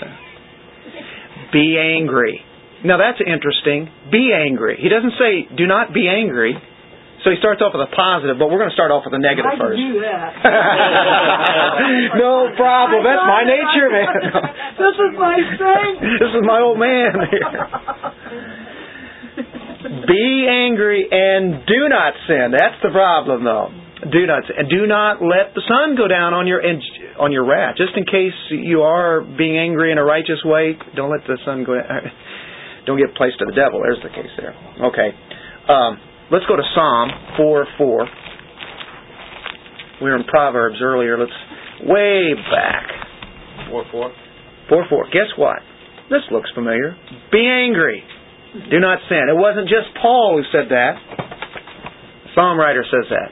Be 1.52 1.76
angry. 1.78 2.40
Now 2.84 2.96
that's 2.98 3.20
interesting. 3.20 3.88
Be 4.10 4.32
angry. 4.32 4.78
He 4.80 4.88
doesn't 4.88 5.12
say 5.18 5.46
do 5.56 5.66
not 5.66 5.92
be 5.92 6.08
angry. 6.08 6.56
So 7.24 7.30
he 7.34 7.38
starts 7.42 7.58
off 7.60 7.74
with 7.74 7.82
a 7.82 7.90
positive, 7.90 8.38
but 8.38 8.46
we're 8.46 8.62
going 8.62 8.70
to 8.70 8.78
start 8.78 8.94
off 8.94 9.02
with 9.02 9.10
a 9.12 9.18
negative 9.18 9.50
I 9.50 9.58
first. 9.58 9.74
do 9.82 9.98
that. 9.98 10.30
no 12.22 12.54
problem. 12.54 13.02
That's 13.02 13.26
my 13.26 13.42
nature, 13.42 13.88
man. 13.90 14.14
this 14.78 14.94
is 14.94 15.12
my 15.18 15.34
thing. 15.58 15.90
this 16.22 16.30
is 16.38 16.42
my 16.46 16.60
old 16.62 16.78
man. 16.78 17.18
Be 20.04 20.46
angry 20.50 21.08
and 21.10 21.64
do 21.64 21.88
not 21.88 22.12
sin. 22.28 22.52
That's 22.52 22.76
the 22.82 22.90
problem, 22.90 23.44
though. 23.44 23.70
Do 24.12 24.26
not 24.26 24.44
sin. 24.44 24.56
and 24.58 24.68
do 24.68 24.86
not 24.86 25.22
let 25.24 25.56
the 25.56 25.64
sun 25.64 25.96
go 25.96 26.06
down 26.06 26.34
on 26.34 26.46
your 26.46 26.60
on 27.18 27.32
your 27.32 27.46
wrath. 27.48 27.76
Just 27.76 27.96
in 27.96 28.04
case 28.04 28.36
you 28.50 28.82
are 28.82 29.22
being 29.24 29.56
angry 29.56 29.90
in 29.90 29.98
a 29.98 30.04
righteous 30.04 30.44
way, 30.44 30.76
don't 30.94 31.10
let 31.10 31.24
the 31.26 31.38
sun 31.44 31.64
go. 31.64 31.74
down. 31.74 31.86
Don't 32.86 32.98
give 32.98 33.10
place 33.16 33.32
to 33.40 33.44
the 33.44 33.50
devil. 33.50 33.82
There's 33.82 33.98
the 33.98 34.14
case 34.14 34.30
there. 34.38 34.54
Okay. 34.78 35.10
Um, 35.66 35.98
let's 36.30 36.46
go 36.46 36.54
to 36.54 36.62
Psalm 36.72 37.10
four 37.36 37.66
four. 37.76 38.06
We 40.00 40.10
were 40.10 40.16
in 40.16 40.22
Proverbs 40.24 40.76
earlier. 40.80 41.18
Let's 41.18 41.34
way 41.82 42.30
back. 42.52 42.86
Four 43.68 43.84
four. 43.90 44.12
Four 44.68 44.84
four. 44.88 45.06
Guess 45.06 45.34
what? 45.36 45.58
This 46.10 46.22
looks 46.30 46.48
familiar. 46.54 46.94
Be 47.32 47.42
angry. 47.42 48.04
Do 48.70 48.80
not 48.80 48.98
sin. 49.08 49.28
It 49.28 49.36
wasn't 49.36 49.68
just 49.68 49.94
Paul 50.00 50.38
who 50.38 50.44
said 50.50 50.70
that. 50.70 50.96
Psalm 52.34 52.58
writer 52.58 52.84
says 52.84 53.08
that. 53.10 53.30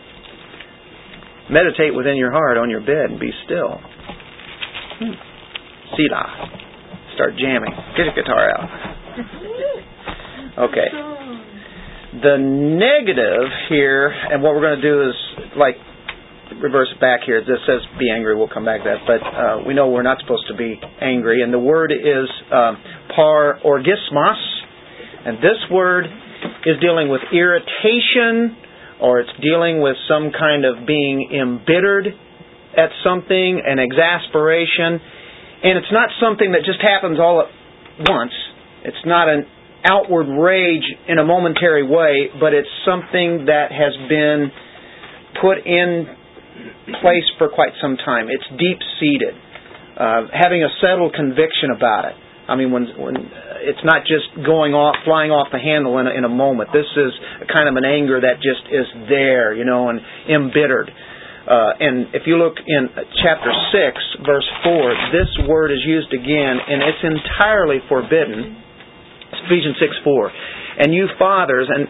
Meditate 1.50 1.94
within 1.94 2.16
your 2.16 2.32
heart 2.32 2.56
on 2.56 2.70
your 2.70 2.80
bed 2.80 3.10
and 3.10 3.20
be 3.20 3.30
still. 3.44 3.80
Hmm. 4.98 5.14
Selah. 5.96 6.64
Start 7.14 7.34
jamming. 7.38 7.72
Get 7.96 8.08
a 8.08 8.14
guitar 8.14 8.50
out. 8.50 8.94
Okay. 10.58 10.88
The 12.22 12.38
negative 12.38 13.50
here, 13.68 14.08
and 14.08 14.42
what 14.42 14.54
we're 14.54 14.62
going 14.62 14.80
to 14.80 14.88
do 14.88 15.08
is 15.08 15.14
like 15.56 15.76
reverse 16.62 16.92
back 17.00 17.20
here. 17.26 17.40
This 17.40 17.58
says 17.66 17.80
be 17.98 18.10
angry. 18.10 18.36
We'll 18.36 18.48
come 18.48 18.64
back 18.64 18.82
to 18.84 18.90
that. 18.90 19.00
But 19.06 19.22
uh, 19.22 19.66
we 19.66 19.74
know 19.74 19.88
we're 19.90 20.02
not 20.02 20.18
supposed 20.20 20.46
to 20.48 20.56
be 20.56 20.80
angry. 21.00 21.42
And 21.42 21.52
the 21.52 21.58
word 21.58 21.92
is 21.92 22.28
um, 22.52 22.78
parorgismos. 23.18 24.53
And 25.24 25.38
this 25.38 25.60
word 25.70 26.04
is 26.66 26.76
dealing 26.80 27.08
with 27.08 27.20
irritation 27.32 28.56
or 29.00 29.20
it's 29.20 29.32
dealing 29.40 29.80
with 29.80 29.96
some 30.08 30.30
kind 30.32 30.64
of 30.64 30.86
being 30.86 31.28
embittered 31.32 32.08
at 32.76 32.90
something, 33.02 33.62
an 33.64 33.78
exasperation. 33.78 35.00
And 35.64 35.78
it's 35.78 35.92
not 35.92 36.10
something 36.20 36.52
that 36.52 36.62
just 36.64 36.80
happens 36.80 37.18
all 37.18 37.40
at 37.40 37.50
once. 38.08 38.32
It's 38.84 39.04
not 39.06 39.28
an 39.28 39.46
outward 39.84 40.28
rage 40.28 40.84
in 41.08 41.18
a 41.18 41.24
momentary 41.24 41.86
way, 41.86 42.28
but 42.40 42.52
it's 42.52 42.68
something 42.84 43.46
that 43.46 43.72
has 43.72 43.92
been 44.08 44.52
put 45.40 45.58
in 45.64 46.06
place 47.00 47.26
for 47.38 47.48
quite 47.48 47.72
some 47.80 47.96
time. 47.96 48.28
It's 48.28 48.44
deep 48.60 48.78
seated, 49.00 49.34
uh, 49.96 50.28
having 50.32 50.62
a 50.62 50.70
settled 50.80 51.14
conviction 51.14 51.70
about 51.76 52.06
it. 52.06 52.16
I 52.48 52.56
mean, 52.56 52.72
when 52.72 52.84
when 52.98 53.16
it's 53.64 53.84
not 53.84 54.04
just 54.04 54.28
going 54.44 54.72
off, 54.76 54.96
flying 55.04 55.32
off 55.32 55.48
the 55.50 55.58
handle 55.58 55.98
in 55.98 56.06
a, 56.06 56.12
in 56.12 56.24
a 56.24 56.32
moment. 56.32 56.70
This 56.72 56.88
is 56.96 57.12
kind 57.48 57.68
of 57.68 57.76
an 57.76 57.84
anger 57.84 58.20
that 58.20 58.38
just 58.44 58.68
is 58.68 58.86
there, 59.08 59.54
you 59.54 59.64
know, 59.64 59.88
and 59.88 60.00
embittered. 60.28 60.92
Uh, 61.44 61.76
and 61.76 62.08
if 62.16 62.24
you 62.24 62.40
look 62.40 62.56
in 62.56 62.88
chapter 63.20 63.52
6, 63.52 64.24
verse 64.24 64.48
4, 64.64 65.12
this 65.12 65.28
word 65.48 65.72
is 65.72 65.80
used 65.84 66.08
again, 66.12 66.56
and 66.56 66.80
it's 66.80 67.04
entirely 67.04 67.84
forbidden. 67.88 68.56
Ephesians 69.44 69.76
6 69.76 69.92
4. 70.04 70.32
And 70.84 70.94
you 70.94 71.08
fathers, 71.18 71.68
and, 71.68 71.84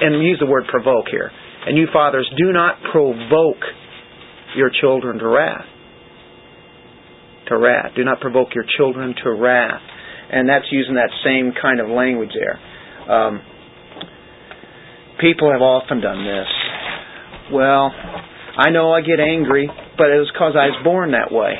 and 0.00 0.24
use 0.24 0.40
the 0.40 0.48
word 0.48 0.64
provoke 0.68 1.06
here, 1.10 1.30
and 1.66 1.76
you 1.76 1.86
fathers, 1.92 2.28
do 2.36 2.52
not 2.52 2.80
provoke 2.92 3.60
your 4.56 4.70
children 4.80 5.18
to 5.18 5.28
wrath. 5.28 5.68
To 7.48 7.58
wrath. 7.58 7.92
Do 7.94 8.04
not 8.04 8.20
provoke 8.20 8.54
your 8.54 8.64
children 8.78 9.14
to 9.22 9.30
wrath. 9.32 9.82
And 10.30 10.48
that's 10.48 10.66
using 10.70 10.94
that 10.94 11.10
same 11.24 11.52
kind 11.60 11.80
of 11.80 11.88
language 11.88 12.32
there. 12.34 12.58
Um, 13.10 13.42
people 15.20 15.52
have 15.52 15.62
often 15.62 16.00
done 16.00 16.24
this. 16.24 16.48
Well, 17.52 17.92
I 18.56 18.70
know 18.70 18.92
I 18.92 19.00
get 19.00 19.20
angry, 19.20 19.68
but 19.98 20.08
it 20.08 20.18
was 20.18 20.30
because 20.32 20.54
I 20.56 20.72
was 20.72 20.80
born 20.82 21.12
that 21.12 21.30
way. 21.30 21.54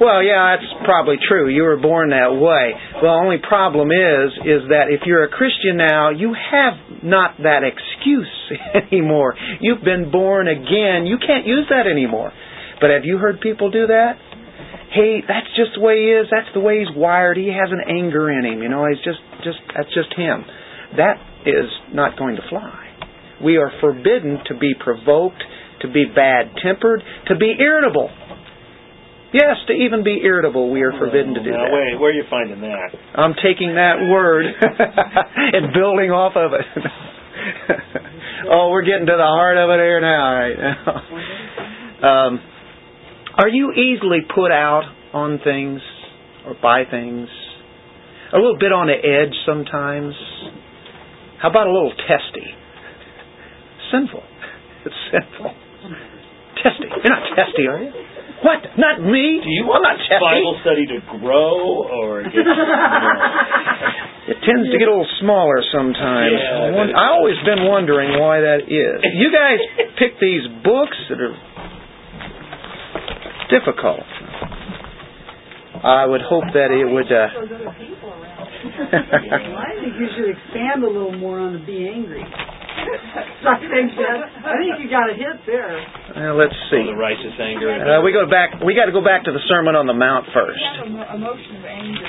Well, 0.00 0.22
yeah, 0.22 0.56
that's 0.56 0.70
probably 0.84 1.16
true. 1.18 1.48
You 1.48 1.62
were 1.64 1.76
born 1.76 2.10
that 2.10 2.32
way. 2.32 2.72
The 3.02 3.08
only 3.08 3.38
problem 3.42 3.90
is, 3.90 4.32
is 4.46 4.68
that 4.70 4.88
if 4.88 5.02
you're 5.04 5.24
a 5.24 5.28
Christian 5.28 5.76
now, 5.76 6.10
you 6.10 6.34
have 6.34 7.02
not 7.02 7.36
that 7.42 7.62
excuse 7.66 8.30
anymore. 8.92 9.34
You've 9.60 9.82
been 9.82 10.10
born 10.10 10.48
again. 10.48 11.06
You 11.06 11.18
can't 11.18 11.46
use 11.46 11.66
that 11.70 11.86
anymore. 11.90 12.32
But 12.80 12.90
have 12.90 13.04
you 13.04 13.18
heard 13.18 13.40
people 13.40 13.70
do 13.70 13.88
that? 13.88 14.16
Hey, 14.90 15.22
that's 15.26 15.46
just 15.54 15.78
the 15.78 15.80
way 15.80 16.02
he 16.02 16.10
is. 16.10 16.26
That's 16.30 16.50
the 16.52 16.60
way 16.60 16.80
he's 16.80 16.90
wired. 16.94 17.36
He 17.36 17.46
has 17.46 17.70
an 17.70 17.82
anger 17.86 18.30
in 18.30 18.44
him. 18.44 18.62
You 18.62 18.68
know, 18.68 18.86
he's 18.90 19.02
just, 19.04 19.22
just, 19.44 19.58
that's 19.74 19.92
just 19.94 20.10
him. 20.18 20.44
That 20.96 21.22
is 21.46 21.70
not 21.94 22.18
going 22.18 22.36
to 22.36 22.42
fly. 22.50 22.90
We 23.42 23.56
are 23.56 23.70
forbidden 23.80 24.42
to 24.46 24.58
be 24.58 24.74
provoked, 24.74 25.42
to 25.82 25.88
be 25.88 26.04
bad 26.04 26.52
tempered, 26.62 27.02
to 27.28 27.36
be 27.36 27.54
irritable. 27.58 28.10
Yes, 29.32 29.62
to 29.68 29.72
even 29.72 30.02
be 30.02 30.18
irritable, 30.24 30.72
we 30.72 30.82
are 30.82 30.90
forbidden 30.90 31.34
to 31.34 31.42
do 31.42 31.50
now, 31.50 31.62
that. 31.62 31.70
Wait, 31.70 32.00
where 32.00 32.10
are 32.10 32.12
you 32.12 32.24
finding 32.28 32.60
that? 32.62 32.90
I'm 33.14 33.34
taking 33.38 33.78
that 33.78 34.02
word 34.10 34.44
and 35.54 35.72
building 35.72 36.10
off 36.10 36.34
of 36.34 36.50
it. 36.50 36.66
oh, 38.50 38.70
we're 38.70 38.82
getting 38.82 39.06
to 39.06 39.14
the 39.16 39.22
heart 39.22 39.56
of 39.56 39.70
it 39.70 39.78
here 39.78 40.00
now, 40.00 40.34
right 40.34 40.58
now. 40.58 41.02
Um, 42.00 42.40
are 43.40 43.48
you 43.48 43.72
easily 43.72 44.20
put 44.34 44.52
out 44.52 44.84
on 45.12 45.40
things 45.42 45.80
or 46.46 46.54
by 46.62 46.84
things? 46.88 47.28
A 48.32 48.36
little 48.36 48.58
bit 48.60 48.70
on 48.70 48.86
the 48.86 48.94
edge 48.94 49.34
sometimes? 49.44 50.14
How 51.42 51.50
about 51.50 51.66
a 51.66 51.72
little 51.72 51.92
testy? 52.06 52.46
Sinful. 53.90 54.22
It's 54.80 54.96
sinful. 55.12 55.52
Testy. 56.64 56.88
You're 56.88 57.12
not 57.12 57.28
testy, 57.36 57.68
are 57.68 57.80
you? 57.84 57.92
What? 58.40 58.64
Not 58.80 58.96
me? 59.04 59.44
Do 59.44 59.50
you 59.52 59.68
I'm 59.68 59.76
want 59.76 59.84
not 59.84 60.00
testy. 60.00 60.24
Bible 60.24 60.56
study 60.64 60.84
to 60.88 60.98
grow 61.20 61.84
or 61.84 62.22
get, 62.32 62.32
It 64.32 64.40
tends 64.40 64.72
to 64.72 64.76
get 64.80 64.88
a 64.88 64.92
little 64.96 65.04
smaller 65.20 65.60
sometimes. 65.68 66.32
Yeah, 66.32 66.64
I 66.64 66.70
won- 66.72 66.88
but- 66.88 66.96
I 66.96 67.12
always 67.12 67.36
been 67.44 67.68
wondering 67.68 68.16
why 68.16 68.40
that 68.40 68.64
is. 68.72 69.04
You 69.20 69.28
guys 69.28 69.60
pick 70.00 70.16
these 70.16 70.48
books 70.64 70.96
that 71.12 71.20
are 71.20 71.36
difficult. 73.50 74.06
I 75.82 76.04
would 76.06 76.20
hope 76.22 76.44
that 76.54 76.70
it 76.70 76.84
would. 76.86 77.10
Uh, 77.10 77.28
Well, 78.60 79.56
I 79.56 79.72
think 79.80 79.96
you 79.96 80.08
should 80.16 80.28
expand 80.36 80.84
a 80.84 80.90
little 80.90 81.16
more 81.16 81.40
on 81.40 81.52
the 81.54 81.62
be 81.64 81.88
angry. 81.88 82.20
I 82.80 83.56
think 83.60 83.92
that 83.96 84.18
I 84.44 84.56
think 84.60 84.80
you 84.84 84.88
got 84.92 85.08
a 85.08 85.16
hit 85.16 85.36
there. 85.48 85.72
well, 86.16 86.36
let's 86.36 86.56
see. 86.68 86.84
the 86.84 86.96
righteous 86.96 87.32
anger. 87.40 87.72
Uh, 87.72 88.00
we 88.04 88.12
go 88.12 88.28
back. 88.28 88.60
We 88.64 88.74
got 88.76 88.86
to 88.86 88.92
go 88.92 89.00
back 89.04 89.24
to 89.24 89.32
the 89.32 89.40
Sermon 89.48 89.76
on 89.76 89.86
the 89.86 89.96
Mount 89.96 90.28
first. 90.32 90.60
You 90.84 90.96
have 90.96 91.16
emotion 91.16 91.56
of 91.56 91.64
anger. 91.64 92.08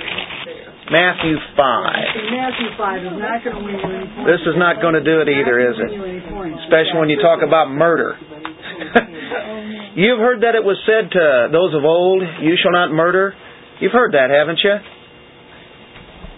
Matthew 0.91 1.35
five. 1.55 2.03
Matthew 2.35 2.69
five 2.75 2.99
is 2.99 3.15
not 3.15 3.39
going 3.47 3.55
to 3.55 3.63
win 3.63 3.75
you 3.79 3.87
any 3.95 4.07
points. 4.11 4.27
This 4.27 4.43
is 4.47 4.55
not 4.59 4.83
going 4.83 4.95
to 4.99 5.03
do 5.03 5.23
it 5.23 5.31
either, 5.31 5.55
is 5.71 5.75
it? 5.79 5.87
gonna 5.87 6.03
win 6.03 6.19
you 6.19 6.19
any 6.19 6.31
points. 6.31 6.59
Especially 6.67 6.99
when 6.99 7.07
you 7.07 7.19
talk 7.23 7.39
about 7.43 7.71
murder. 7.71 8.19
You've 9.95 10.19
heard 10.19 10.41
that 10.41 10.55
it 10.55 10.63
was 10.63 10.77
said 10.85 11.11
to 11.11 11.49
those 11.51 11.73
of 11.73 11.83
old, 11.83 12.23
"You 12.41 12.55
shall 12.61 12.71
not 12.71 12.91
murder." 12.91 13.33
You've 13.79 13.91
heard 13.91 14.13
that, 14.13 14.29
haven't 14.29 14.59
you? 14.63 14.75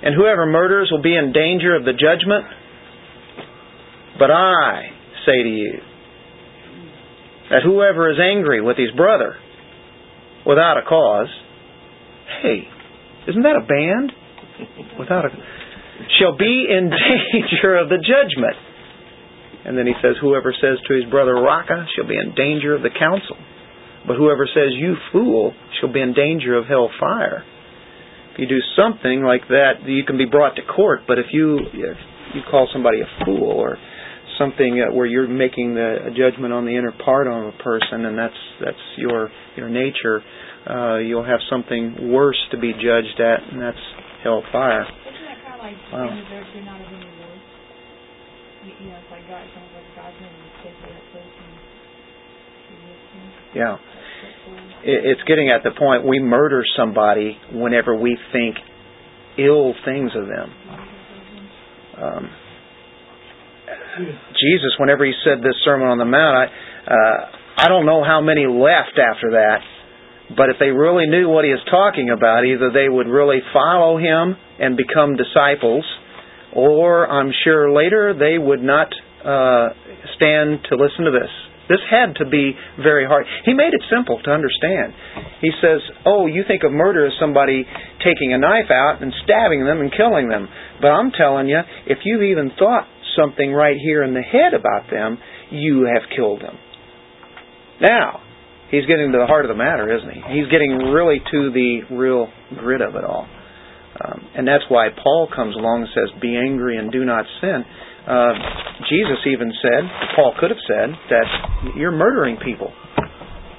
And 0.04 0.16
whoever 0.16 0.46
murders 0.46 0.90
will 0.92 1.02
be 1.02 1.16
in 1.16 1.34
danger 1.34 1.76
of 1.76 1.84
the 1.84 1.92
judgment. 1.92 2.46
But 4.18 4.32
I 4.32 4.90
say 5.26 5.44
to 5.44 5.50
you 5.50 5.74
that 7.50 7.64
whoever 7.64 8.12
is 8.12 8.18
angry 8.20 8.62
with 8.62 8.78
his 8.78 8.92
brother 8.96 9.36
without 10.46 10.78
a 10.78 10.84
cause, 10.88 11.28
hey, 12.42 12.68
isn't 13.28 13.44
that 13.44 13.56
a 13.56 13.66
band? 13.66 14.12
Without 15.00 15.26
a 15.26 15.30
shall 16.20 16.38
be 16.38 16.66
in 16.70 16.90
danger 17.34 17.78
of 17.78 17.90
the 17.90 17.98
judgment. 17.98 18.56
And 19.66 19.78
then 19.78 19.88
he 19.88 19.94
says, 20.02 20.16
Whoever 20.22 20.54
says 20.54 20.78
to 20.88 20.94
his 20.96 21.10
brother 21.10 21.36
Raca 21.36 21.86
shall 21.96 22.08
be 22.08 22.18
in 22.18 22.36
danger 22.36 22.76
of 22.76 22.84
the 22.84 22.92
council. 22.92 23.38
But 24.06 24.18
whoever 24.18 24.46
says, 24.48 24.76
You 24.76 24.96
fool, 25.12 25.54
shall 25.80 25.92
be 25.92 26.02
in 26.02 26.14
danger 26.14 26.58
of 26.58 26.66
hell 26.66 26.90
fire. 27.00 27.44
If 28.34 28.40
you 28.40 28.48
do 28.48 28.60
something 28.76 29.24
like 29.24 29.48
that, 29.50 29.86
you 29.86 30.04
can 30.04 30.18
be 30.18 30.26
brought 30.26 30.56
to 30.56 30.64
court. 30.64 31.02
But 31.08 31.20
if 31.20 31.28
you 31.32 31.60
if 31.60 31.98
you 32.36 32.42
call 32.50 32.68
somebody 32.74 33.00
a 33.00 33.26
fool 33.26 33.52
or 33.52 33.78
something 34.40 34.82
uh, 34.82 34.94
where 34.94 35.06
you're 35.06 35.28
making 35.28 35.76
the, 35.76 36.08
a 36.08 36.12
judgment 36.12 36.52
on 36.52 36.66
the 36.66 36.76
inner 36.76 36.92
part 37.06 37.28
of 37.28 37.54
a 37.54 37.58
person, 37.64 38.06
and 38.06 38.18
that's 38.18 38.42
that's 38.60 38.86
your 38.98 39.30
your 39.56 39.70
nature, 39.70 40.22
uh, 40.68 40.98
you'll 40.98 41.24
have 41.26 41.40
something 41.50 42.12
worse 42.12 42.40
to 42.52 42.58
be 42.58 42.74
judged 42.74 43.22
at, 43.22 43.54
and 43.54 43.62
that's 43.62 43.78
hell 44.24 44.42
fire. 44.52 44.82
Isn't 44.82 45.26
that 45.30 45.38
kind 45.46 45.54
of 45.54 45.62
like 45.62 45.78
Wow. 45.94 46.10
in 46.10 46.16
the 46.18 46.26
dirt, 46.34 46.46
you're 46.56 46.66
not 46.66 46.82
of 46.82 46.88
any 46.88 47.06
worth? 47.06 47.46
Yeah. 53.56 53.78
It's 54.84 55.24
getting 55.28 55.50
at 55.50 55.64
the 55.64 55.72
point 55.78 56.06
we 56.06 56.20
murder 56.20 56.64
somebody 56.76 57.38
whenever 57.54 57.96
we 57.96 58.18
think 58.32 58.56
ill 59.38 59.74
things 59.86 60.12
of 60.16 60.28
them. 60.28 60.50
Um, 61.94 62.30
Jesus, 64.34 64.74
whenever 64.80 65.06
he 65.06 65.14
said 65.24 65.40
this 65.40 65.56
Sermon 65.64 65.88
on 65.88 65.98
the 65.98 66.06
Mount, 66.06 66.36
I, 66.36 66.46
uh, 66.90 67.64
I 67.64 67.68
don't 67.70 67.86
know 67.86 68.04
how 68.04 68.22
many 68.22 68.46
left 68.48 68.98
after 68.98 69.38
that, 69.38 69.62
but 70.36 70.50
if 70.50 70.58
they 70.60 70.72
really 70.72 71.06
knew 71.06 71.30
what 71.30 71.46
he 71.46 71.52
was 71.52 71.64
talking 71.70 72.10
about, 72.10 72.46
either 72.46 72.72
they 72.74 72.90
would 72.90 73.08
really 73.08 73.40
follow 73.54 73.98
him 73.98 74.36
and 74.60 74.76
become 74.76 75.16
disciples, 75.16 75.86
or 76.56 77.08
I'm 77.10 77.32
sure 77.44 77.72
later 77.72 78.14
they 78.18 78.38
would 78.38 78.62
not 78.62 78.88
uh, 79.26 79.70
stand 80.16 80.66
to 80.70 80.76
listen 80.76 81.06
to 81.06 81.12
this. 81.12 81.30
This 81.70 81.80
had 81.90 82.16
to 82.20 82.26
be 82.30 82.54
very 82.82 83.08
hard. 83.08 83.26
He 83.46 83.54
made 83.54 83.74
it 83.74 83.82
simple 83.90 84.20
to 84.22 84.30
understand. 84.32 84.94
He 85.40 85.50
says, 85.62 85.80
Oh, 86.06 86.28
you 86.28 86.44
think 86.46 86.64
of 86.64 86.72
murder 86.72 87.06
as 87.08 87.14
somebody 87.20 87.66
taking 88.04 88.34
a 88.34 88.38
knife 88.38 88.70
out 88.70 89.02
and 89.02 89.14
stabbing 89.24 89.66
them 89.66 89.80
and 89.80 89.92
killing 89.96 90.28
them. 90.28 90.50
But 90.82 90.90
I'm 90.90 91.12
telling 91.12 91.48
you, 91.48 91.60
if 91.88 92.00
you've 92.04 92.24
even 92.24 92.52
thought 92.60 92.88
something 93.16 93.52
right 93.54 93.78
here 93.78 94.04
in 94.04 94.14
the 94.14 94.22
head 94.22 94.54
about 94.54 94.92
them, 94.92 95.18
you 95.52 95.88
have 95.88 96.10
killed 96.16 96.42
them. 96.42 96.58
Now, 97.80 98.20
he's 98.70 98.86
getting 98.86 99.12
to 99.14 99.18
the 99.18 99.26
heart 99.26 99.46
of 99.46 99.50
the 99.50 99.58
matter, 99.58 99.88
isn't 99.96 100.10
he? 100.10 100.22
He's 100.36 100.52
getting 100.52 100.92
really 100.92 101.20
to 101.32 101.52
the 101.52 101.96
real 101.96 102.28
grit 102.58 102.82
of 102.82 102.96
it 102.96 103.04
all. 103.04 103.28
Um, 103.94 104.26
and 104.36 104.48
that's 104.48 104.64
why 104.70 104.90
Paul 104.90 105.30
comes 105.34 105.56
along 105.56 105.86
and 105.86 105.90
says, 105.94 106.22
Be 106.22 106.36
angry 106.36 106.78
and 106.78 106.92
do 106.92 107.06
not 107.06 107.26
sin. 107.42 107.64
Uh, 108.08 108.34
Jesus 108.90 109.22
even 109.30 109.54
said, 109.62 109.86
Paul 110.16 110.34
could 110.40 110.50
have 110.50 110.64
said, 110.68 110.90
that 111.10 111.28
you're 111.78 111.94
murdering 111.94 112.38
people. 112.44 112.74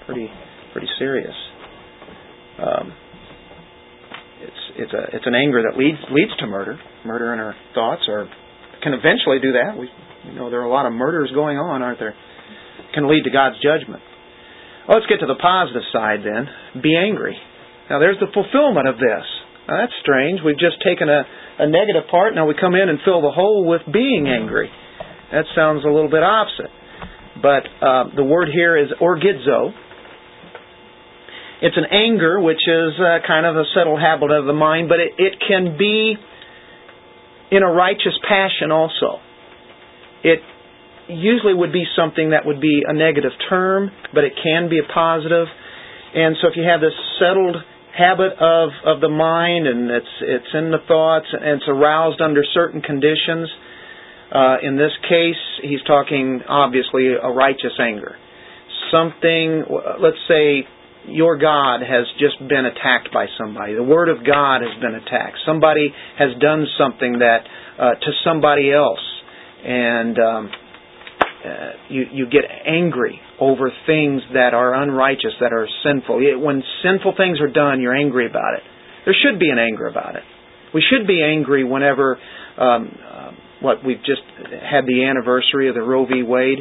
Pretty, 0.06 0.28
pretty 0.72 0.88
serious. 0.98 1.32
Um, 2.58 2.92
it's 4.44 4.62
it's 4.76 4.92
a 4.92 5.16
it's 5.16 5.26
an 5.26 5.34
anger 5.34 5.62
that 5.64 5.78
leads 5.78 5.98
leads 6.12 6.36
to 6.38 6.46
murder. 6.46 6.78
Murder 7.04 7.32
in 7.32 7.40
our 7.40 7.54
thoughts, 7.74 8.02
or 8.08 8.28
can 8.82 8.92
eventually 8.92 9.40
do 9.40 9.56
that. 9.56 9.78
We 9.78 9.88
you 10.28 10.36
know 10.36 10.50
there 10.50 10.60
are 10.60 10.68
a 10.68 10.72
lot 10.72 10.86
of 10.86 10.92
murders 10.92 11.30
going 11.34 11.56
on, 11.56 11.82
aren't 11.82 11.98
there? 11.98 12.14
Can 12.92 13.08
lead 13.08 13.24
to 13.24 13.30
God's 13.30 13.56
judgment. 13.64 14.02
Well, 14.86 14.98
let's 14.98 15.08
get 15.08 15.20
to 15.20 15.26
the 15.26 15.40
positive 15.40 15.82
side 15.92 16.20
then. 16.20 16.82
Be 16.82 16.94
angry. 16.94 17.36
Now 17.88 17.98
there's 17.98 18.20
the 18.20 18.28
fulfillment 18.32 18.88
of 18.88 18.96
this. 18.96 19.24
Now 19.68 19.80
that's 19.80 19.92
strange. 20.00 20.40
We've 20.44 20.58
just 20.58 20.82
taken 20.84 21.08
a, 21.08 21.24
a 21.58 21.66
negative 21.68 22.10
part. 22.10 22.34
Now 22.34 22.46
we 22.46 22.54
come 22.58 22.74
in 22.74 22.88
and 22.88 22.98
fill 23.04 23.22
the 23.22 23.30
hole 23.30 23.64
with 23.64 23.82
being 23.90 24.28
angry. 24.28 24.70
That 25.32 25.44
sounds 25.56 25.84
a 25.84 25.88
little 25.88 26.10
bit 26.10 26.22
opposite. 26.22 26.70
But 27.40 27.64
uh, 27.84 28.04
the 28.16 28.24
word 28.24 28.48
here 28.52 28.76
is 28.76 28.88
orgidzo. 29.00 29.72
It's 31.62 31.76
an 31.76 31.86
anger 31.90 32.40
which 32.40 32.60
is 32.66 32.92
uh, 33.00 33.24
kind 33.26 33.46
of 33.46 33.56
a 33.56 33.64
settled 33.74 34.00
habit 34.00 34.30
of 34.30 34.44
the 34.44 34.52
mind, 34.52 34.88
but 34.88 35.00
it, 35.00 35.12
it 35.18 35.34
can 35.48 35.78
be 35.78 36.14
in 37.50 37.62
a 37.62 37.70
righteous 37.72 38.18
passion 38.28 38.70
also. 38.70 39.20
It 40.22 40.40
usually 41.08 41.54
would 41.54 41.72
be 41.72 41.84
something 41.96 42.30
that 42.30 42.44
would 42.44 42.60
be 42.60 42.82
a 42.86 42.92
negative 42.92 43.32
term, 43.48 43.90
but 44.12 44.24
it 44.24 44.32
can 44.42 44.68
be 44.68 44.78
a 44.78 44.92
positive. 44.92 45.46
And 46.14 46.36
so 46.40 46.48
if 46.48 46.56
you 46.56 46.64
have 46.64 46.80
this 46.80 46.94
settled 47.18 47.56
habit 47.96 48.32
of, 48.40 48.70
of 48.84 49.00
the 49.00 49.08
mind 49.08 49.66
and 49.66 49.90
it's 49.90 50.14
it's 50.20 50.52
in 50.54 50.70
the 50.70 50.82
thoughts 50.86 51.26
and 51.32 51.62
it's 51.62 51.68
aroused 51.68 52.20
under 52.20 52.42
certain 52.52 52.82
conditions, 52.82 53.48
uh, 54.34 54.56
in 54.62 54.76
this 54.76 54.92
case 55.08 55.40
he's 55.62 55.82
talking 55.86 56.42
obviously 56.48 57.14
a 57.14 57.30
righteous 57.30 57.78
anger. 57.80 58.16
Something 58.90 59.64
let's 60.00 60.20
say 60.28 60.66
your 61.06 61.36
God 61.36 61.80
has 61.80 62.06
just 62.18 62.38
been 62.48 62.64
attacked 62.64 63.12
by 63.12 63.26
somebody. 63.38 63.74
The 63.74 63.82
Word 63.82 64.08
of 64.08 64.24
God 64.24 64.62
has 64.62 64.74
been 64.80 64.94
attacked. 64.94 65.38
Somebody 65.46 65.92
has 66.18 66.30
done 66.40 66.66
something 66.78 67.18
that 67.18 67.44
uh, 67.78 67.94
to 67.94 68.10
somebody 68.24 68.72
else, 68.72 69.04
and 69.64 70.18
um, 70.18 70.50
uh, 71.44 71.72
you 71.90 72.04
you 72.10 72.26
get 72.26 72.44
angry 72.66 73.20
over 73.38 73.70
things 73.86 74.22
that 74.32 74.54
are 74.54 74.74
unrighteous, 74.82 75.32
that 75.40 75.52
are 75.52 75.68
sinful. 75.84 76.20
When 76.40 76.62
sinful 76.82 77.14
things 77.16 77.40
are 77.40 77.52
done, 77.52 77.80
you're 77.80 77.94
angry 77.94 78.26
about 78.26 78.54
it. 78.54 78.62
There 79.04 79.14
should 79.14 79.38
be 79.38 79.50
an 79.50 79.58
anger 79.58 79.86
about 79.86 80.16
it. 80.16 80.22
We 80.72 80.82
should 80.82 81.06
be 81.06 81.22
angry 81.22 81.62
whenever 81.62 82.18
um, 82.58 82.98
uh, 83.06 83.30
what 83.60 83.84
we've 83.84 83.98
just 83.98 84.22
had 84.38 84.86
the 84.86 85.04
anniversary 85.04 85.68
of 85.68 85.74
the 85.74 85.82
Roe 85.82 86.06
v. 86.06 86.22
Wade 86.22 86.58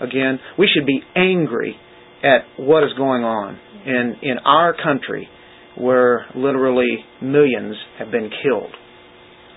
again. 0.00 0.38
We 0.58 0.68
should 0.72 0.86
be 0.86 1.00
angry 1.16 1.76
at 2.22 2.42
what 2.56 2.84
is 2.84 2.90
going 2.96 3.24
on 3.24 3.58
in 3.84 4.14
in 4.22 4.38
our 4.44 4.74
country, 4.74 5.28
where 5.76 6.26
literally 6.36 6.98
millions 7.20 7.74
have 7.98 8.10
been 8.10 8.30
killed. 8.44 8.70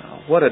Uh, 0.03 0.19
what 0.27 0.43
a 0.43 0.49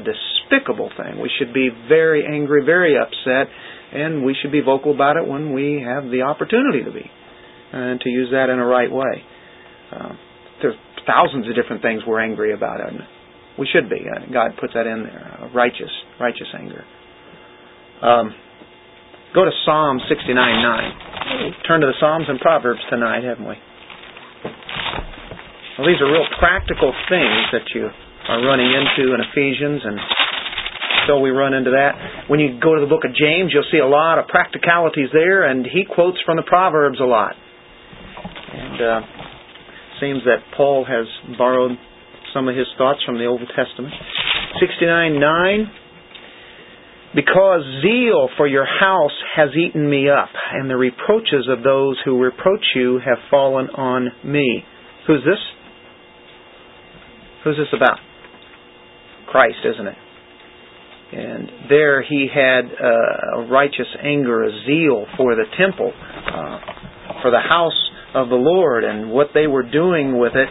despicable 0.52 0.90
thing! 0.96 1.20
We 1.20 1.30
should 1.38 1.54
be 1.54 1.70
very 1.88 2.26
angry, 2.26 2.64
very 2.64 2.94
upset 2.96 3.48
and 3.92 4.24
we 4.24 4.34
should 4.40 4.50
be 4.50 4.60
vocal 4.60 4.94
about 4.94 5.16
it 5.16 5.28
when 5.28 5.52
we 5.52 5.84
have 5.84 6.04
the 6.10 6.22
opportunity 6.22 6.82
to 6.82 6.90
be, 6.90 7.04
and 7.72 8.00
to 8.00 8.08
use 8.08 8.30
that 8.32 8.48
in 8.48 8.58
a 8.58 8.64
right 8.64 8.90
way. 8.90 9.22
Uh, 9.92 10.12
there's 10.62 10.76
thousands 11.06 11.46
of 11.48 11.54
different 11.54 11.82
things 11.82 12.02
we're 12.06 12.20
angry 12.20 12.54
about, 12.54 12.80
and 12.80 13.00
we 13.58 13.68
should 13.68 13.90
be. 13.90 14.00
Uh, 14.00 14.32
God 14.32 14.56
puts 14.58 14.72
that 14.72 14.86
in 14.86 15.04
there, 15.04 15.38
uh, 15.40 15.52
righteous, 15.52 15.92
righteous 16.18 16.48
anger. 16.58 16.84
Um, 18.00 18.34
go 19.34 19.44
to 19.44 19.52
Psalm 19.66 20.00
69:9. 20.08 21.62
Turn 21.68 21.80
to 21.80 21.86
the 21.86 21.98
Psalms 22.00 22.24
and 22.28 22.40
Proverbs 22.40 22.80
tonight, 22.88 23.24
haven't 23.24 23.46
we? 23.46 23.56
Well, 25.78 25.86
these 25.86 26.00
are 26.00 26.10
real 26.10 26.26
practical 26.38 26.92
things 27.08 27.44
that 27.52 27.68
you 27.74 27.88
are 28.28 28.40
running 28.44 28.72
into 28.72 29.14
in 29.14 29.20
Ephesians 29.20 29.82
and 29.84 30.00
so 31.06 31.18
we 31.18 31.30
run 31.30 31.54
into 31.54 31.70
that. 31.70 32.28
When 32.28 32.40
you 32.40 32.58
go 32.62 32.74
to 32.74 32.80
the 32.80 32.86
book 32.86 33.04
of 33.04 33.14
James, 33.14 33.50
you'll 33.52 33.68
see 33.70 33.78
a 33.78 33.86
lot 33.86 34.18
of 34.18 34.28
practicalities 34.28 35.08
there, 35.12 35.48
and 35.48 35.66
he 35.66 35.84
quotes 35.84 36.18
from 36.24 36.36
the 36.36 36.42
Proverbs 36.42 37.00
a 37.00 37.04
lot. 37.04 37.34
And 37.34 38.80
uh, 38.80 39.00
seems 40.00 40.22
that 40.24 40.42
Paul 40.56 40.84
has 40.84 41.06
borrowed 41.38 41.72
some 42.34 42.48
of 42.48 42.56
his 42.56 42.66
thoughts 42.78 43.00
from 43.04 43.18
the 43.18 43.26
Old 43.26 43.40
Testament. 43.54 43.94
69 44.60 45.20
9. 45.20 45.72
Because 47.14 47.60
zeal 47.82 48.28
for 48.38 48.46
your 48.46 48.64
house 48.64 49.12
has 49.36 49.50
eaten 49.54 49.88
me 49.88 50.08
up, 50.08 50.30
and 50.52 50.70
the 50.70 50.76
reproaches 50.76 51.46
of 51.48 51.62
those 51.62 52.00
who 52.04 52.18
reproach 52.18 52.64
you 52.74 53.00
have 53.04 53.18
fallen 53.30 53.68
on 53.68 54.08
me. 54.24 54.64
Who's 55.06 55.22
this? 55.24 55.38
Who's 57.44 57.56
this 57.56 57.68
about? 57.76 57.98
Christ, 59.28 59.58
isn't 59.64 59.86
it? 59.86 59.96
And 61.12 61.68
there 61.68 62.02
he 62.02 62.26
had 62.32 62.64
uh, 62.64 63.40
a 63.42 63.46
righteous 63.50 63.88
anger, 64.02 64.44
a 64.44 64.50
zeal 64.66 65.06
for 65.16 65.34
the 65.34 65.44
temple, 65.58 65.92
uh, 65.92 66.58
for 67.20 67.30
the 67.30 67.40
house 67.40 67.78
of 68.14 68.28
the 68.28 68.36
Lord, 68.36 68.84
and 68.84 69.10
what 69.10 69.28
they 69.34 69.46
were 69.46 69.62
doing 69.62 70.18
with 70.18 70.32
it 70.34 70.48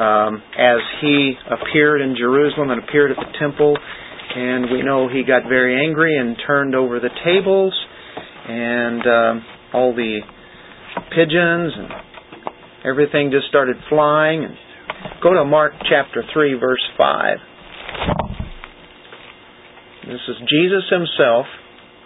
um, 0.00 0.42
as 0.56 0.80
he 1.00 1.34
appeared 1.50 2.00
in 2.00 2.16
Jerusalem 2.16 2.70
and 2.70 2.82
appeared 2.82 3.10
at 3.10 3.18
the 3.18 3.38
temple. 3.38 3.76
And 4.34 4.70
we 4.70 4.82
know 4.82 5.08
he 5.08 5.24
got 5.24 5.48
very 5.48 5.84
angry 5.86 6.16
and 6.16 6.36
turned 6.46 6.74
over 6.74 7.00
the 7.00 7.10
tables 7.24 7.74
and 8.48 9.02
um, 9.06 9.44
all 9.74 9.94
the 9.94 10.20
pigeons 11.10 11.72
and 11.76 11.88
everything 12.84 13.30
just 13.30 13.48
started 13.48 13.76
flying. 13.88 14.56
Go 15.22 15.34
to 15.34 15.44
Mark 15.44 15.72
chapter 15.88 16.22
3, 16.32 16.58
verse 16.58 16.82
5. 16.96 17.38
This 20.18 20.34
is 20.34 20.48
Jesus 20.48 20.82
himself 20.90 21.46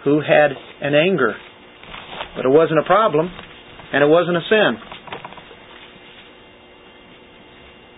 who 0.03 0.21
had 0.21 0.51
an 0.81 0.93
anger. 0.93 1.33
But 2.35 2.45
it 2.45 2.49
wasn't 2.49 2.79
a 2.79 2.83
problem, 2.83 3.27
and 3.91 4.03
it 4.03 4.07
wasn't 4.07 4.37
a 4.37 4.41
sin. 4.49 4.77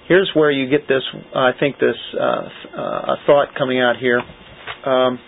Here's 0.07 0.32
where 0.34 0.51
you 0.51 0.70
get 0.70 0.88
this, 0.88 1.01
I 1.36 1.51
think, 1.59 1.80
this 1.80 1.97
uh, 2.13 2.47
uh, 2.78 3.16
thought 3.26 3.55
coming 3.57 3.82
out 3.82 3.95
here. 3.99 4.22
Um, 4.86 5.20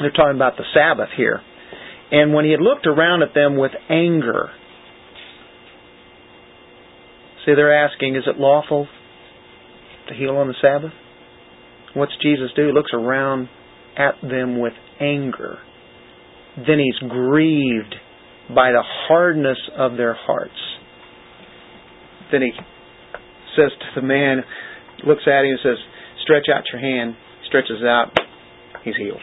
they're 0.00 0.10
talking 0.10 0.34
about 0.34 0.56
the 0.56 0.64
Sabbath 0.74 1.10
here. 1.16 1.40
And 2.10 2.32
when 2.32 2.44
he 2.44 2.50
had 2.50 2.60
looked 2.60 2.86
around 2.86 3.22
at 3.22 3.34
them 3.34 3.56
with 3.56 3.72
anger, 3.88 4.50
see, 7.44 7.54
they're 7.54 7.84
asking, 7.84 8.16
is 8.16 8.24
it 8.26 8.38
lawful 8.38 8.88
to 10.08 10.14
heal 10.14 10.36
on 10.36 10.48
the 10.48 10.54
Sabbath? 10.60 10.92
What's 11.94 12.12
Jesus 12.22 12.50
do? 12.56 12.66
He 12.66 12.72
looks 12.72 12.92
around 12.92 13.48
at 13.96 14.14
them 14.22 14.60
with 14.60 14.72
anger. 15.00 15.58
Then 16.56 16.78
he's 16.78 17.08
grieved 17.08 17.94
by 18.54 18.72
the 18.72 18.82
hardness 18.82 19.58
of 19.76 19.96
their 19.96 20.14
hearts. 20.14 20.52
Then 22.32 22.42
he 22.42 22.52
says 23.56 23.72
to 23.78 24.00
the 24.00 24.06
man, 24.06 24.42
looks 25.06 25.22
at 25.26 25.44
him 25.44 25.50
and 25.50 25.58
says, 25.62 25.78
Stretch 26.22 26.46
out 26.52 26.64
your 26.72 26.80
hand. 26.80 27.14
Stretches 27.46 27.82
out. 27.84 28.10
He's 28.84 28.96
healed. 28.96 29.20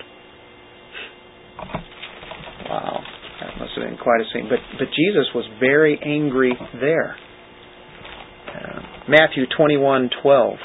Wow. 2.69 3.03
That 3.41 3.59
must 3.59 3.71
have 3.75 3.83
been 3.83 3.97
quite 3.97 4.21
a 4.21 4.25
scene. 4.33 4.47
But, 4.47 4.59
but 4.79 4.87
Jesus 4.87 5.27
was 5.35 5.45
very 5.59 5.99
angry 6.03 6.53
there. 6.79 7.17
Uh, 8.47 8.81
Matthew 9.09 9.45
21 9.57 10.09
12. 10.21 10.57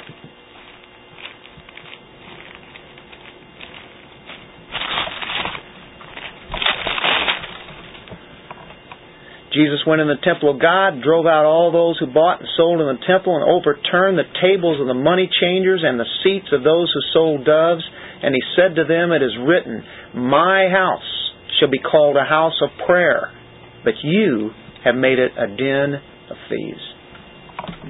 Jesus 9.59 9.83
went 9.91 10.01
in 10.01 10.07
the 10.07 10.23
temple 10.23 10.55
of 10.55 10.63
God, 10.63 11.03
drove 11.03 11.27
out 11.27 11.43
all 11.43 11.75
those 11.75 11.99
who 11.99 12.07
bought 12.07 12.39
and 12.39 12.49
sold 12.57 12.79
in 12.81 12.87
the 12.87 13.03
temple, 13.03 13.35
and 13.35 13.43
overturned 13.43 14.15
the 14.15 14.31
tables 14.39 14.79
of 14.81 14.87
the 14.87 14.95
money 14.95 15.27
changers 15.27 15.83
and 15.83 15.99
the 15.99 16.07
seats 16.23 16.47
of 16.55 16.63
those 16.63 16.87
who 16.95 17.03
sold 17.13 17.45
doves. 17.45 17.83
And 18.23 18.39
he 18.39 18.43
said 18.55 18.77
to 18.77 18.87
them, 18.87 19.11
It 19.11 19.19
is 19.19 19.35
written, 19.43 19.83
My 20.15 20.71
house 20.71 21.11
shall 21.59 21.71
be 21.71 21.83
called 21.83 22.17
a 22.17 22.23
house 22.23 22.55
of 22.63 22.71
prayer, 22.87 23.35
but 23.83 23.95
you 24.05 24.51
have 24.85 24.95
made 24.95 25.19
it 25.19 25.33
a 25.35 25.49
den 25.51 25.99
of 26.31 26.37
thieves. 26.49 26.87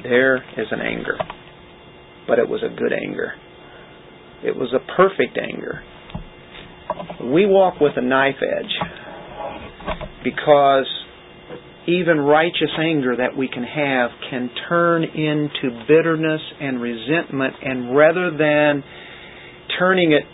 There 0.02 0.36
is 0.56 0.68
an 0.70 0.80
anger. 0.80 1.18
But 2.26 2.38
it 2.38 2.48
was 2.48 2.62
a 2.64 2.74
good 2.74 2.94
anger. 2.94 3.34
It 4.42 4.56
was 4.56 4.72
a 4.72 4.80
perfect 4.96 5.36
anger. 5.36 5.82
We 7.30 7.44
walk 7.44 7.78
with 7.78 7.92
a 7.96 8.02
knife 8.02 8.40
edge 8.40 8.72
because 10.24 10.86
even 11.89 12.20
righteous 12.20 12.70
anger 12.78 13.16
that 13.16 13.34
we 13.34 13.49
can 13.49 13.64
have 13.64 14.11
can 14.30 14.51
turn 14.68 15.05
into 15.05 15.84
bitterness 15.89 16.43
and 16.61 16.82
resentment, 16.82 17.55
and 17.62 17.97
rather 17.97 18.30
than 18.30 18.84
turning 19.78 20.12
it 20.12 20.24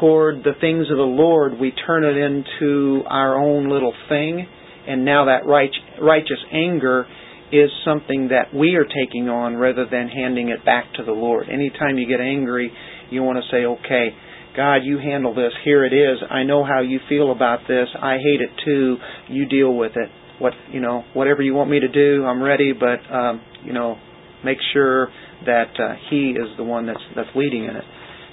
toward 0.00 0.42
the 0.42 0.52
things 0.60 0.90
of 0.90 0.96
the 0.96 1.02
Lord, 1.02 1.60
we 1.60 1.72
turn 1.86 2.02
it 2.02 2.16
into 2.16 3.02
our 3.06 3.40
own 3.40 3.70
little 3.70 3.94
thing, 4.08 4.48
and 4.88 5.04
now 5.04 5.26
that 5.26 5.46
righteous 5.46 6.44
anger 6.52 7.06
is 7.52 7.70
something 7.84 8.28
that 8.28 8.52
we 8.52 8.74
are 8.74 8.84
taking 8.84 9.28
on 9.28 9.56
rather 9.56 9.86
than 9.88 10.08
handing 10.08 10.48
it 10.48 10.64
back 10.64 10.92
to 10.94 11.04
the 11.04 11.12
Lord. 11.12 11.48
Anytime 11.48 11.98
you 11.98 12.08
get 12.08 12.20
angry, 12.20 12.72
you 13.10 13.22
want 13.22 13.38
to 13.38 13.48
say, 13.56 13.64
okay, 13.64 14.08
God, 14.56 14.78
you 14.82 14.98
handle 14.98 15.34
this. 15.34 15.52
Here 15.64 15.84
it 15.84 15.92
is. 15.92 16.18
I 16.28 16.42
know 16.42 16.64
how 16.64 16.80
you 16.80 16.98
feel 17.08 17.30
about 17.30 17.60
this. 17.68 17.86
I 17.94 18.16
hate 18.16 18.40
it 18.40 18.50
too. 18.64 18.96
You 19.28 19.46
deal 19.46 19.72
with 19.72 19.92
it 19.94 20.10
what 20.38 20.52
you 20.70 20.80
know 20.80 21.04
whatever 21.14 21.42
you 21.42 21.54
want 21.54 21.70
me 21.70 21.80
to 21.80 21.88
do 21.88 22.24
i'm 22.24 22.42
ready 22.42 22.72
but 22.72 23.00
um 23.14 23.40
you 23.64 23.72
know 23.72 23.96
make 24.44 24.58
sure 24.72 25.08
that 25.44 25.74
uh, 25.78 25.94
he 26.10 26.30
is 26.30 26.48
the 26.56 26.64
one 26.64 26.86
that's 26.86 27.02
that's 27.14 27.28
leading 27.34 27.64
in 27.64 27.76
it. 27.76 27.84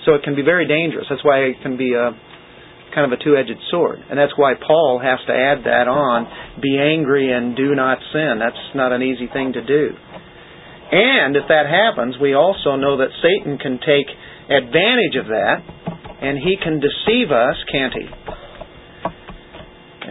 So 0.06 0.14
it 0.16 0.24
can 0.24 0.36
be 0.36 0.42
very 0.44 0.68
dangerous. 0.68 1.06
That's 1.10 1.24
why 1.24 1.40
it 1.50 1.58
can 1.64 1.78
be 1.78 1.94
a 1.94 2.12
kind 2.94 3.12
of 3.12 3.18
a 3.18 3.24
two-edged 3.24 3.58
sword. 3.72 4.00
And 4.10 4.20
that's 4.20 4.34
why 4.36 4.54
paul 4.56 5.02
has 5.02 5.20
to 5.28 5.34
add 5.34 5.66
that 5.66 5.88
on. 5.90 6.28
Be 6.62 6.78
angry 6.78 7.34
and 7.34 7.56
do 7.56 7.74
not 7.74 7.98
sin. 8.14 8.38
That's 8.38 8.60
not 8.76 8.92
an 8.92 9.02
easy 9.02 9.28
thing 9.32 9.54
to 9.54 9.64
do. 9.66 9.90
And 10.92 11.36
if 11.36 11.48
that 11.50 11.66
happens 11.66 12.16
we 12.22 12.36
also 12.36 12.76
know 12.76 12.98
that 12.98 13.10
satan 13.24 13.58
can 13.58 13.80
take 13.80 14.06
advantage 14.46 15.18
of 15.18 15.26
that 15.26 15.64
And 16.22 16.38
he 16.38 16.56
can 16.62 16.80
deceive 16.80 17.32
us, 17.32 17.58
can't 17.72 17.94
he? 17.94 18.06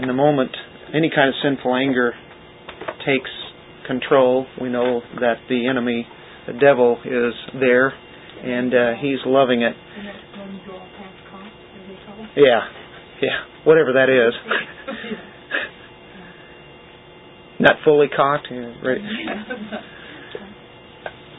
In 0.03 0.09
the 0.09 0.13
moment 0.13 0.51
any 0.95 1.11
kind 1.15 1.29
of 1.29 1.35
sinful 1.43 1.75
anger 1.75 2.13
takes 3.07 3.31
control, 3.87 4.47
we 4.61 4.69
know 4.69 5.01
that 5.21 5.37
the 5.49 5.69
enemy, 5.69 6.07
the 6.47 6.53
devil, 6.55 6.99
is 7.05 7.35
there 7.61 7.93
and 8.43 8.75
uh, 8.75 8.93
he's 9.01 9.19
loving 9.25 9.63
it. 9.63 9.75
And 9.75 10.07
that's 10.09 10.19
when 10.37 10.53
you 10.55 10.61
draw 10.67 10.79
past 10.79 11.15
cost, 11.31 11.47
as 11.47 11.89
they 11.89 11.97
call 12.07 12.25
it. 12.25 12.29
Yeah, 12.37 12.61
yeah, 13.23 13.39
whatever 13.65 13.93
that 13.95 14.09
is. 14.11 14.35
Not 17.61 17.77
fully 17.85 18.09
cocked. 18.15 18.49
yeah, 18.51 18.73
Right. 18.83 19.01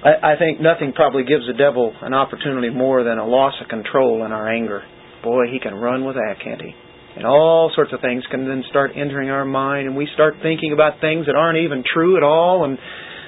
I, 0.05 0.33
I 0.33 0.37
think 0.37 0.59
nothing 0.61 0.93
probably 0.93 1.23
gives 1.23 1.45
the 1.47 1.53
devil 1.53 1.93
an 2.01 2.13
opportunity 2.13 2.69
more 2.69 3.03
than 3.03 3.17
a 3.17 3.25
loss 3.25 3.53
of 3.61 3.67
control 3.69 4.25
in 4.25 4.31
our 4.31 4.47
anger. 4.49 4.83
Boy, 5.23 5.45
he 5.51 5.59
can 5.59 5.73
run 5.75 6.05
with 6.05 6.15
that, 6.15 6.35
can't 6.43 6.61
he? 6.61 6.73
And 7.15 7.25
all 7.25 7.71
sorts 7.75 7.93
of 7.93 8.01
things 8.01 8.23
can 8.31 8.47
then 8.47 8.63
start 8.69 8.91
entering 8.95 9.29
our 9.29 9.45
mind, 9.45 9.87
and 9.87 9.95
we 9.95 10.07
start 10.13 10.35
thinking 10.41 10.73
about 10.73 10.99
things 10.99 11.27
that 11.27 11.35
aren't 11.35 11.59
even 11.59 11.83
true 11.85 12.17
at 12.17 12.23
all, 12.23 12.65
and 12.65 12.77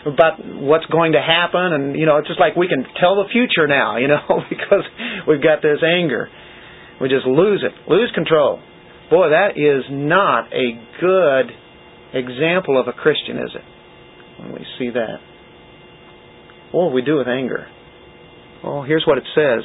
about 0.06 0.38
what's 0.44 0.86
going 0.86 1.14
to 1.14 1.22
happen, 1.22 1.74
and 1.74 1.96
you 1.96 2.06
know, 2.06 2.18
it's 2.18 2.28
just 2.28 2.40
like 2.40 2.56
we 2.56 2.68
can 2.68 2.86
tell 3.00 3.16
the 3.16 3.30
future 3.32 3.68
now, 3.68 3.98
you 3.98 4.08
know, 4.08 4.42
because 4.50 4.86
we've 5.28 5.42
got 5.42 5.62
this 5.62 5.82
anger. 5.84 6.30
We 7.02 7.10
just 7.10 7.26
lose 7.26 7.64
it, 7.66 7.74
lose 7.90 8.12
control. 8.14 8.62
Boy, 9.10 9.30
that 9.30 9.58
is 9.58 9.86
not 9.90 10.54
a 10.54 10.78
good 11.02 11.52
example 12.14 12.80
of 12.80 12.88
a 12.88 12.94
Christian, 12.94 13.38
is 13.38 13.52
it? 13.54 14.42
When 14.42 14.54
we 14.54 14.66
see 14.80 14.90
that. 14.92 15.18
What 16.72 16.90
do 16.90 16.96
we 16.96 17.02
do 17.02 17.18
with 17.18 17.28
anger? 17.28 17.68
Well, 18.64 18.84
here's 18.84 19.04
what 19.06 19.18
it 19.18 19.26
says. 19.36 19.64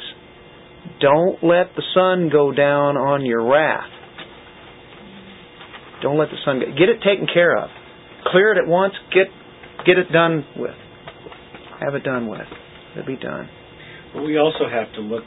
Don't 0.99 1.43
let 1.43 1.75
the 1.75 1.83
sun 1.93 2.29
go 2.31 2.51
down 2.51 2.97
on 2.97 3.25
your 3.25 3.43
wrath. 3.43 3.89
Don't 6.01 6.17
let 6.17 6.29
the 6.29 6.37
sun 6.45 6.59
go. 6.59 6.65
Get 6.71 6.89
it 6.89 7.01
taken 7.05 7.27
care 7.31 7.55
of. 7.57 7.69
Clear 8.31 8.53
it 8.53 8.57
at 8.57 8.67
once. 8.67 8.93
Get 9.13 9.27
get 9.85 9.97
it 9.97 10.11
done 10.11 10.45
with. 10.57 10.75
Have 11.79 11.95
it 11.95 12.03
done 12.03 12.27
with. 12.27 12.47
It'll 12.93 13.05
be 13.05 13.17
done. 13.17 13.49
But 14.13 14.23
we 14.23 14.37
also 14.37 14.67
have 14.69 14.93
to 14.95 15.01
look 15.01 15.23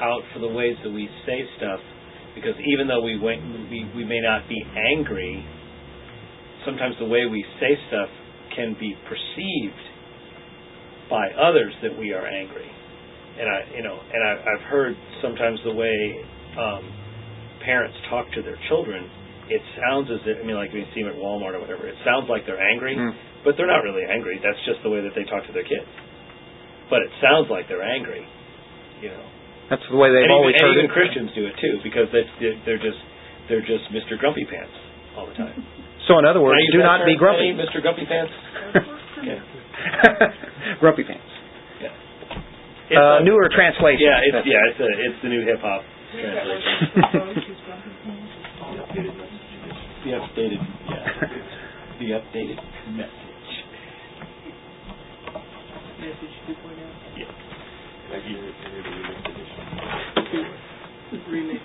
out 0.00 0.22
for 0.32 0.40
the 0.40 0.48
ways 0.48 0.76
that 0.82 0.90
we 0.90 1.08
say 1.24 1.46
stuff, 1.56 1.80
because 2.34 2.54
even 2.74 2.88
though 2.88 3.02
we 3.02 3.18
wait, 3.18 3.40
we 3.70 3.88
we 3.94 4.04
may 4.04 4.20
not 4.20 4.48
be 4.48 4.60
angry, 4.96 5.44
sometimes 6.66 6.96
the 6.98 7.06
way 7.06 7.26
we 7.30 7.44
say 7.60 7.78
stuff 7.88 8.08
can 8.56 8.76
be 8.78 8.94
perceived 9.08 9.82
by 11.10 11.28
others 11.38 11.72
that 11.82 11.96
we 11.98 12.12
are 12.12 12.26
angry. 12.26 12.68
And 13.38 13.48
I, 13.48 13.76
you 13.76 13.82
know, 13.82 13.98
and 13.98 14.22
I, 14.22 14.32
I've 14.42 14.64
heard 14.70 14.94
sometimes 15.22 15.58
the 15.64 15.74
way 15.74 16.24
um, 16.58 16.82
parents 17.64 17.96
talk 18.08 18.26
to 18.34 18.42
their 18.42 18.58
children. 18.68 19.10
It 19.48 19.60
sounds 19.76 20.08
as 20.08 20.24
if 20.24 20.40
I 20.40 20.44
mean, 20.46 20.56
like 20.56 20.72
we 20.72 20.84
see 20.96 21.02
them 21.04 21.12
at 21.12 21.18
Walmart 21.20 21.52
or 21.52 21.60
whatever. 21.60 21.84
It 21.86 21.96
sounds 22.04 22.28
like 22.32 22.46
they're 22.48 22.60
angry, 22.62 22.96
Mm. 22.96 23.12
but 23.44 23.56
they're 23.60 23.68
not 23.68 23.84
really 23.84 24.04
angry. 24.08 24.40
That's 24.40 24.58
just 24.64 24.80
the 24.82 24.88
way 24.88 25.00
that 25.04 25.12
they 25.14 25.24
talk 25.28 25.44
to 25.46 25.52
their 25.52 25.64
kids. 25.68 25.84
But 26.88 27.02
it 27.04 27.12
sounds 27.20 27.50
like 27.52 27.68
they're 27.68 27.84
angry, 27.84 28.24
you 29.04 29.08
know. 29.12 29.24
That's 29.68 29.84
the 29.88 29.96
way 29.96 30.08
they've 30.12 30.24
and 30.28 30.32
always 30.32 30.56
even, 30.56 30.68
and 30.68 30.76
even 30.80 30.88
it. 30.88 30.96
Christians 30.96 31.30
do 31.36 31.44
it 31.48 31.56
too, 31.60 31.80
because 31.84 32.08
they, 32.12 32.24
they're- 32.40 32.60
they're 32.64 32.80
just 32.84 33.00
they're 33.48 33.64
just 33.64 33.84
Mr. 33.92 34.16
Grumpy 34.18 34.44
Pants 34.48 34.72
all 35.16 35.26
the 35.28 35.34
time. 35.36 35.60
So, 36.08 36.16
in 36.18 36.24
other 36.24 36.40
words, 36.40 36.56
Can 36.56 36.60
I 36.60 36.64
use 36.64 36.72
do 36.72 36.82
not 36.84 37.00
be 37.04 37.16
grumpy. 37.16 37.52
Penny, 37.52 37.60
Mr. 37.64 37.80
Grumpy 37.84 38.04
Pants. 38.08 38.32
Okay. 39.24 39.40
grumpy 40.80 41.04
pants. 41.04 41.24
It's 41.80 42.96
Uh, 42.98 43.20
a- 43.20 43.24
newer 43.24 43.48
translation. 43.48 44.00
Yeah, 44.04 44.20
it's 44.20 44.46
yeah, 44.46 44.68
it's 44.68 44.80
a 44.80 44.88
it's 45.08 45.20
the 45.22 45.28
new 45.28 45.40
hip 45.44 45.60
hop 45.60 45.80
translation. 46.12 47.56
the 50.04 50.10
updated 50.10 50.60
yeah, 50.88 51.06
the 51.98 52.08
updated 52.12 52.60
message. 52.92 53.34
Message 55.98 56.36
2.0. 56.48 56.84
Yeah. 57.16 57.24
Remix. 61.30 61.60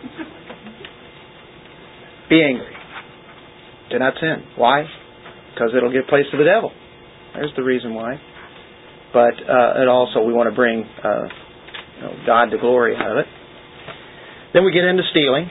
Be 2.29 2.43
angry. 2.43 2.75
Do 3.91 3.99
not 3.99 4.13
sin. 4.21 4.43
Why? 4.55 4.85
Because 5.53 5.71
it'll 5.75 5.91
give 5.91 6.07
place 6.07 6.25
to 6.31 6.37
the 6.37 6.45
devil. 6.45 6.71
There's 7.33 7.51
the 7.57 7.63
reason 7.63 7.93
why. 7.93 8.21
But 9.11 9.33
uh, 9.41 9.73
and 9.81 9.89
also 9.89 10.21
we 10.21 10.33
want 10.33 10.49
to 10.49 10.55
bring 10.55 10.85
uh, 11.03 11.23
you 11.97 12.01
know, 12.03 12.13
God 12.25 12.51
to 12.51 12.57
glory 12.57 12.95
out 12.95 13.11
of 13.11 13.17
it. 13.17 13.25
Then 14.53 14.63
we 14.63 14.71
get 14.71 14.85
into 14.85 15.03
stealing. 15.11 15.49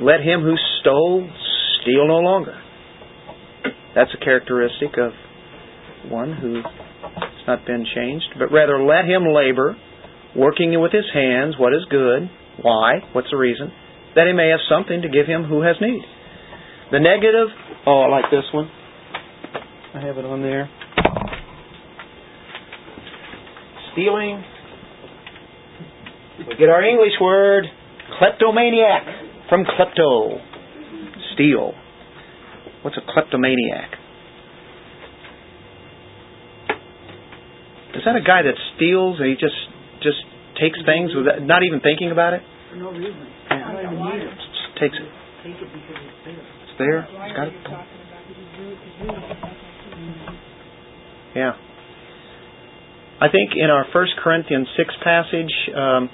Let 0.00 0.20
him 0.20 0.42
who 0.42 0.54
stole 0.80 1.28
steal 1.82 2.06
no 2.06 2.18
longer. 2.18 2.54
That's 3.94 4.10
a 4.14 4.24
characteristic 4.24 4.96
of 4.98 5.12
one 6.10 6.32
who 6.32 6.62
has 6.62 7.46
not 7.46 7.66
been 7.66 7.84
changed, 7.94 8.26
but 8.38 8.52
rather 8.52 8.82
let 8.82 9.04
him 9.04 9.26
labor, 9.26 9.76
working 10.36 10.80
with 10.80 10.92
his 10.92 11.06
hands 11.12 11.54
what 11.58 11.72
is 11.72 11.82
good. 11.90 12.30
Why? 12.62 13.00
What's 13.12 13.30
the 13.30 13.36
reason? 13.36 13.72
That 14.14 14.26
he 14.26 14.32
may 14.32 14.50
have 14.50 14.60
something 14.68 15.02
to 15.02 15.08
give 15.08 15.26
him 15.26 15.44
who 15.44 15.62
has 15.62 15.76
need. 15.80 16.02
The 16.92 17.00
negative, 17.00 17.48
oh, 17.86 18.02
I 18.02 18.08
like 18.08 18.30
this 18.30 18.44
one. 18.52 18.70
I 19.94 20.00
have 20.00 20.16
it 20.16 20.24
on 20.24 20.42
there. 20.42 20.70
Stealing. 23.92 24.44
We 26.38 26.56
get 26.56 26.68
our 26.68 26.82
English 26.82 27.12
word, 27.20 27.64
kleptomaniac, 28.18 29.27
from 29.48 29.64
klepto, 29.64 30.40
steal. 31.34 31.72
What's 32.82 32.96
a 32.96 33.12
kleptomaniac? 33.12 33.98
Is 37.94 38.02
that 38.04 38.14
a 38.14 38.22
guy 38.22 38.42
that 38.42 38.54
steals 38.76 39.18
and 39.18 39.28
he 39.28 39.34
just 39.34 39.58
just 40.02 40.22
takes 40.60 40.78
things 40.86 41.10
without 41.16 41.42
not 41.42 41.62
even 41.64 41.80
thinking 41.80 42.12
about 42.12 42.34
it? 42.34 42.42
For 42.70 42.76
no 42.76 42.92
reason. 42.92 43.26
Yeah. 43.50 43.58
Not 43.58 43.82
even 43.82 43.98
need 43.98 44.22
it. 44.22 44.30
Just 44.30 44.78
takes 44.78 44.94
it. 44.94 45.08
Take 45.42 45.58
it 45.58 45.66
because 45.72 45.98
it's 45.98 46.22
there. 46.22 46.38
It's 46.38 46.74
there. 46.78 47.00
Are 47.18 47.34
got 47.34 47.48
it. 47.48 47.54
talking 47.64 47.98
about 48.06 48.22
it? 48.22 48.36
Just 48.38 48.54
do 48.54 48.70
it, 48.70 48.78
just 48.78 48.98
do 49.00 49.10
it. 49.10 50.38
Yeah. 51.34 51.52
I 53.20 53.26
think 53.34 53.58
in 53.58 53.66
our 53.70 53.84
First 53.92 54.12
Corinthians 54.22 54.68
six 54.76 54.94
passage, 55.02 55.50
um, 55.74 56.06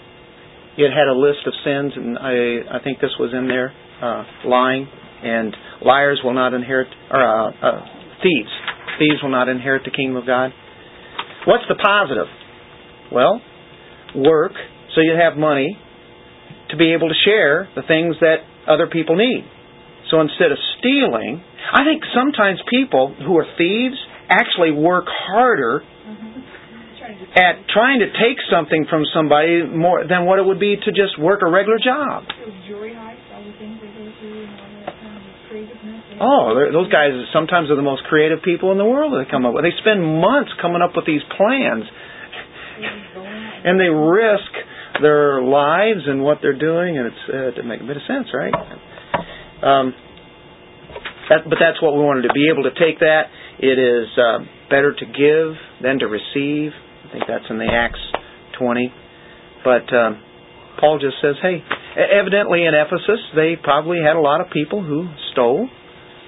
it 0.77 0.91
had 0.91 1.09
a 1.09 1.17
list 1.17 1.47
of 1.47 1.53
sins, 1.65 1.93
and 1.97 2.19
I 2.19 2.79
I 2.79 2.83
think 2.83 3.01
this 3.01 3.15
was 3.19 3.33
in 3.33 3.47
there: 3.47 3.73
uh, 4.03 4.25
lying 4.47 4.89
and 5.23 5.57
liars 5.81 6.21
will 6.23 6.35
not 6.35 6.53
inherit, 6.53 6.89
or 7.11 7.23
uh, 7.23 7.51
uh, 7.51 7.81
thieves. 8.23 8.53
Thieves 8.99 9.23
will 9.23 9.31
not 9.33 9.49
inherit 9.49 9.83
the 9.85 9.91
kingdom 9.91 10.17
of 10.17 10.27
God. 10.27 10.51
What's 11.47 11.65
the 11.69 11.77
positive? 11.77 12.29
Well, 13.11 13.41
work 14.15 14.53
so 14.95 15.03
you 15.03 15.15
have 15.19 15.37
money 15.37 15.77
to 16.71 16.77
be 16.77 16.95
able 16.95 17.09
to 17.09 17.19
share 17.27 17.69
the 17.75 17.83
things 17.83 18.17
that 18.21 18.47
other 18.67 18.87
people 18.87 19.17
need. 19.17 19.45
So 20.11 20.21
instead 20.21 20.53
of 20.53 20.59
stealing, 20.79 21.43
I 21.73 21.83
think 21.85 22.03
sometimes 22.15 22.61
people 22.71 23.15
who 23.19 23.37
are 23.37 23.47
thieves 23.59 23.97
actually 24.31 24.71
work 24.71 25.07
harder 25.09 25.83
at 27.35 27.67
trying 27.75 27.99
to 28.01 28.09
take 28.19 28.39
something 28.51 28.87
from 28.89 29.03
somebody 29.15 29.65
more 29.67 30.07
than 30.07 30.25
what 30.27 30.39
it 30.39 30.45
would 30.47 30.61
be 30.61 30.77
to 30.77 30.91
just 30.93 31.19
work 31.19 31.41
a 31.43 31.51
regular 31.51 31.79
job. 31.83 32.25
Those 32.29 32.55
jewelry 32.69 32.95
heists, 32.95 33.27
all 33.35 33.43
the 33.43 33.53
things 33.59 33.79
they 33.83 33.91
go 33.91 34.07
through 34.21 34.47
and 34.47 34.55
all 34.55 34.71
that 34.87 34.95
kind 35.03 35.17
of 35.19 35.23
creativeness. 35.51 36.01
they- 36.11 36.19
Oh, 36.21 36.55
those 36.73 36.91
guys 36.91 37.11
sometimes 37.33 37.71
are 37.71 37.77
the 37.77 37.83
most 37.83 38.05
creative 38.05 38.43
people 38.43 38.71
in 38.73 38.79
the 38.79 38.85
world 38.87 39.13
that 39.13 39.25
they 39.27 39.31
come 39.31 39.45
up 39.47 39.55
with. 39.55 39.65
They 39.65 39.75
spend 39.83 40.03
months 40.05 40.53
coming 40.63 40.83
up 40.83 40.95
with 40.95 41.07
these 41.07 41.23
plans, 41.37 41.85
they 41.85 42.83
just 42.87 43.15
go 43.15 43.21
out 43.23 43.67
and 43.67 43.81
they 43.81 43.89
risk 43.91 44.53
their 45.03 45.43
lives 45.43 46.07
and 46.07 46.23
what 46.23 46.39
they're 46.41 46.59
doing, 46.59 46.99
and 46.99 47.07
it's 47.09 47.25
uh, 47.29 47.49
it 47.49 47.55
doesn't 47.57 47.67
make 47.69 47.81
a 47.81 47.85
bit 47.85 47.97
of 47.97 48.03
sense, 48.07 48.29
right? 48.33 48.55
Um, 49.63 49.95
that, 51.31 51.49
but 51.49 51.59
that's 51.59 51.81
what 51.83 51.95
we 51.97 52.03
wanted 52.05 52.23
to 52.29 52.33
be 52.35 52.49
able 52.53 52.65
to 52.65 52.75
take 52.79 53.01
that. 53.01 53.27
It 53.59 53.79
is 53.79 54.07
uh, 54.19 54.39
better 54.71 54.93
to 54.95 55.07
give 55.07 55.57
than 55.83 55.99
to 56.01 56.07
receive. 56.07 56.71
Think 57.15 57.31
that's 57.31 57.47
in 57.49 57.63
the 57.63 57.71
Acts 57.71 58.03
20. 58.59 58.91
But 59.63 59.87
um, 59.95 60.19
Paul 60.83 60.99
just 60.99 61.15
says, 61.23 61.39
hey, 61.39 61.63
evidently 61.95 62.67
in 62.67 62.75
Ephesus 62.75 63.23
they 63.39 63.55
probably 63.55 64.03
had 64.03 64.19
a 64.19 64.21
lot 64.21 64.43
of 64.43 64.51
people 64.51 64.83
who 64.83 65.07
stole. 65.31 65.71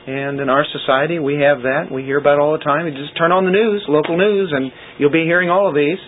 And 0.06 0.38
in 0.38 0.48
our 0.48 0.62
society, 0.70 1.18
we 1.18 1.42
have 1.42 1.66
that. 1.66 1.90
We 1.90 2.04
hear 2.06 2.22
about 2.22 2.38
it 2.38 2.40
all 2.40 2.52
the 2.54 2.62
time. 2.62 2.86
You 2.86 2.94
just 2.94 3.18
turn 3.18 3.32
on 3.32 3.44
the 3.44 3.50
news, 3.50 3.82
local 3.88 4.16
news, 4.16 4.54
and 4.54 4.70
you'll 5.02 5.10
be 5.10 5.26
hearing 5.26 5.50
all 5.50 5.66
of 5.66 5.74
these, 5.74 5.98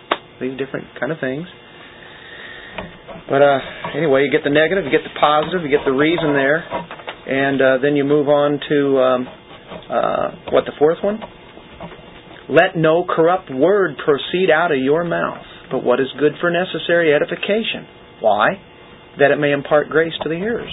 these 0.41 0.55
different 0.55 0.87
kind 0.95 1.11
of 1.11 1.19
things. 1.19 1.51
But 3.27 3.43
uh, 3.43 3.59
anyway, 3.99 4.23
you 4.23 4.31
get 4.31 4.47
the 4.47 4.55
negative, 4.55 4.87
you 4.87 4.95
get 4.95 5.03
the 5.03 5.19
positive, 5.19 5.67
you 5.67 5.75
get 5.75 5.83
the 5.85 5.91
reason 5.91 6.39
there, 6.39 6.63
and 6.63 7.59
uh, 7.59 7.79
then 7.83 7.99
you 7.99 8.05
move 8.05 8.31
on 8.31 8.63
to 8.63 8.79
um, 9.03 9.27
uh, 9.91 10.55
what 10.55 10.65
the 10.71 10.79
fourth 10.79 11.03
one? 11.03 11.19
Let 12.49 12.77
no 12.77 13.05
corrupt 13.05 13.51
word 13.51 13.97
proceed 14.03 14.51
out 14.51 14.73
of 14.73 14.79
your 14.79 15.05
mouth, 15.05 15.45
but 15.71 15.85
what 15.85 16.01
is 16.01 16.07
good 16.19 16.33
for 16.41 16.51
necessary 16.51 17.15
edification. 17.15 17.87
Why? 18.21 18.61
That 19.19 19.31
it 19.31 19.37
may 19.39 19.53
impart 19.53 19.91
grace 19.91 20.15
to 20.23 20.29
the 20.29 20.37
hearers. 20.37 20.73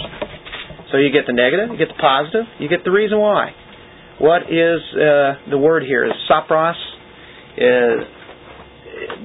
So 0.90 0.98
you 0.98 1.10
get 1.12 1.26
the 1.26 1.32
negative, 1.32 1.70
you 1.70 1.78
get 1.78 1.88
the 1.88 2.00
positive, 2.00 2.46
you 2.58 2.68
get 2.68 2.84
the 2.84 2.92
reason 2.92 3.18
why. 3.18 3.50
What 4.18 4.42
is 4.44 4.80
uh, 4.94 5.50
the 5.50 5.58
word 5.58 5.82
here? 5.82 6.06
Is 6.06 6.12
sapros? 6.30 6.72
Is 7.56 8.06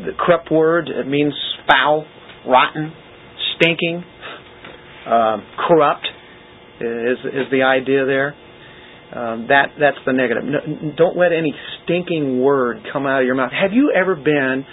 the 0.06 0.12
corrupt 0.20 0.52
word? 0.52 0.90
It 0.90 1.08
means 1.08 1.34
foul, 1.70 2.06
rotten, 2.46 2.92
stinking, 3.56 4.04
um, 5.08 5.46
corrupt. 5.68 6.08
Is 6.82 7.18
is 7.26 7.52
the 7.52 7.64
idea 7.64 8.06
there? 8.06 8.36
Um, 9.14 9.48
that 9.50 9.76
that's 9.80 9.98
the 10.06 10.14
negative. 10.14 10.44
No, 10.44 10.60
don't 10.96 11.18
let 11.18 11.34
any 11.34 11.54
stinking 11.84 12.42
word 12.42 12.78
come 12.94 13.06
out 13.06 13.22
of 13.22 13.26
your 13.26 13.36
mouth. 13.36 13.52
Have 13.52 13.74
you 13.74 13.92
ever 13.94 14.16
been 14.16 14.66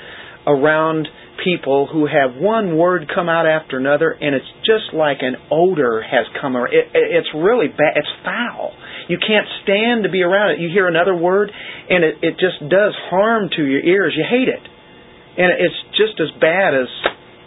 around 0.47 1.09
people 1.45 1.87
who 1.91 2.07
have 2.07 2.41
one 2.41 2.77
word 2.77 3.11
come 3.13 3.29
out 3.29 3.47
after 3.47 3.79
another, 3.79 4.11
and 4.11 4.35
it's 4.35 4.49
just 4.65 4.95
like 4.95 5.19
an 5.21 5.37
odor 5.51 6.03
has 6.03 6.27
come 6.41 6.57
around. 6.57 6.73
It, 6.73 6.89
it, 6.95 7.07
it's 7.21 7.29
really 7.35 7.69
bad. 7.69 7.95
It's 7.97 8.11
foul. 8.25 8.73
You 9.09 9.19
can't 9.19 9.47
stand 9.63 10.05
to 10.05 10.11
be 10.11 10.23
around 10.23 10.53
it. 10.53 10.61
You 10.61 10.69
hear 10.69 10.89
another 10.89 11.15
word, 11.15 11.51
and 11.89 12.05
it, 12.05 12.17
it 12.23 12.35
just 12.41 12.61
does 12.69 12.95
harm 13.11 13.51
to 13.57 13.63
your 13.63 13.81
ears. 13.81 14.15
You 14.17 14.25
hate 14.29 14.49
it, 14.49 14.65
and 15.39 15.53
it's 15.53 15.79
just 15.97 16.19
as 16.21 16.33
bad 16.41 16.75
as 16.75 16.89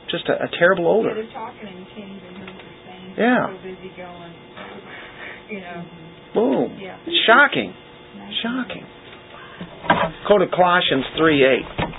just 0.09 0.27
a, 0.27 0.45
a 0.45 0.49
terrible 0.57 0.87
odor. 0.87 1.15
they're 1.15 1.31
talking 1.31 1.67
and 1.67 1.79
you 1.79 1.87
can't 1.95 2.11
even 2.11 2.35
hear 2.35 2.45
what 2.45 2.59
they're 2.59 2.83
saying. 2.85 3.15
Yeah. 3.15 3.47
They're 3.47 3.55
so 3.55 3.63
busy 3.63 3.91
going, 3.95 4.33
you 5.55 5.59
know, 5.61 5.79
Boom. 6.33 6.77
yeah. 6.79 6.97
Shocking. 7.27 7.73
Shocking. 8.41 8.85
Go 10.27 10.37
to 10.37 10.47
Colossians 10.47 11.05
3 11.17 11.45
8. 11.45 11.91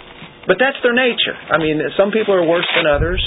But 0.46 0.56
that's 0.58 0.76
their 0.82 0.94
nature. 0.94 1.36
I 1.50 1.58
mean, 1.58 1.80
some 1.96 2.10
people 2.10 2.34
are 2.34 2.46
worse 2.46 2.66
than 2.74 2.86
others. 2.86 3.22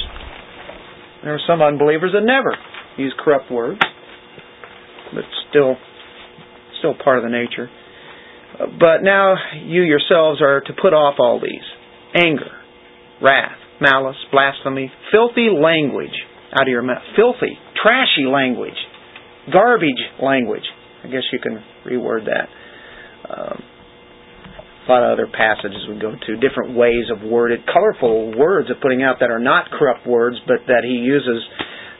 There 1.23 1.33
are 1.33 1.43
some 1.47 1.61
unbelievers 1.61 2.11
that 2.13 2.23
never 2.23 2.55
use 2.97 3.13
corrupt 3.17 3.51
words, 3.51 3.79
but 5.13 5.23
still, 5.49 5.75
still 6.79 6.93
part 7.01 7.17
of 7.17 7.23
the 7.23 7.29
nature. 7.29 7.69
But 8.79 9.01
now 9.01 9.35
you 9.65 9.81
yourselves 9.83 10.41
are 10.41 10.61
to 10.61 10.73
put 10.81 10.93
off 10.93 11.15
all 11.19 11.39
these 11.41 11.65
anger, 12.13 12.51
wrath, 13.21 13.57
malice, 13.81 14.17
blasphemy, 14.31 14.91
filthy 15.11 15.49
language 15.49 16.15
out 16.53 16.63
of 16.63 16.67
your 16.67 16.83
mouth. 16.83 17.01
Filthy, 17.15 17.57
trashy 17.81 18.27
language, 18.27 18.77
garbage 19.51 20.01
language. 20.21 20.63
I 21.05 21.11
guess 21.11 21.23
you 21.31 21.39
can 21.39 21.61
reword 21.85 22.25
that. 22.25 22.49
Um, 23.29 23.63
a 24.87 24.91
lot 24.91 25.03
of 25.03 25.13
other 25.13 25.27
passages 25.27 25.77
we 25.89 25.99
go 25.99 26.11
to, 26.11 26.35
different 26.37 26.75
ways 26.75 27.05
of 27.13 27.21
worded, 27.27 27.61
colorful 27.71 28.37
words 28.37 28.69
of 28.69 28.77
putting 28.81 29.03
out 29.03 29.17
that 29.19 29.29
are 29.31 29.39
not 29.39 29.69
corrupt 29.71 30.05
words, 30.05 30.37
but 30.47 30.57
that 30.67 30.83
he 30.83 30.93
uses 30.97 31.41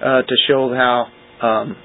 uh, 0.02 0.22
to 0.22 0.36
show 0.48 0.74
how 0.74 1.08
um, 1.42 1.78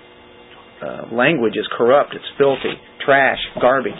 uh, 0.83 1.14
language 1.14 1.55
is 1.57 1.66
corrupt. 1.77 2.14
It's 2.14 2.25
filthy, 2.39 2.77
trash, 3.05 3.39
garbage. 3.61 3.93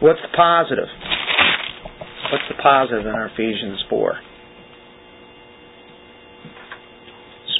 What's 0.00 0.20
the 0.20 0.36
positive? 0.36 0.88
What's 2.32 2.44
the 2.48 2.62
positive 2.62 3.06
in 3.06 3.12
our 3.12 3.26
Ephesians 3.28 3.84
4? 3.88 4.16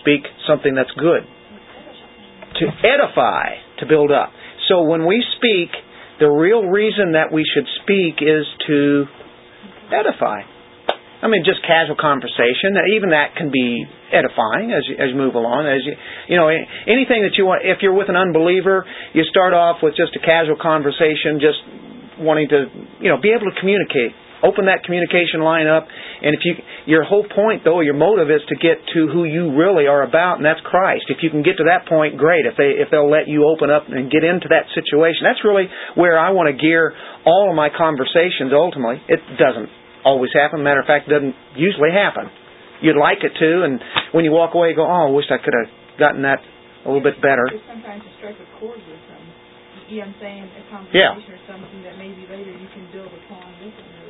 Speak 0.00 0.22
something 0.48 0.74
that's 0.74 0.90
good. 0.98 1.22
To 2.60 2.66
edify, 2.84 3.71
to 3.82 3.86
build 3.86 4.14
up. 4.14 4.30
So 4.70 4.86
when 4.86 5.04
we 5.04 5.20
speak, 5.36 5.74
the 6.22 6.30
real 6.30 6.62
reason 6.62 7.18
that 7.18 7.34
we 7.34 7.42
should 7.42 7.66
speak 7.82 8.22
is 8.22 8.46
to 8.70 9.04
edify. 9.90 10.46
I 11.22 11.30
mean, 11.30 11.46
just 11.46 11.62
casual 11.62 11.94
conversation. 11.94 12.74
Even 12.94 13.10
that 13.10 13.38
can 13.38 13.50
be 13.50 13.86
edifying 14.10 14.74
as 14.74 14.82
you, 14.90 14.98
as 14.98 15.14
you 15.14 15.18
move 15.18 15.34
along. 15.38 15.70
As 15.70 15.86
you, 15.86 15.94
you 16.26 16.36
know, 16.38 16.50
anything 16.50 17.22
that 17.22 17.38
you 17.38 17.46
want. 17.46 17.62
If 17.62 17.78
you're 17.78 17.94
with 17.94 18.10
an 18.10 18.18
unbeliever, 18.18 18.82
you 19.14 19.22
start 19.30 19.54
off 19.54 19.78
with 19.82 19.94
just 19.94 20.18
a 20.18 20.22
casual 20.22 20.58
conversation, 20.58 21.38
just 21.38 21.62
wanting 22.18 22.50
to, 22.50 22.66
you 22.98 23.10
know, 23.10 23.22
be 23.22 23.30
able 23.30 23.46
to 23.46 23.56
communicate. 23.58 24.14
Open 24.42 24.66
that 24.66 24.82
communication 24.82 25.38
line 25.40 25.70
up, 25.70 25.86
and 25.86 26.34
if 26.34 26.42
you, 26.42 26.58
your 26.86 27.04
whole 27.06 27.22
point 27.22 27.62
though, 27.62 27.78
your 27.78 27.94
motive 27.94 28.26
is 28.26 28.42
to 28.50 28.56
get 28.58 28.82
to 28.94 29.06
who 29.06 29.22
you 29.22 29.54
really 29.54 29.86
are 29.86 30.02
about, 30.02 30.42
and 30.42 30.44
that's 30.44 30.58
Christ. 30.66 31.06
If 31.08 31.22
you 31.22 31.30
can 31.30 31.46
get 31.46 31.62
to 31.62 31.70
that 31.70 31.86
point, 31.86 32.18
great. 32.18 32.42
If 32.44 32.58
they, 32.58 32.74
if 32.82 32.90
they'll 32.90 33.08
let 33.08 33.30
you 33.30 33.46
open 33.46 33.70
up 33.70 33.86
and 33.86 34.10
get 34.10 34.26
into 34.26 34.50
that 34.50 34.66
situation, 34.74 35.22
that's 35.22 35.46
really 35.46 35.70
where 35.94 36.18
I 36.18 36.34
want 36.34 36.50
to 36.50 36.58
gear 36.58 36.90
all 37.24 37.50
of 37.50 37.54
my 37.54 37.70
conversations. 37.70 38.50
Ultimately, 38.50 38.98
it 39.06 39.22
doesn't 39.38 39.70
always 40.02 40.34
happen. 40.34 40.66
Matter 40.66 40.82
of 40.82 40.90
fact, 40.90 41.06
it 41.06 41.14
doesn't 41.14 41.38
usually 41.54 41.94
happen. 41.94 42.26
You'd 42.82 42.98
like 42.98 43.22
it 43.22 43.38
to, 43.38 43.62
and 43.62 43.78
when 44.10 44.26
you 44.26 44.34
walk 44.34 44.58
away, 44.58 44.70
you 44.70 44.74
go, 44.74 44.82
"Oh, 44.82 45.06
I 45.06 45.10
wish 45.14 45.30
I 45.30 45.38
could 45.38 45.54
have 45.54 45.70
gotten 46.02 46.26
that 46.26 46.42
a 46.82 46.90
little 46.90 46.98
bit 47.00 47.22
better." 47.22 47.46
Sometimes 47.70 48.02
to 48.02 48.10
strike 48.18 48.34
a 48.42 48.58
chord 48.58 48.74
with 48.74 48.98
them. 49.06 49.22
You 49.86 50.02
know 50.02 50.10
what 50.10 50.18
I'm 50.18 50.20
saying? 50.20 50.42
A 50.42 50.96
Yeah. 50.96 51.14
conversation 51.14 51.34
or 51.34 51.42
something 51.46 51.82
that 51.84 51.94
maybe 51.98 52.26
later 52.26 52.50
you 52.50 52.66
can 52.74 52.86
build 52.90 53.12
upon 53.12 53.46
with 53.62 53.76
them. 53.76 53.86
You- 53.86 54.01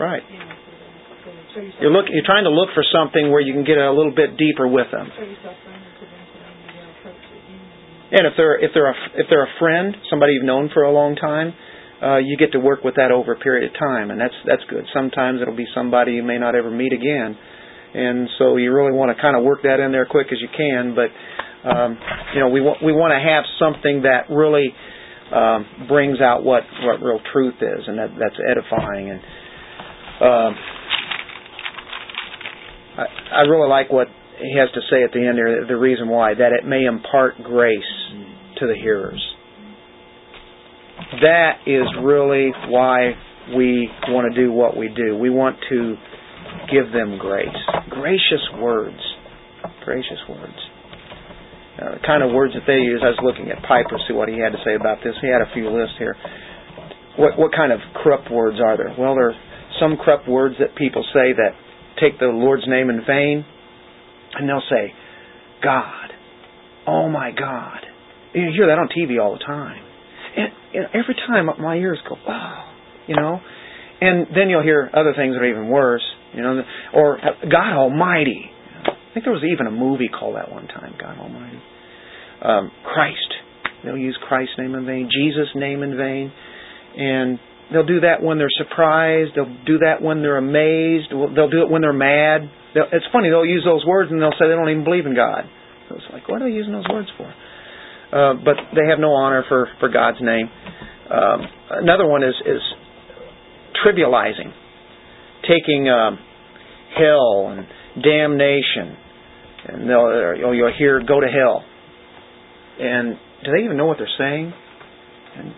Right. 0.00 0.22
You're 1.80 1.90
look, 1.90 2.06
you're 2.10 2.26
trying 2.26 2.44
to 2.44 2.50
look 2.50 2.70
for 2.74 2.82
something 2.90 3.30
where 3.30 3.40
you 3.40 3.54
can 3.54 3.64
get 3.64 3.78
a 3.78 3.92
little 3.92 4.14
bit 4.14 4.36
deeper 4.36 4.66
with 4.66 4.90
them. 4.90 5.08
And 8.14 8.26
if 8.26 8.34
they're 8.36 8.58
if 8.58 8.70
they're 8.74 8.90
a, 8.90 8.96
if 9.14 9.26
they're 9.30 9.44
a 9.44 9.54
friend, 9.58 9.96
somebody 10.10 10.34
you've 10.34 10.44
known 10.44 10.70
for 10.72 10.82
a 10.82 10.92
long 10.92 11.16
time, 11.16 11.54
uh, 12.02 12.18
you 12.18 12.36
get 12.36 12.52
to 12.52 12.60
work 12.60 12.84
with 12.84 12.96
that 12.96 13.10
over 13.10 13.32
a 13.32 13.38
period 13.38 13.70
of 13.70 13.78
time, 13.78 14.10
and 14.10 14.20
that's 14.20 14.34
that's 14.46 14.62
good. 14.68 14.84
Sometimes 14.94 15.40
it'll 15.40 15.56
be 15.56 15.66
somebody 15.74 16.12
you 16.12 16.22
may 16.22 16.38
not 16.38 16.54
ever 16.54 16.70
meet 16.70 16.92
again, 16.92 17.36
and 17.94 18.28
so 18.38 18.56
you 18.56 18.72
really 18.72 18.92
want 18.92 19.14
to 19.14 19.20
kind 19.20 19.36
of 19.36 19.42
work 19.42 19.62
that 19.62 19.80
in 19.80 19.90
there 19.90 20.06
quick 20.06 20.28
as 20.30 20.38
you 20.40 20.48
can. 20.50 20.94
But 20.94 21.10
um, 21.68 21.98
you 22.34 22.40
know, 22.40 22.48
we 22.48 22.60
want 22.60 22.82
we 22.84 22.92
want 22.92 23.14
to 23.14 23.22
have 23.22 23.44
something 23.58 24.02
that 24.02 24.28
really 24.28 24.74
um, 25.32 25.88
brings 25.88 26.20
out 26.20 26.44
what 26.44 26.62
what 26.84 27.00
real 27.00 27.20
truth 27.32 27.56
is, 27.62 27.82
and 27.86 27.98
that 27.98 28.10
that's 28.18 28.38
edifying. 28.42 29.10
And 29.10 29.20
um, 30.24 30.54
I, 32.96 33.04
I 33.32 33.40
really 33.42 33.68
like 33.68 33.92
what 33.92 34.08
he 34.38 34.58
has 34.58 34.70
to 34.72 34.80
say 34.90 35.04
at 35.04 35.12
the 35.12 35.26
end 35.26 35.38
there. 35.38 35.66
The 35.66 35.76
reason 35.76 36.08
why 36.08 36.34
that 36.34 36.52
it 36.52 36.66
may 36.66 36.84
impart 36.84 37.36
grace 37.42 37.82
to 38.58 38.66
the 38.66 38.74
hearers. 38.74 39.22
That 41.20 41.58
is 41.66 41.84
really 42.02 42.50
why 42.68 43.12
we 43.56 43.90
want 44.08 44.32
to 44.32 44.40
do 44.40 44.50
what 44.52 44.76
we 44.76 44.88
do. 44.88 45.16
We 45.16 45.30
want 45.30 45.56
to 45.68 45.96
give 46.72 46.92
them 46.92 47.18
grace. 47.18 47.48
Gracious 47.90 48.42
words. 48.58 49.00
Gracious 49.84 50.18
words. 50.28 50.58
Uh, 51.74 51.98
the 51.98 52.06
kind 52.06 52.22
of 52.22 52.30
words 52.30 52.54
that 52.54 52.62
they 52.66 52.78
use, 52.78 53.02
I 53.02 53.10
was 53.10 53.18
looking 53.22 53.50
at 53.50 53.58
Piper, 53.66 53.98
see 54.06 54.14
what 54.14 54.28
he 54.28 54.38
had 54.38 54.54
to 54.54 54.62
say 54.64 54.78
about 54.78 55.02
this. 55.02 55.12
He 55.20 55.26
had 55.26 55.42
a 55.42 55.50
few 55.52 55.68
lists 55.68 55.98
here. 55.98 56.14
What, 57.18 57.38
what 57.38 57.50
kind 57.52 57.72
of 57.72 57.80
corrupt 58.02 58.30
words 58.30 58.58
are 58.62 58.78
there? 58.78 58.94
Well, 58.94 59.14
there 59.14 59.34
some 59.80 59.96
corrupt 59.96 60.28
words 60.28 60.56
that 60.60 60.76
people 60.76 61.04
say 61.12 61.32
that 61.32 61.50
take 62.00 62.18
the 62.18 62.26
Lord's 62.26 62.64
name 62.66 62.90
in 62.90 63.02
vain, 63.06 63.44
and 64.34 64.48
they'll 64.48 64.62
say, 64.70 64.92
God. 65.62 66.10
Oh 66.86 67.08
my 67.08 67.30
God. 67.30 67.78
You 68.34 68.50
hear 68.54 68.66
that 68.66 68.78
on 68.78 68.88
TV 68.88 69.22
all 69.22 69.32
the 69.32 69.44
time. 69.44 69.82
And 70.36 70.48
you 70.72 70.80
know, 70.80 70.88
every 70.92 71.14
time 71.14 71.46
my 71.62 71.76
ears 71.76 71.98
go, 72.08 72.16
oh, 72.28 72.72
you 73.06 73.16
know. 73.16 73.40
And 74.00 74.26
then 74.34 74.50
you'll 74.50 74.62
hear 74.62 74.90
other 74.92 75.14
things 75.16 75.34
that 75.34 75.40
are 75.40 75.48
even 75.48 75.68
worse, 75.68 76.02
you 76.34 76.42
know, 76.42 76.62
or 76.92 77.18
God 77.50 77.78
Almighty. 77.78 78.50
I 78.84 79.14
think 79.14 79.24
there 79.24 79.32
was 79.32 79.44
even 79.44 79.66
a 79.66 79.70
movie 79.70 80.08
called 80.08 80.34
that 80.34 80.50
one 80.50 80.66
time, 80.66 80.94
God 81.00 81.16
Almighty. 81.18 81.62
Um, 82.42 82.70
Christ. 82.82 83.32
They'll 83.84 83.96
use 83.96 84.18
Christ's 84.26 84.54
name 84.58 84.74
in 84.74 84.84
vain, 84.84 85.08
Jesus' 85.10 85.48
name 85.54 85.82
in 85.82 85.96
vain. 85.96 86.32
And 86.96 87.38
they'll 87.74 87.86
do 87.86 88.00
that 88.00 88.22
when 88.22 88.38
they're 88.38 88.54
surprised. 88.56 89.32
They'll 89.34 89.52
do 89.66 89.78
that 89.84 90.00
when 90.00 90.22
they're 90.22 90.38
amazed. 90.38 91.10
They'll 91.10 91.50
do 91.50 91.62
it 91.66 91.70
when 91.70 91.82
they're 91.82 91.92
mad. 91.92 92.48
They'll, 92.74 92.88
it's 92.92 93.06
funny, 93.12 93.28
they'll 93.28 93.44
use 93.44 93.66
those 93.66 93.84
words 93.84 94.10
and 94.10 94.22
they'll 94.22 94.34
say 94.38 94.46
they 94.46 94.54
don't 94.56 94.70
even 94.70 94.84
believe 94.84 95.06
in 95.06 95.14
God. 95.14 95.44
So 95.88 95.96
it's 95.96 96.06
like, 96.12 96.28
what 96.28 96.40
are 96.40 96.48
they 96.48 96.54
using 96.54 96.72
those 96.72 96.88
words 96.88 97.08
for? 97.18 97.26
Uh, 97.26 98.34
but 98.38 98.56
they 98.72 98.88
have 98.88 98.98
no 98.98 99.10
honor 99.10 99.44
for, 99.48 99.68
for 99.80 99.88
God's 99.90 100.18
name. 100.22 100.48
Um, 101.10 101.40
another 101.82 102.06
one 102.06 102.22
is, 102.22 102.34
is 102.46 102.62
trivializing, 103.84 104.52
taking 105.42 105.88
um, 105.88 106.18
hell 106.96 107.48
and 107.50 107.66
damnation, 108.02 108.96
and 109.66 109.88
they'll 109.88 110.54
you'll 110.54 110.72
hear 110.76 111.00
"go 111.00 111.20
to 111.20 111.26
hell," 111.26 111.64
and 112.78 113.16
do 113.44 113.50
they 113.52 113.64
even 113.64 113.76
know 113.76 113.86
what 113.86 113.98
they're 113.98 114.08
saying? 114.18 114.52
And 115.36 115.52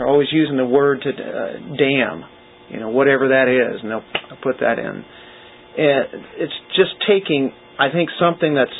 they're 0.00 0.08
always 0.08 0.32
using 0.32 0.56
the 0.56 0.64
word 0.64 1.04
to 1.04 1.10
uh, 1.12 1.76
damn, 1.76 2.24
you 2.72 2.80
know, 2.80 2.88
whatever 2.88 3.36
that 3.36 3.52
is, 3.52 3.84
and 3.84 3.90
they'll 3.92 4.40
put 4.42 4.56
that 4.64 4.78
in. 4.80 5.04
And 5.76 6.24
it's 6.40 6.56
just 6.72 6.96
taking, 7.04 7.52
I 7.78 7.92
think, 7.92 8.08
something 8.16 8.54
that's 8.54 8.72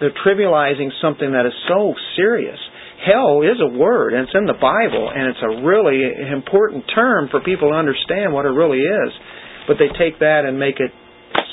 they're 0.00 0.12
trivializing 0.20 0.92
something 1.00 1.32
that 1.32 1.46
is 1.46 1.56
so 1.66 1.94
serious. 2.14 2.60
Hell 3.08 3.40
is 3.40 3.56
a 3.56 3.72
word, 3.72 4.12
and 4.12 4.28
it's 4.28 4.36
in 4.36 4.44
the 4.44 4.60
Bible, 4.60 5.08
and 5.08 5.32
it's 5.32 5.40
a 5.40 5.64
really 5.64 6.04
important 6.28 6.84
term 6.94 7.28
for 7.30 7.40
people 7.40 7.70
to 7.70 7.74
understand 7.74 8.34
what 8.34 8.44
it 8.44 8.52
really 8.52 8.84
is. 8.84 9.12
But 9.66 9.80
they 9.80 9.88
take 9.96 10.20
that 10.20 10.44
and 10.44 10.60
make 10.60 10.76
it 10.76 10.92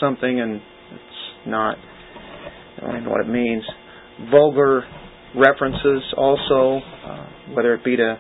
something, 0.02 0.42
and 0.42 0.60
it's 0.60 1.48
not. 1.48 1.78
I 1.80 2.80
don't 2.82 2.92
even 2.92 3.04
know 3.06 3.12
what 3.12 3.24
it 3.24 3.32
means. 3.32 3.64
Vulgar 4.30 4.84
references 5.34 6.04
also, 6.18 6.84
uh, 6.84 7.56
whether 7.56 7.74
it 7.74 7.86
be 7.86 7.96
to 7.96 8.20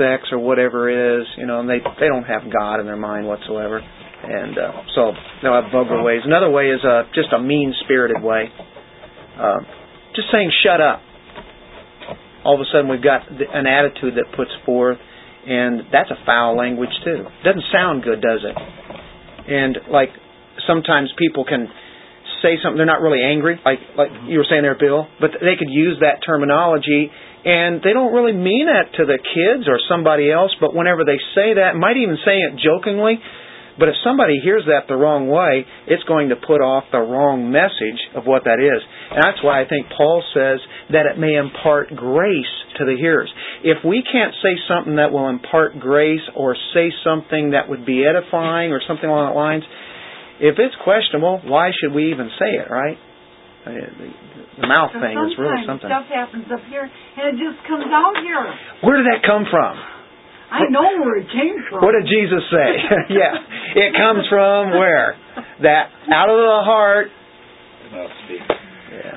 sex 0.00 0.32
or 0.32 0.38
whatever 0.40 0.88
it 0.88 1.20
is, 1.20 1.26
you 1.36 1.44
know, 1.44 1.60
and 1.60 1.68
they 1.68 1.84
they 2.00 2.08
don't 2.08 2.24
have 2.24 2.48
God 2.48 2.80
in 2.80 2.86
their 2.86 2.96
mind 2.96 3.26
whatsoever, 3.28 3.78
and 3.78 4.56
uh, 4.56 4.72
so 4.96 5.12
they'll 5.42 5.60
have 5.60 5.70
vulgar 5.70 6.02
ways. 6.02 6.22
Another 6.24 6.48
way 6.48 6.72
is 6.72 6.80
uh, 6.80 7.04
just 7.14 7.28
a 7.36 7.38
mean 7.38 7.74
spirited 7.84 8.22
way, 8.22 8.48
uh, 9.36 9.60
just 10.16 10.28
saying 10.32 10.50
shut 10.64 10.80
up. 10.80 11.04
All 12.44 12.54
of 12.54 12.60
a 12.60 12.68
sudden 12.72 12.88
we've 12.88 13.04
got 13.04 13.28
an 13.28 13.66
attitude 13.68 14.16
that 14.16 14.32
puts 14.34 14.50
forth, 14.64 14.96
and 15.46 15.84
that's 15.92 16.10
a 16.10 16.16
foul 16.24 16.56
language 16.56 16.92
too. 17.04 17.28
Doesn't 17.44 17.68
sound 17.70 18.02
good, 18.02 18.22
does 18.24 18.40
it? 18.40 18.56
And 19.52 19.92
like 19.92 20.08
sometimes 20.66 21.12
people 21.18 21.44
can 21.44 21.68
say 22.40 22.56
something 22.62 22.76
they're 22.78 22.88
not 22.88 23.04
really 23.04 23.20
angry, 23.20 23.60
like 23.64 23.78
like 23.96 24.08
you 24.24 24.38
were 24.38 24.48
saying 24.48 24.62
there, 24.62 24.78
Bill, 24.78 25.06
but 25.20 25.30
they 25.44 25.60
could 25.60 25.68
use 25.68 26.00
that 26.00 26.24
terminology 26.24 27.12
and 27.44 27.80
they 27.80 27.92
don't 27.92 28.12
really 28.12 28.36
mean 28.36 28.68
it 28.68 28.96
to 29.00 29.06
the 29.06 29.16
kids 29.16 29.68
or 29.68 29.80
somebody 29.88 30.30
else, 30.30 30.52
but 30.60 30.74
whenever 30.74 31.04
they 31.04 31.18
say 31.34 31.54
that, 31.56 31.76
might 31.76 31.96
even 31.96 32.18
say 32.24 32.36
it 32.36 32.60
jokingly, 32.60 33.18
but 33.78 33.88
if 33.88 33.94
somebody 34.04 34.36
hears 34.44 34.64
that 34.66 34.88
the 34.88 34.96
wrong 34.96 35.28
way, 35.28 35.64
it's 35.88 36.04
going 36.04 36.28
to 36.28 36.36
put 36.36 36.60
off 36.60 36.84
the 36.92 37.00
wrong 37.00 37.48
message 37.48 37.96
of 38.12 38.28
what 38.28 38.44
that 38.44 38.60
is. 38.60 38.82
And 39.10 39.24
that's 39.24 39.40
why 39.40 39.62
I 39.62 39.64
think 39.64 39.88
Paul 39.96 40.20
says 40.36 40.60
that 40.92 41.08
it 41.08 41.16
may 41.16 41.40
impart 41.40 41.88
grace 41.96 42.54
to 42.76 42.84
the 42.84 42.96
hearers. 43.00 43.32
If 43.64 43.80
we 43.80 44.04
can't 44.04 44.36
say 44.44 44.60
something 44.68 44.96
that 44.96 45.12
will 45.12 45.32
impart 45.32 45.80
grace 45.80 46.20
or 46.36 46.56
say 46.74 46.92
something 47.04 47.56
that 47.56 47.72
would 47.72 47.86
be 47.86 48.04
edifying 48.04 48.72
or 48.72 48.84
something 48.86 49.08
along 49.08 49.32
that 49.32 49.38
lines, 49.38 49.64
if 50.40 50.60
it's 50.60 50.76
questionable, 50.84 51.40
why 51.48 51.70
should 51.72 51.96
we 51.96 52.12
even 52.12 52.28
say 52.36 52.60
it, 52.60 52.68
right? 52.68 53.00
I 53.66 53.76
the, 53.76 54.08
the 54.64 54.68
mouth 54.68 54.90
But 54.96 55.04
thing 55.04 55.16
is 55.20 55.36
really 55.36 55.60
sometimes 55.68 55.84
something. 55.84 55.90
Stuff 55.92 56.08
happens 56.08 56.48
up 56.48 56.64
here, 56.72 56.88
and 56.88 57.24
it 57.28 57.36
just 57.36 57.60
comes 57.68 57.84
out 57.92 58.16
here. 58.24 58.40
Where 58.80 58.96
did 58.96 59.06
that 59.12 59.20
come 59.20 59.44
from? 59.44 59.76
I 60.50 60.66
know 60.72 61.04
where 61.04 61.20
it 61.20 61.28
came 61.28 61.60
from. 61.68 61.84
What 61.84 61.92
did 61.92 62.08
Jesus 62.08 62.42
say? 62.50 62.70
yeah. 63.20 63.36
It 63.76 63.92
comes 63.94 64.24
from 64.28 64.72
where? 64.72 65.14
That 65.62 65.92
out 66.08 66.32
of 66.32 66.40
the 66.40 66.60
heart. 66.64 67.08
Mouth 67.92 68.10
speaks. 68.24 68.48
Yeah. 68.48 69.14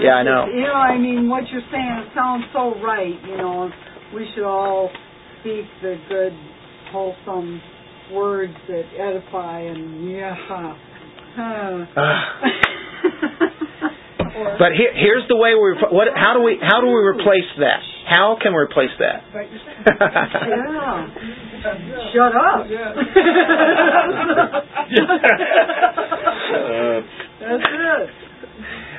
Yeah, 0.00 0.14
I 0.14 0.22
know. 0.22 0.46
You 0.46 0.62
know, 0.62 0.78
I 0.78 0.96
mean, 0.96 1.28
what 1.28 1.42
you're 1.50 1.66
saying 1.72 2.06
it 2.06 2.14
sounds 2.14 2.44
so 2.52 2.80
right. 2.80 3.18
You 3.26 3.36
know, 3.36 3.70
we 4.14 4.26
should 4.34 4.46
all 4.46 4.90
speak 5.40 5.66
the 5.82 5.96
good, 6.08 6.32
wholesome 6.92 7.60
words 8.12 8.54
that 8.68 8.84
edify 8.98 9.60
and 9.60 10.10
yeah. 10.10 10.34
Huh. 11.36 11.84
But 14.58 14.72
here, 14.76 14.92
here's 14.94 15.26
the 15.28 15.36
way 15.36 15.54
we. 15.54 15.74
What? 15.92 16.08
How 16.16 16.32
do 16.34 16.40
we? 16.42 16.56
How 16.62 16.80
do 16.80 16.86
we 16.86 16.92
replace 17.12 17.44
that? 17.58 17.80
How 18.08 18.36
can 18.40 18.52
we 18.52 18.58
replace 18.60 18.90
that? 18.98 19.22
yeah. 19.34 19.44
Shut 22.14 22.34
up. 22.36 22.64
That's 27.40 27.64
it. 27.64 28.10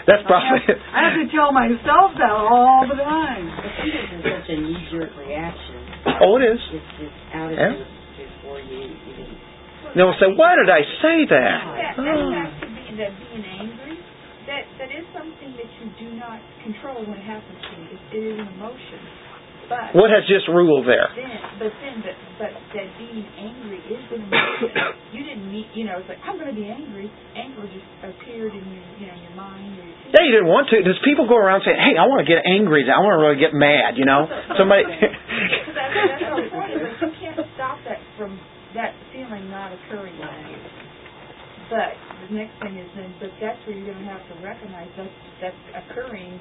That's 0.07 0.23
probably. 0.25 0.59
I 0.93 0.95
have 1.09 1.13
to 1.21 1.27
tell 1.33 1.51
myself 1.53 2.11
that 2.17 2.31
all 2.31 2.85
the 2.89 2.95
time. 2.97 3.47
It 3.85 3.93
isn't 3.93 4.23
such 4.25 4.49
a 4.49 4.55
knee-jerk 4.57 5.11
reaction. 5.17 5.75
Oh, 6.21 6.35
it 6.37 6.43
is. 6.53 6.59
It's 6.73 6.85
just 6.99 7.13
out 7.33 7.51
of 7.53 7.57
Yeah. 7.57 7.71
it 7.71 7.77
before 8.17 8.59
you 8.59 8.89
even. 9.91 9.97
They'll 9.99 10.17
say, 10.19 10.31
"Why 10.33 10.55
did 10.55 10.69
I 10.71 10.81
say 11.03 11.17
that?" 11.29 11.57
That, 11.75 11.93
to 11.95 12.67
be 12.71 12.95
that 12.97 13.11
being 13.19 13.45
angry. 13.45 13.99
That 14.47 14.63
that 14.79 14.89
is 14.89 15.05
something 15.13 15.51
that 15.59 15.69
you 15.79 15.85
do 15.99 16.07
not 16.17 16.39
control 16.63 17.03
when 17.05 17.19
it 17.19 17.27
happens 17.27 17.59
to 17.61 17.71
you. 17.77 17.87
It, 17.93 17.99
it 18.17 18.23
is 18.33 18.37
an 18.39 18.47
emotion. 18.57 18.99
But 19.71 19.95
What 19.95 20.11
has 20.11 20.27
just 20.27 20.51
ruled 20.51 20.83
there? 20.83 21.07
then, 21.15 21.31
but 21.55 21.71
then, 21.79 22.03
but, 22.03 22.11
but 22.35 22.51
that 22.75 22.89
being 22.99 23.23
angry 23.39 23.79
is 23.87 24.03
an 24.11 24.27
emotion. 24.27 24.67
you 25.15 25.23
didn't 25.23 25.47
mean, 25.47 25.63
you 25.71 25.87
know, 25.87 25.95
it's 25.95 26.11
like 26.11 26.19
I'm 26.27 26.35
going 26.35 26.51
to 26.51 26.57
be 26.57 26.67
angry. 26.67 27.07
Anger 27.39 27.63
just 27.71 27.87
appeared 28.03 28.51
in 28.51 28.63
your, 28.67 28.83
you 28.99 29.07
know, 29.07 29.15
your 29.15 29.35
mind. 29.39 29.79
Or 29.79 29.87
your 29.87 30.11
Yeah, 30.11 30.27
you 30.27 30.33
didn't 30.35 30.51
want 30.51 30.67
to. 30.75 30.83
Does 30.83 30.99
people 31.07 31.23
go 31.23 31.39
around 31.39 31.63
saying, 31.63 31.79
"Hey, 31.79 31.95
I 31.95 32.03
want 32.11 32.19
to 32.19 32.27
get 32.27 32.43
angry. 32.43 32.83
I 32.83 32.99
want 32.99 33.15
to 33.15 33.21
really 33.23 33.39
get 33.39 33.55
mad"? 33.55 33.95
You 33.95 34.03
know, 34.03 34.27
somebody. 34.59 34.83
Because 34.91 35.71
that's, 35.71 35.93
that's 35.95 36.19
the 36.19 36.51
point. 36.51 36.75
Like 36.75 36.99
you 36.99 37.11
can't 37.23 37.39
stop 37.55 37.79
that 37.87 38.03
from 38.19 38.35
that 39.31 39.43
not 39.47 39.71
occurring 39.71 40.15
in 40.15 40.31
you. 40.51 40.59
But 41.71 41.95
the 42.27 42.35
next 42.35 42.59
thing 42.59 42.75
is 42.75 42.89
then, 42.99 43.15
but 43.23 43.31
that's 43.39 43.55
where 43.63 43.71
you're 43.71 43.87
going 43.87 44.03
to 44.03 44.11
have 44.11 44.23
to 44.27 44.35
recognize 44.43 44.91
that's 44.99 45.19
that's 45.39 45.63
occurring, 45.71 46.35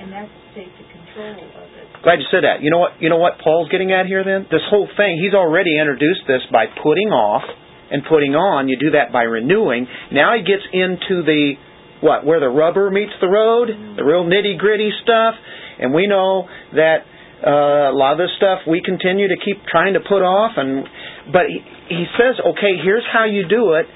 and 0.00 0.08
that's 0.08 0.32
to 0.32 0.48
take 0.56 0.72
the 0.80 0.88
control 0.88 1.36
of 1.36 1.68
it. 1.76 1.84
Glad 2.00 2.16
you 2.16 2.28
said 2.32 2.48
that. 2.48 2.64
You 2.64 2.72
know 2.72 2.80
what? 2.80 2.96
You 2.96 3.12
know 3.12 3.20
what 3.20 3.36
Paul's 3.44 3.68
getting 3.68 3.92
at 3.92 4.08
here. 4.08 4.24
Then 4.24 4.48
this 4.48 4.64
whole 4.72 4.88
thing, 4.96 5.20
he's 5.20 5.36
already 5.36 5.76
introduced 5.76 6.24
this 6.24 6.40
by 6.48 6.64
putting 6.80 7.12
off 7.12 7.44
and 7.92 8.00
putting 8.08 8.32
on. 8.32 8.72
You 8.72 8.80
do 8.80 8.96
that 8.96 9.12
by 9.12 9.28
renewing. 9.28 9.84
Now 10.10 10.32
he 10.32 10.40
gets 10.40 10.64
into 10.72 11.28
the 11.28 11.60
what? 12.00 12.24
Where 12.24 12.40
the 12.40 12.48
rubber 12.48 12.88
meets 12.88 13.12
the 13.20 13.28
road, 13.28 13.68
the 13.68 14.04
real 14.04 14.24
nitty 14.24 14.56
gritty 14.56 14.90
stuff. 15.04 15.36
And 15.76 15.92
we 15.92 16.06
know 16.06 16.48
that 16.72 17.04
uh, 17.40 17.90
a 17.90 17.96
lot 17.96 18.12
of 18.12 18.18
this 18.18 18.30
stuff 18.36 18.60
we 18.68 18.82
continue 18.84 19.28
to 19.28 19.36
keep 19.40 19.64
trying 19.64 19.94
to 19.94 20.00
put 20.00 20.20
off. 20.20 20.52
And 20.56 20.84
but 21.32 21.48
he, 21.48 21.60
he 21.88 22.04
says, 22.18 22.36
okay, 22.40 22.76
here's 22.82 23.04
how 23.10 23.24
you 23.24 23.48
do 23.48 23.74
it. 23.74 23.86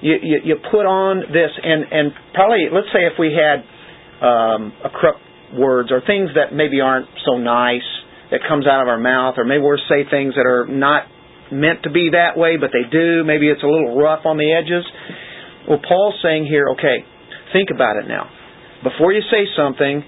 You, 0.00 0.16
you, 0.20 0.36
you 0.44 0.54
put 0.70 0.84
on 0.84 1.32
this, 1.32 1.50
and 1.62 1.84
and 1.90 2.12
probably 2.34 2.68
let's 2.72 2.88
say 2.92 3.06
if 3.06 3.16
we 3.18 3.32
had 3.32 3.64
um, 4.24 4.72
corrupt 4.92 5.20
words 5.56 5.92
or 5.92 6.00
things 6.04 6.30
that 6.34 6.54
maybe 6.54 6.80
aren't 6.80 7.08
so 7.24 7.38
nice 7.38 7.86
that 8.30 8.40
comes 8.48 8.66
out 8.66 8.82
of 8.82 8.88
our 8.88 8.98
mouth, 8.98 9.34
or 9.38 9.44
maybe 9.44 9.62
we 9.62 9.78
say 9.88 10.08
things 10.08 10.34
that 10.34 10.46
are 10.48 10.66
not 10.66 11.06
meant 11.52 11.84
to 11.84 11.90
be 11.90 12.10
that 12.12 12.36
way, 12.36 12.56
but 12.56 12.70
they 12.72 12.88
do. 12.90 13.22
Maybe 13.24 13.48
it's 13.48 13.62
a 13.62 13.66
little 13.66 13.96
rough 13.96 14.24
on 14.24 14.36
the 14.36 14.50
edges. 14.52 14.84
Well, 15.68 15.80
Paul's 15.80 16.18
saying 16.22 16.46
here, 16.46 16.68
okay, 16.72 17.04
think 17.52 17.68
about 17.74 17.96
it 17.96 18.08
now. 18.08 18.28
Before 18.82 19.12
you 19.12 19.22
say 19.30 19.46
something, 19.56 20.04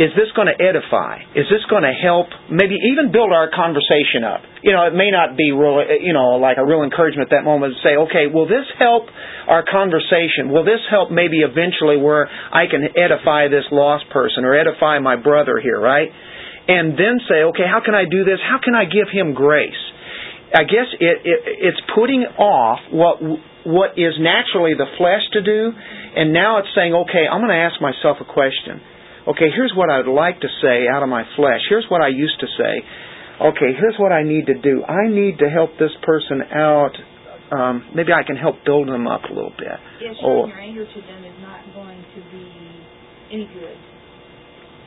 is 0.00 0.16
this 0.16 0.32
going 0.32 0.48
to 0.48 0.56
edify? 0.56 1.20
Is 1.36 1.44
this 1.52 1.60
going 1.68 1.84
to 1.84 1.92
help 1.92 2.32
maybe 2.48 2.80
even 2.88 3.12
build 3.12 3.36
our 3.36 3.52
conversation 3.52 4.24
up? 4.24 4.40
You 4.64 4.72
know, 4.72 4.88
it 4.88 4.96
may 4.96 5.12
not 5.12 5.36
be 5.36 5.52
real, 5.52 5.84
you 6.00 6.16
know, 6.16 6.40
like 6.40 6.56
a 6.56 6.64
real 6.64 6.80
encouragement 6.88 7.28
at 7.28 7.36
that 7.36 7.44
moment 7.44 7.76
to 7.76 7.78
say, 7.84 8.00
okay, 8.08 8.24
will 8.32 8.48
this 8.48 8.64
help 8.80 9.12
our 9.44 9.60
conversation? 9.60 10.48
Will 10.48 10.64
this 10.64 10.80
help 10.88 11.12
maybe 11.12 11.44
eventually 11.44 12.00
where 12.00 12.32
I 12.32 12.64
can 12.64 12.96
edify 12.96 13.52
this 13.52 13.68
lost 13.68 14.08
person 14.08 14.48
or 14.48 14.56
edify 14.56 15.04
my 15.04 15.20
brother 15.20 15.60
here, 15.60 15.76
right? 15.76 16.08
And 16.08 16.96
then 16.96 17.20
say, 17.28 17.44
okay, 17.52 17.68
how 17.68 17.84
can 17.84 17.92
I 17.92 18.08
do 18.08 18.24
this? 18.24 18.40
How 18.40 18.56
can 18.56 18.72
I 18.72 18.88
give 18.88 19.12
him 19.12 19.36
grace? 19.36 19.76
I 20.56 20.64
guess 20.64 20.88
it, 20.96 21.16
it 21.28 21.38
it's 21.60 21.82
putting 21.94 22.24
off 22.40 22.80
what 22.90 23.20
what 23.68 24.00
is 24.00 24.16
naturally 24.18 24.72
the 24.74 24.88
flesh 24.96 25.22
to 25.36 25.44
do, 25.44 25.70
and 26.16 26.32
now 26.32 26.58
it's 26.58 26.72
saying, 26.74 26.96
okay, 27.06 27.28
I'm 27.28 27.44
going 27.44 27.54
to 27.54 27.62
ask 27.68 27.76
myself 27.78 28.18
a 28.18 28.26
question. 28.26 28.80
Okay, 29.30 29.46
here's 29.54 29.72
what 29.76 29.90
I'd 29.90 30.10
like 30.10 30.40
to 30.40 30.50
say 30.62 30.90
out 30.90 31.02
of 31.02 31.08
my 31.08 31.22
flesh. 31.36 31.62
Here's 31.68 31.86
what 31.88 32.02
I 32.02 32.08
used 32.08 32.38
to 32.40 32.48
say. 32.58 32.74
Okay, 33.40 33.70
here's 33.78 33.94
what 33.96 34.12
I 34.12 34.22
need 34.22 34.46
to 34.46 34.58
do. 34.58 34.82
I 34.84 35.08
need 35.08 35.38
to 35.38 35.48
help 35.48 35.78
this 35.78 35.94
person 36.02 36.42
out. 36.50 36.92
Um, 37.50 37.90
maybe 37.94 38.12
I 38.12 38.22
can 38.26 38.36
help 38.36 38.62
build 38.64 38.88
them 38.88 39.06
up 39.06 39.24
a 39.30 39.32
little 39.32 39.54
bit. 39.56 39.78
Yeah, 40.02 40.14
Or 40.22 40.46
your 40.48 40.58
anger 40.58 40.86
to 40.86 41.00
them 41.02 41.24
is 41.24 41.38
not 41.42 41.62
going 41.74 41.98
to 41.98 42.20
be 42.30 42.46
any 43.30 43.46
good. 43.54 43.78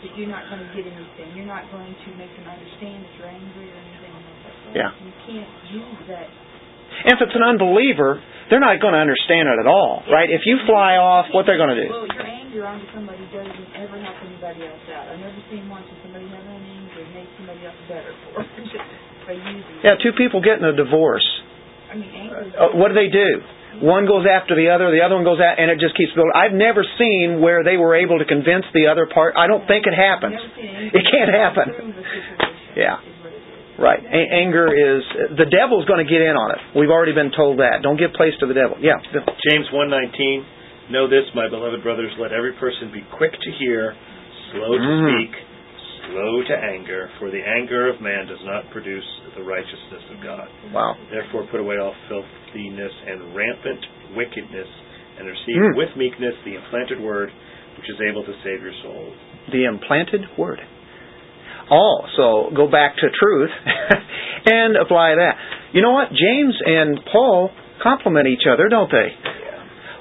That 0.03 0.11
You're 0.19 0.27
not 0.27 0.51
going 0.51 0.59
to 0.59 0.69
get 0.75 0.91
anything. 0.91 1.31
You're 1.35 1.47
not 1.47 1.71
going 1.71 1.95
to 1.95 2.09
make 2.19 2.31
them 2.35 2.47
understand 2.47 3.03
that 3.07 3.11
you're 3.15 3.31
angry 3.31 3.71
or 3.71 3.79
anything 3.79 4.11
like 4.11 4.39
that. 4.43 4.75
Yeah. 4.75 4.91
You 4.99 5.13
can't 5.23 5.51
use 5.71 5.99
that. 6.11 6.27
If 7.05 7.17
it's 7.21 7.35
an 7.35 7.43
unbeliever, 7.43 8.21
they're 8.49 8.63
not 8.63 8.79
going 8.79 8.93
to 8.93 9.01
understand 9.01 9.49
it 9.49 9.57
at 9.59 9.67
all, 9.67 10.03
right? 10.11 10.29
If 10.29 10.41
you 10.45 10.59
fly 10.67 10.95
off, 10.99 11.27
what 11.33 11.45
they're 11.45 11.57
going 11.61 11.73
to 11.73 11.81
do? 11.83 11.89
Well, 11.89 12.05
your 12.07 12.27
anger 12.27 12.63
onto 12.67 12.85
somebody 12.93 13.23
doesn't 13.33 13.67
ever 13.79 13.97
help 13.97 14.17
anybody 14.23 14.67
else 14.67 14.85
out. 14.93 15.09
I've 15.09 15.19
never 15.19 15.41
seen 15.49 15.65
once 15.69 15.85
when 15.89 15.99
somebody 16.05 16.27
has 16.29 16.43
an 16.43 16.61
anger 16.61 16.99
and 17.01 17.11
make 17.17 17.29
somebody 17.39 17.61
else 17.65 17.79
better 17.89 18.13
for 18.29 18.41
it 18.45 18.67
just 18.69 18.85
by 19.25 19.33
using 19.33 19.63
it. 19.63 19.83
Yeah, 19.87 19.95
two 20.03 20.13
people 20.13 20.39
getting 20.43 20.65
a 20.67 20.75
divorce. 20.75 21.25
I 21.89 21.95
mean, 21.97 22.11
anger 22.13 22.45
Uh, 22.57 22.77
what 22.77 22.89
do 22.89 22.95
they 22.95 23.09
do? 23.09 23.29
One 23.81 24.05
goes 24.05 24.29
after 24.29 24.53
the 24.53 24.69
other, 24.69 24.93
the 24.93 25.01
other 25.01 25.15
one 25.17 25.25
goes 25.25 25.41
out, 25.41 25.57
and 25.57 25.71
it 25.73 25.81
just 25.81 25.97
keeps 25.97 26.13
building. 26.13 26.29
I've 26.37 26.53
never 26.53 26.85
seen 27.01 27.41
where 27.41 27.63
they 27.65 27.73
were 27.75 27.97
able 27.97 28.19
to 28.21 28.25
convince 28.29 28.69
the 28.69 28.85
other 28.85 29.09
part. 29.09 29.33
I 29.33 29.47
don't 29.49 29.65
think 29.65 29.89
it 29.89 29.97
happens. 29.97 30.37
I've 30.37 30.45
never 30.45 30.53
seen 30.61 30.93
anything 30.93 31.01
It 31.01 31.05
can't 31.09 31.31
happen. 31.33 31.65
improve 31.73 31.97
a 31.97 32.05
situation. 32.05 32.77
Yeah. 32.77 33.01
Is 33.01 33.17
what 33.25 33.33
it 33.33 33.41
is. 33.41 33.62
Right. 33.79 33.99
A- 34.05 34.29
anger 34.37 34.69
is 34.69 35.01
the 35.37 35.45
devil's 35.49 35.85
going 35.85 36.05
to 36.05 36.09
get 36.09 36.21
in 36.21 36.37
on 36.37 36.51
it. 36.51 36.77
We've 36.77 36.91
already 36.93 37.13
been 37.13 37.31
told 37.35 37.57
that. 37.59 37.81
Don't 37.81 37.97
give 37.97 38.13
place 38.13 38.33
to 38.39 38.45
the 38.45 38.53
devil. 38.53 38.77
Yeah. 38.79 39.01
James 39.49 39.67
1:19 39.73 40.45
Know 40.91 41.07
this, 41.07 41.23
my 41.33 41.47
beloved 41.47 41.81
brothers, 41.81 42.11
let 42.19 42.33
every 42.33 42.51
person 42.59 42.91
be 42.91 42.99
quick 43.15 43.31
to 43.31 43.51
hear, 43.57 43.95
slow 44.51 44.77
to 44.77 44.83
Mhm. 44.83 45.15
speak, 45.15 45.35
slow 46.11 46.43
to 46.43 46.55
anger, 46.59 47.09
for 47.19 47.29
the 47.31 47.41
anger 47.41 47.87
of 47.87 48.01
man 48.01 48.27
does 48.27 48.43
not 48.43 48.69
produce 48.69 49.05
the 49.35 49.43
righteousness 49.43 50.03
of 50.11 50.19
God. 50.21 50.47
Wow. 50.73 50.97
Therefore 51.09 51.43
put 51.43 51.61
away 51.61 51.77
all 51.77 51.95
filthiness 52.09 52.91
and 53.07 53.33
rampant 53.33 53.85
wickedness, 54.13 54.67
and 55.17 55.27
receive 55.27 55.55
Mm. 55.55 55.75
with 55.77 55.95
meekness 55.95 56.35
the 56.43 56.55
implanted 56.55 56.99
word, 56.99 57.31
which 57.77 57.89
is 57.89 58.01
able 58.01 58.23
to 58.23 58.33
save 58.43 58.61
your 58.61 58.73
souls. 58.83 59.15
The 59.49 59.63
implanted 59.63 60.27
word. 60.37 60.61
Oh, 61.71 62.03
so 62.17 62.55
go 62.55 62.69
back 62.69 62.95
to 62.97 63.07
truth 63.09 63.51
and 64.45 64.75
apply 64.75 65.15
that. 65.15 65.35
You 65.73 65.81
know 65.81 65.91
what? 65.91 66.09
James 66.09 66.55
and 66.65 66.99
Paul 67.11 67.49
complement 67.81 68.27
each 68.27 68.43
other, 68.51 68.67
don't 68.69 68.91
they? 68.91 69.09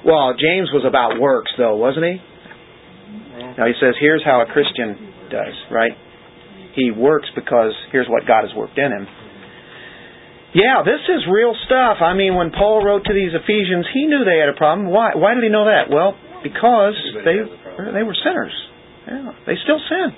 Well, 0.05 0.35
James 0.35 0.69
was 0.75 0.83
about 0.85 1.19
works, 1.19 1.51
though, 1.57 1.75
wasn't 1.77 2.05
he? 2.05 2.17
Now 3.57 3.65
he 3.65 3.73
says, 3.79 3.95
here's 3.99 4.23
how 4.23 4.41
a 4.41 4.45
Christian 4.45 5.29
does, 5.31 5.55
right? 5.71 5.93
He 6.75 6.91
works 6.91 7.29
because 7.35 7.71
here's 7.91 8.07
what 8.07 8.27
God 8.27 8.43
has 8.43 8.51
worked 8.55 8.77
in 8.77 8.91
him. 8.91 9.07
Yeah, 10.53 10.85
this 10.85 11.01
is 11.09 11.25
real 11.31 11.55
stuff. 11.65 11.97
I 12.01 12.13
mean, 12.13 12.35
when 12.35 12.51
Paul 12.51 12.85
wrote 12.85 13.05
to 13.05 13.13
these 13.13 13.33
Ephesians, 13.33 13.87
he 13.93 14.05
knew 14.05 14.21
they 14.21 14.37
had 14.37 14.49
a 14.49 14.57
problem. 14.57 14.89
Why? 14.89 15.15
Why 15.15 15.33
did 15.33 15.41
he 15.41 15.49
know 15.49 15.65
that? 15.65 15.89
Well, 15.89 16.13
because 16.43 16.93
they 17.25 17.41
Everybody 17.41 17.97
they 17.97 18.05
were 18.05 18.17
sinners. 18.21 18.53
Yeah, 19.07 19.33
they 19.49 19.57
still 19.65 19.81
sin 19.89 20.13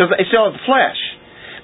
because 0.00 0.16
they 0.16 0.24
still 0.32 0.48
have 0.48 0.56
the 0.56 0.64
flesh. 0.64 0.96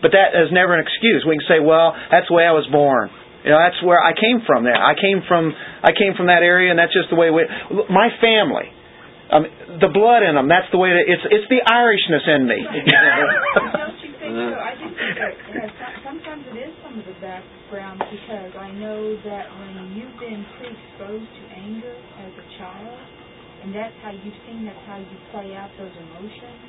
But 0.05 0.13
that 0.13 0.37
is 0.37 0.53
never 0.53 0.77
an 0.77 0.85
excuse. 0.85 1.25
We 1.25 1.41
can 1.41 1.49
say, 1.49 1.59
"Well, 1.65 1.97
that's 2.13 2.29
the 2.29 2.37
way 2.37 2.45
I 2.45 2.53
was 2.53 2.69
born. 2.69 3.09
You 3.41 3.57
know, 3.57 3.59
that's 3.65 3.81
where 3.81 3.97
I 3.97 4.13
came 4.13 4.45
from. 4.45 4.69
There, 4.69 4.77
I 4.77 4.93
came 4.93 5.25
from. 5.25 5.57
I 5.81 5.97
came 5.97 6.13
from 6.13 6.29
that 6.29 6.45
area, 6.45 6.69
and 6.69 6.77
that's 6.77 6.93
just 6.93 7.09
the 7.09 7.17
way. 7.17 7.33
We, 7.33 7.49
my 7.89 8.13
family, 8.21 8.69
um, 9.33 9.49
the 9.81 9.89
blood 9.89 10.21
in 10.21 10.37
them. 10.37 10.53
That's 10.53 10.69
the 10.69 10.77
way. 10.77 10.93
That, 10.93 11.09
it's 11.09 11.25
it's 11.25 11.49
the 11.49 11.65
Irishness 11.65 12.29
in 12.29 12.45
me. 12.45 12.61
Don't 12.69 13.97
you 14.05 14.13
think 14.21 14.35
so? 14.37 14.53
I 14.69 14.73
think 14.77 14.93
that 15.01 15.33
it 15.33 15.63
has, 15.65 15.73
sometimes 16.05 16.45
it 16.53 16.59
is 16.61 16.75
some 16.85 17.01
of 17.01 17.07
the 17.09 17.17
background 17.25 18.05
because 18.05 18.53
I 18.53 18.69
know 18.77 19.17
that 19.25 19.49
when 19.49 19.97
you've 19.97 20.19
been 20.21 20.45
pre-exposed 20.61 21.25
to 21.25 21.43
anger 21.57 21.97
as 22.21 22.33
a 22.37 22.47
child, 22.61 23.01
and 23.65 23.73
that's 23.73 23.97
how 24.05 24.13
you've 24.13 24.41
seen 24.45 24.69
that's 24.69 24.85
how 24.85 25.01
you 25.01 25.17
play 25.33 25.57
out 25.57 25.73
those 25.81 25.95
emotions, 25.97 26.61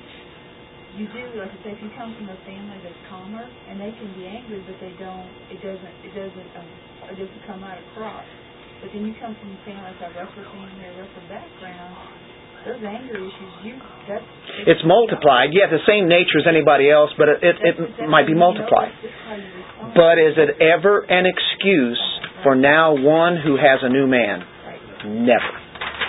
you 0.98 1.08
do, 1.14 1.24
like 1.38 1.54
I 1.54 1.58
say, 1.64 1.72
if 1.78 1.82
you 1.82 1.94
come 1.94 2.12
from 2.18 2.28
a 2.28 2.40
family 2.44 2.78
that's 2.82 3.02
calmer, 3.08 3.46
and 3.46 3.78
they 3.80 3.94
can 3.94 4.10
be 4.18 4.26
angry, 4.26 4.62
but 4.66 4.78
they 4.82 4.94
don't, 4.98 5.30
it 5.54 5.62
doesn't, 5.62 5.96
it 6.04 6.14
doesn't, 6.18 6.50
um, 6.58 6.70
it 7.14 7.18
doesn't 7.22 7.44
come 7.46 7.62
out 7.62 7.78
across. 7.94 8.26
But 8.82 8.94
then 8.94 9.06
you 9.06 9.14
come 9.22 9.34
from 9.38 9.54
a 9.54 9.60
family 9.66 9.86
like 9.86 10.02
a 10.02 10.10
rougher 10.18 10.46
family 10.54 10.84
or 10.90 11.06
rougher 11.06 11.26
background, 11.30 11.94
those 12.66 12.84
anger 12.84 13.16
issues, 13.16 13.54
you, 13.64 13.80
that's... 14.10 14.26
it's 14.68 14.84
multiplied. 14.84 15.56
Yeah, 15.56 15.72
the 15.72 15.86
same 15.88 16.10
nature 16.10 16.42
as 16.42 16.48
anybody 16.50 16.92
else, 16.92 17.14
but 17.16 17.30
it 17.30 17.56
it, 17.64 17.76
it 17.80 18.10
might 18.10 18.28
be 18.28 18.36
multiplied. 18.36 18.92
But 19.96 20.20
is 20.20 20.36
it 20.36 20.60
ever 20.60 21.06
an 21.08 21.26
excuse 21.26 22.02
for 22.44 22.56
now 22.56 22.92
one 22.92 23.38
who 23.40 23.56
has 23.56 23.80
a 23.82 23.90
new 23.90 24.06
man? 24.06 24.44
Never. 25.06 25.54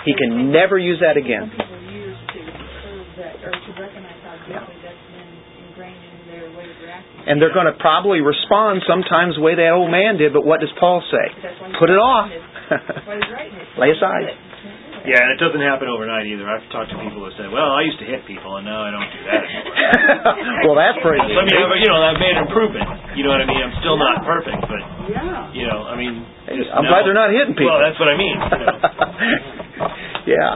He 0.03 0.13
can 0.17 0.51
never 0.51 0.77
use 0.77 0.99
that 0.99 1.15
again. 1.15 1.47
people 1.53 1.79
years 1.93 2.17
to 2.33 2.39
serve 2.83 3.07
that, 3.23 3.35
or 3.45 3.51
to 3.51 3.71
recognize 3.79 4.19
how 4.27 4.35
deeply 4.43 4.75
that's 4.83 4.99
been 5.15 5.31
ingrained 5.69 6.01
in 6.01 6.17
their 6.27 6.47
way 6.57 6.65
of 6.67 6.77
reacting. 6.83 7.18
And 7.29 7.37
they're 7.37 7.53
going 7.53 7.69
to 7.69 7.77
probably 7.77 8.25
respond 8.25 8.81
sometimes 8.89 9.37
the 9.37 9.45
way 9.45 9.53
that 9.53 9.69
old 9.69 9.93
man 9.93 10.17
did, 10.17 10.33
but 10.33 10.41
what 10.43 10.59
does 10.65 10.73
Paul 10.81 11.05
say? 11.13 11.25
That's 11.45 11.61
why 11.61 11.69
he's 11.69 11.77
Put 11.77 11.89
it 11.93 12.01
off. 12.01 12.25
writing 12.25 12.41
it. 12.41 12.89
That's 12.89 13.05
why 13.07 13.15
he's 13.21 13.29
writing 13.29 13.53
it. 13.61 13.77
Lay 13.77 13.91
aside. 13.93 14.25
You 14.25 14.33
can't 14.33 14.41
do 14.41 14.49
that. 14.97 15.07
Yeah, 15.07 15.21
and 15.23 15.29
it 15.31 15.39
doesn't 15.39 15.61
happen 15.63 15.87
overnight 15.87 16.25
either. 16.27 16.43
I've 16.43 16.65
talked 16.75 16.91
to 16.91 16.97
people 16.99 17.23
who 17.23 17.31
say, 17.39 17.47
"Well, 17.47 17.71
I 17.71 17.87
used 17.87 18.01
to 18.03 18.07
hit 18.09 18.27
people, 18.27 18.59
and 18.59 18.67
now 18.67 18.83
I 18.83 18.91
don't 18.91 19.07
do 19.07 19.21
that 19.31 19.41
anymore." 19.47 20.65
well, 20.67 20.75
that's 20.81 20.99
pretty. 20.99 21.23
I 21.23 21.39
mean, 21.47 21.55
I've- 21.55 21.79
you 21.79 21.87
know, 21.87 22.01
I've 22.03 22.19
made 22.19 22.35
improvement. 22.35 22.83
You 23.15 23.23
know 23.23 23.31
what 23.31 23.39
I 23.39 23.47
mean? 23.47 23.63
I'm 23.63 23.77
still 23.79 23.95
not 23.95 24.25
perfect, 24.27 24.59
but 24.67 24.81
Yeah. 25.07 25.55
you 25.55 25.65
know, 25.71 25.87
I 25.87 25.95
mean, 25.95 26.19
Hey, 26.51 26.59
just 26.59 26.67
I'm 26.75 26.83
now- 26.83 26.91
glad 26.99 27.07
they're 27.07 27.15
not 27.15 27.31
hitting 27.31 27.55
people. 27.55 27.71
Well, 27.71 27.79
that's 27.79 27.95
what 27.95 28.09
I 28.11 28.17
mean. 28.19 28.37
You 28.43 28.59
know. 28.59 28.75
yeah. 30.35 30.51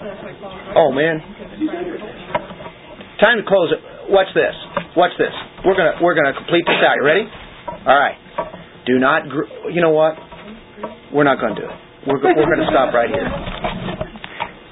That's 0.00 0.20
why 0.24 0.32
Paul's 0.40 0.72
Oh, 0.78 0.90
man. 0.96 1.20
it, 1.20 1.26
because 1.28 1.50
it's 1.52 1.68
part 1.68 1.84
of 1.84 1.92
the 1.92 1.98
culture. 2.00 3.20
Time 3.20 3.36
to 3.36 3.44
close 3.44 3.68
it. 3.76 3.80
Watch 4.08 4.32
this. 4.32 4.56
Watch 4.96 5.12
this. 5.20 5.34
We're 5.64 5.76
gonna 5.76 5.98
we're 6.02 6.14
gonna 6.14 6.34
complete 6.34 6.64
this 6.66 6.80
out. 6.82 6.96
You 6.98 7.04
ready? 7.06 7.24
All 7.86 7.98
right. 7.98 8.18
Do 8.86 8.98
not. 8.98 9.28
Gr- 9.28 9.70
you 9.70 9.80
know 9.80 9.90
what? 9.94 10.18
We're 11.14 11.22
not 11.28 11.38
going 11.38 11.54
to 11.54 11.60
do 11.60 11.66
it. 11.68 11.76
We're 12.08 12.18
go- 12.18 12.34
we're 12.34 12.50
going 12.50 12.66
to 12.66 12.70
stop 12.72 12.90
right 12.94 13.06
here. 13.10 13.28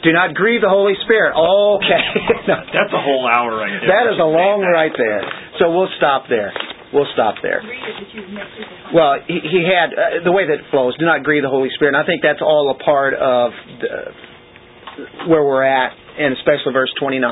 Do 0.03 0.11
not 0.11 0.35
grieve 0.35 0.63
the 0.65 0.73
Holy 0.73 0.95
Spirit. 1.05 1.37
Okay. 1.37 2.03
No. 2.49 2.57
That's 2.73 2.91
a 2.91 2.99
whole 2.99 3.29
hour 3.29 3.55
right 3.55 3.71
there. 3.79 3.87
That 3.93 4.11
is 4.11 4.19
a 4.19 4.27
long 4.27 4.65
right 4.67 4.91
there. 4.97 5.23
So 5.61 5.71
we'll 5.71 5.93
stop 6.01 6.25
there. 6.29 6.51
We'll 6.91 7.07
stop 7.15 7.37
there. 7.45 7.61
Read 7.63 7.79
it 7.79 7.95
that 8.01 8.11
you've 8.17 8.31
met 8.33 8.49
people 8.59 8.75
from. 8.91 8.95
Well, 8.97 9.13
he, 9.29 9.39
he 9.45 9.61
had 9.69 9.95
uh, 9.95 10.25
the 10.25 10.33
way 10.33 10.49
that 10.49 10.59
it 10.59 10.67
flows. 10.73 10.97
Do 10.99 11.05
not 11.07 11.23
grieve 11.23 11.45
the 11.47 11.53
Holy 11.53 11.69
Spirit. 11.77 11.95
And 11.95 12.03
I 12.03 12.07
think 12.09 12.23
that's 12.25 12.41
all 12.43 12.75
a 12.75 12.79
part 12.83 13.15
of 13.15 13.53
the, 13.79 15.31
where 15.31 15.45
we're 15.45 15.63
at, 15.63 15.93
and 16.19 16.35
especially 16.35 16.73
verse 16.73 16.91
29. 16.99 17.23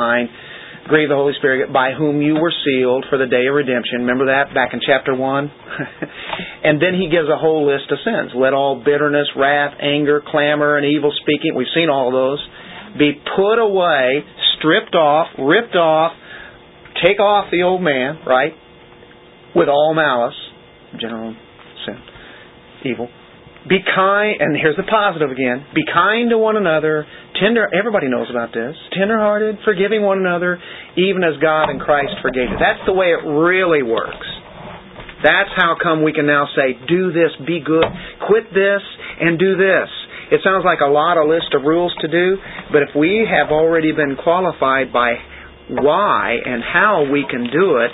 Grieve 0.89 1.09
the 1.09 1.15
Holy 1.15 1.35
Spirit, 1.39 1.73
by 1.73 1.93
whom 1.93 2.23
you 2.23 2.35
were 2.35 2.53
sealed 2.65 3.05
for 3.11 3.19
the 3.19 3.27
day 3.27 3.47
of 3.47 3.55
redemption. 3.55 4.09
Remember 4.09 4.27
that 4.33 4.55
back 4.55 4.73
in 4.73 4.81
chapter 4.81 5.15
one. 5.15 5.53
and 6.65 6.81
then 6.81 6.95
he 6.97 7.13
gives 7.13 7.29
a 7.29 7.37
whole 7.37 7.69
list 7.69 7.93
of 7.93 7.99
sins. 8.05 8.33
Let 8.35 8.55
all 8.55 8.83
bitterness, 8.83 9.29
wrath, 9.37 9.77
anger, 9.81 10.23
clamor, 10.25 10.77
and 10.77 10.87
evil 10.87 11.13
speaking. 11.21 11.55
We've 11.55 11.71
seen 11.75 11.91
all 11.91 12.11
those. 12.11 12.41
Be 12.99 13.13
put 13.37 13.61
away, 13.61 14.25
stripped 14.57 14.95
off, 14.95 15.29
ripped 15.39 15.77
off. 15.77 16.13
Take 17.05 17.21
off 17.21 17.53
the 17.53 17.63
old 17.63 17.83
man, 17.83 18.19
right? 18.27 18.53
With 19.55 19.69
all 19.69 19.95
malice, 19.95 20.35
general 20.99 21.37
sin, 21.87 21.99
evil. 22.85 23.09
Be 23.69 23.85
kind, 23.85 24.41
and 24.41 24.57
here's 24.57 24.77
the 24.77 24.89
positive 24.89 25.29
again. 25.31 25.61
Be 25.75 25.85
kind 25.85 26.31
to 26.31 26.39
one 26.39 26.57
another, 26.57 27.05
tender. 27.37 27.69
Everybody 27.69 28.09
knows 28.09 28.29
about 28.31 28.49
this. 28.57 28.75
Tenderhearted, 28.97 29.61
forgiving 29.65 30.01
one 30.01 30.19
another, 30.19 30.57
even 30.97 31.23
as 31.23 31.37
God 31.41 31.69
and 31.69 31.81
Christ 31.81 32.17
forgave 32.23 32.49
you. 32.49 32.57
That's 32.57 32.81
the 32.87 32.97
way 32.97 33.13
it 33.13 33.29
really 33.29 33.85
works. 33.85 34.25
That's 35.23 35.51
how 35.57 35.77
come 35.83 36.03
we 36.03 36.13
can 36.13 36.27
now 36.27 36.47
say, 36.57 36.79
do 36.89 37.13
this, 37.13 37.35
be 37.45 37.61
good, 37.61 37.85
quit 38.27 38.49
this, 38.55 38.83
and 39.21 39.39
do 39.39 39.57
this. 39.57 39.89
It 40.31 40.41
sounds 40.45 40.65
like 40.65 40.81
a 40.81 40.89
lot 40.89 41.19
of 41.19 41.29
list 41.29 41.53
of 41.53 41.63
rules 41.63 41.93
to 42.01 42.09
do, 42.09 42.37
but 42.73 42.83
if 42.83 42.91
we 42.97 43.27
have 43.29 43.51
already 43.51 43.93
been 43.93 44.17
qualified 44.17 44.93
by 44.93 45.17
why 45.69 46.37
and 46.45 46.63
how 46.63 47.11
we 47.11 47.27
can 47.29 47.51
do 47.51 47.85
it, 47.85 47.91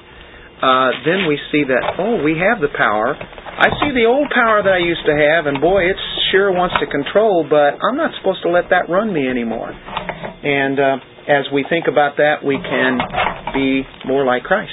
uh, 0.65 0.89
then 1.05 1.29
we 1.29 1.37
see 1.53 1.69
that, 1.69 2.01
oh, 2.01 2.25
we 2.25 2.41
have 2.41 2.65
the 2.65 2.73
power. 2.73 3.13
I 3.13 3.69
see 3.85 3.93
the 3.93 4.09
old 4.09 4.33
power 4.33 4.65
that 4.65 4.73
I 4.73 4.81
used 4.81 5.05
to 5.05 5.13
have, 5.13 5.45
and 5.45 5.61
boy, 5.61 5.85
it 5.85 6.01
sure 6.33 6.49
wants 6.51 6.75
to 6.81 6.89
control, 6.89 7.45
but 7.45 7.77
I'm 7.85 8.01
not 8.01 8.17
supposed 8.17 8.41
to 8.43 8.51
let 8.51 8.73
that 8.73 8.89
run 8.89 9.13
me 9.13 9.29
anymore. 9.29 9.69
And 9.71 10.81
uh, 10.81 10.97
as 11.29 11.45
we 11.53 11.69
think 11.69 11.85
about 11.87 12.17
that, 12.17 12.41
we 12.41 12.57
can 12.57 12.97
be 13.53 13.85
more 14.09 14.25
like 14.25 14.43
Christ. 14.43 14.73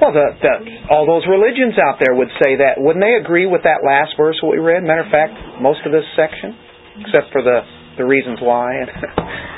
Well, 0.00 0.12
the 0.12 0.26
the, 0.42 0.52
all 0.90 1.06
those 1.06 1.24
religions 1.30 1.78
out 1.78 1.96
there 2.02 2.14
would 2.14 2.28
say 2.42 2.58
that. 2.58 2.76
Wouldn't 2.76 3.02
they 3.02 3.14
agree 3.16 3.46
with 3.46 3.62
that 3.62 3.86
last 3.86 4.18
verse 4.18 4.36
we 4.42 4.58
read? 4.58 4.82
Matter 4.82 5.06
of 5.06 5.10
fact, 5.10 5.32
most 5.62 5.80
of 5.86 5.92
this 5.92 6.04
section, 6.18 6.52
except 7.00 7.32
for 7.32 7.40
the, 7.40 7.62
the 7.96 8.04
reasons 8.04 8.38
why. 8.40 8.74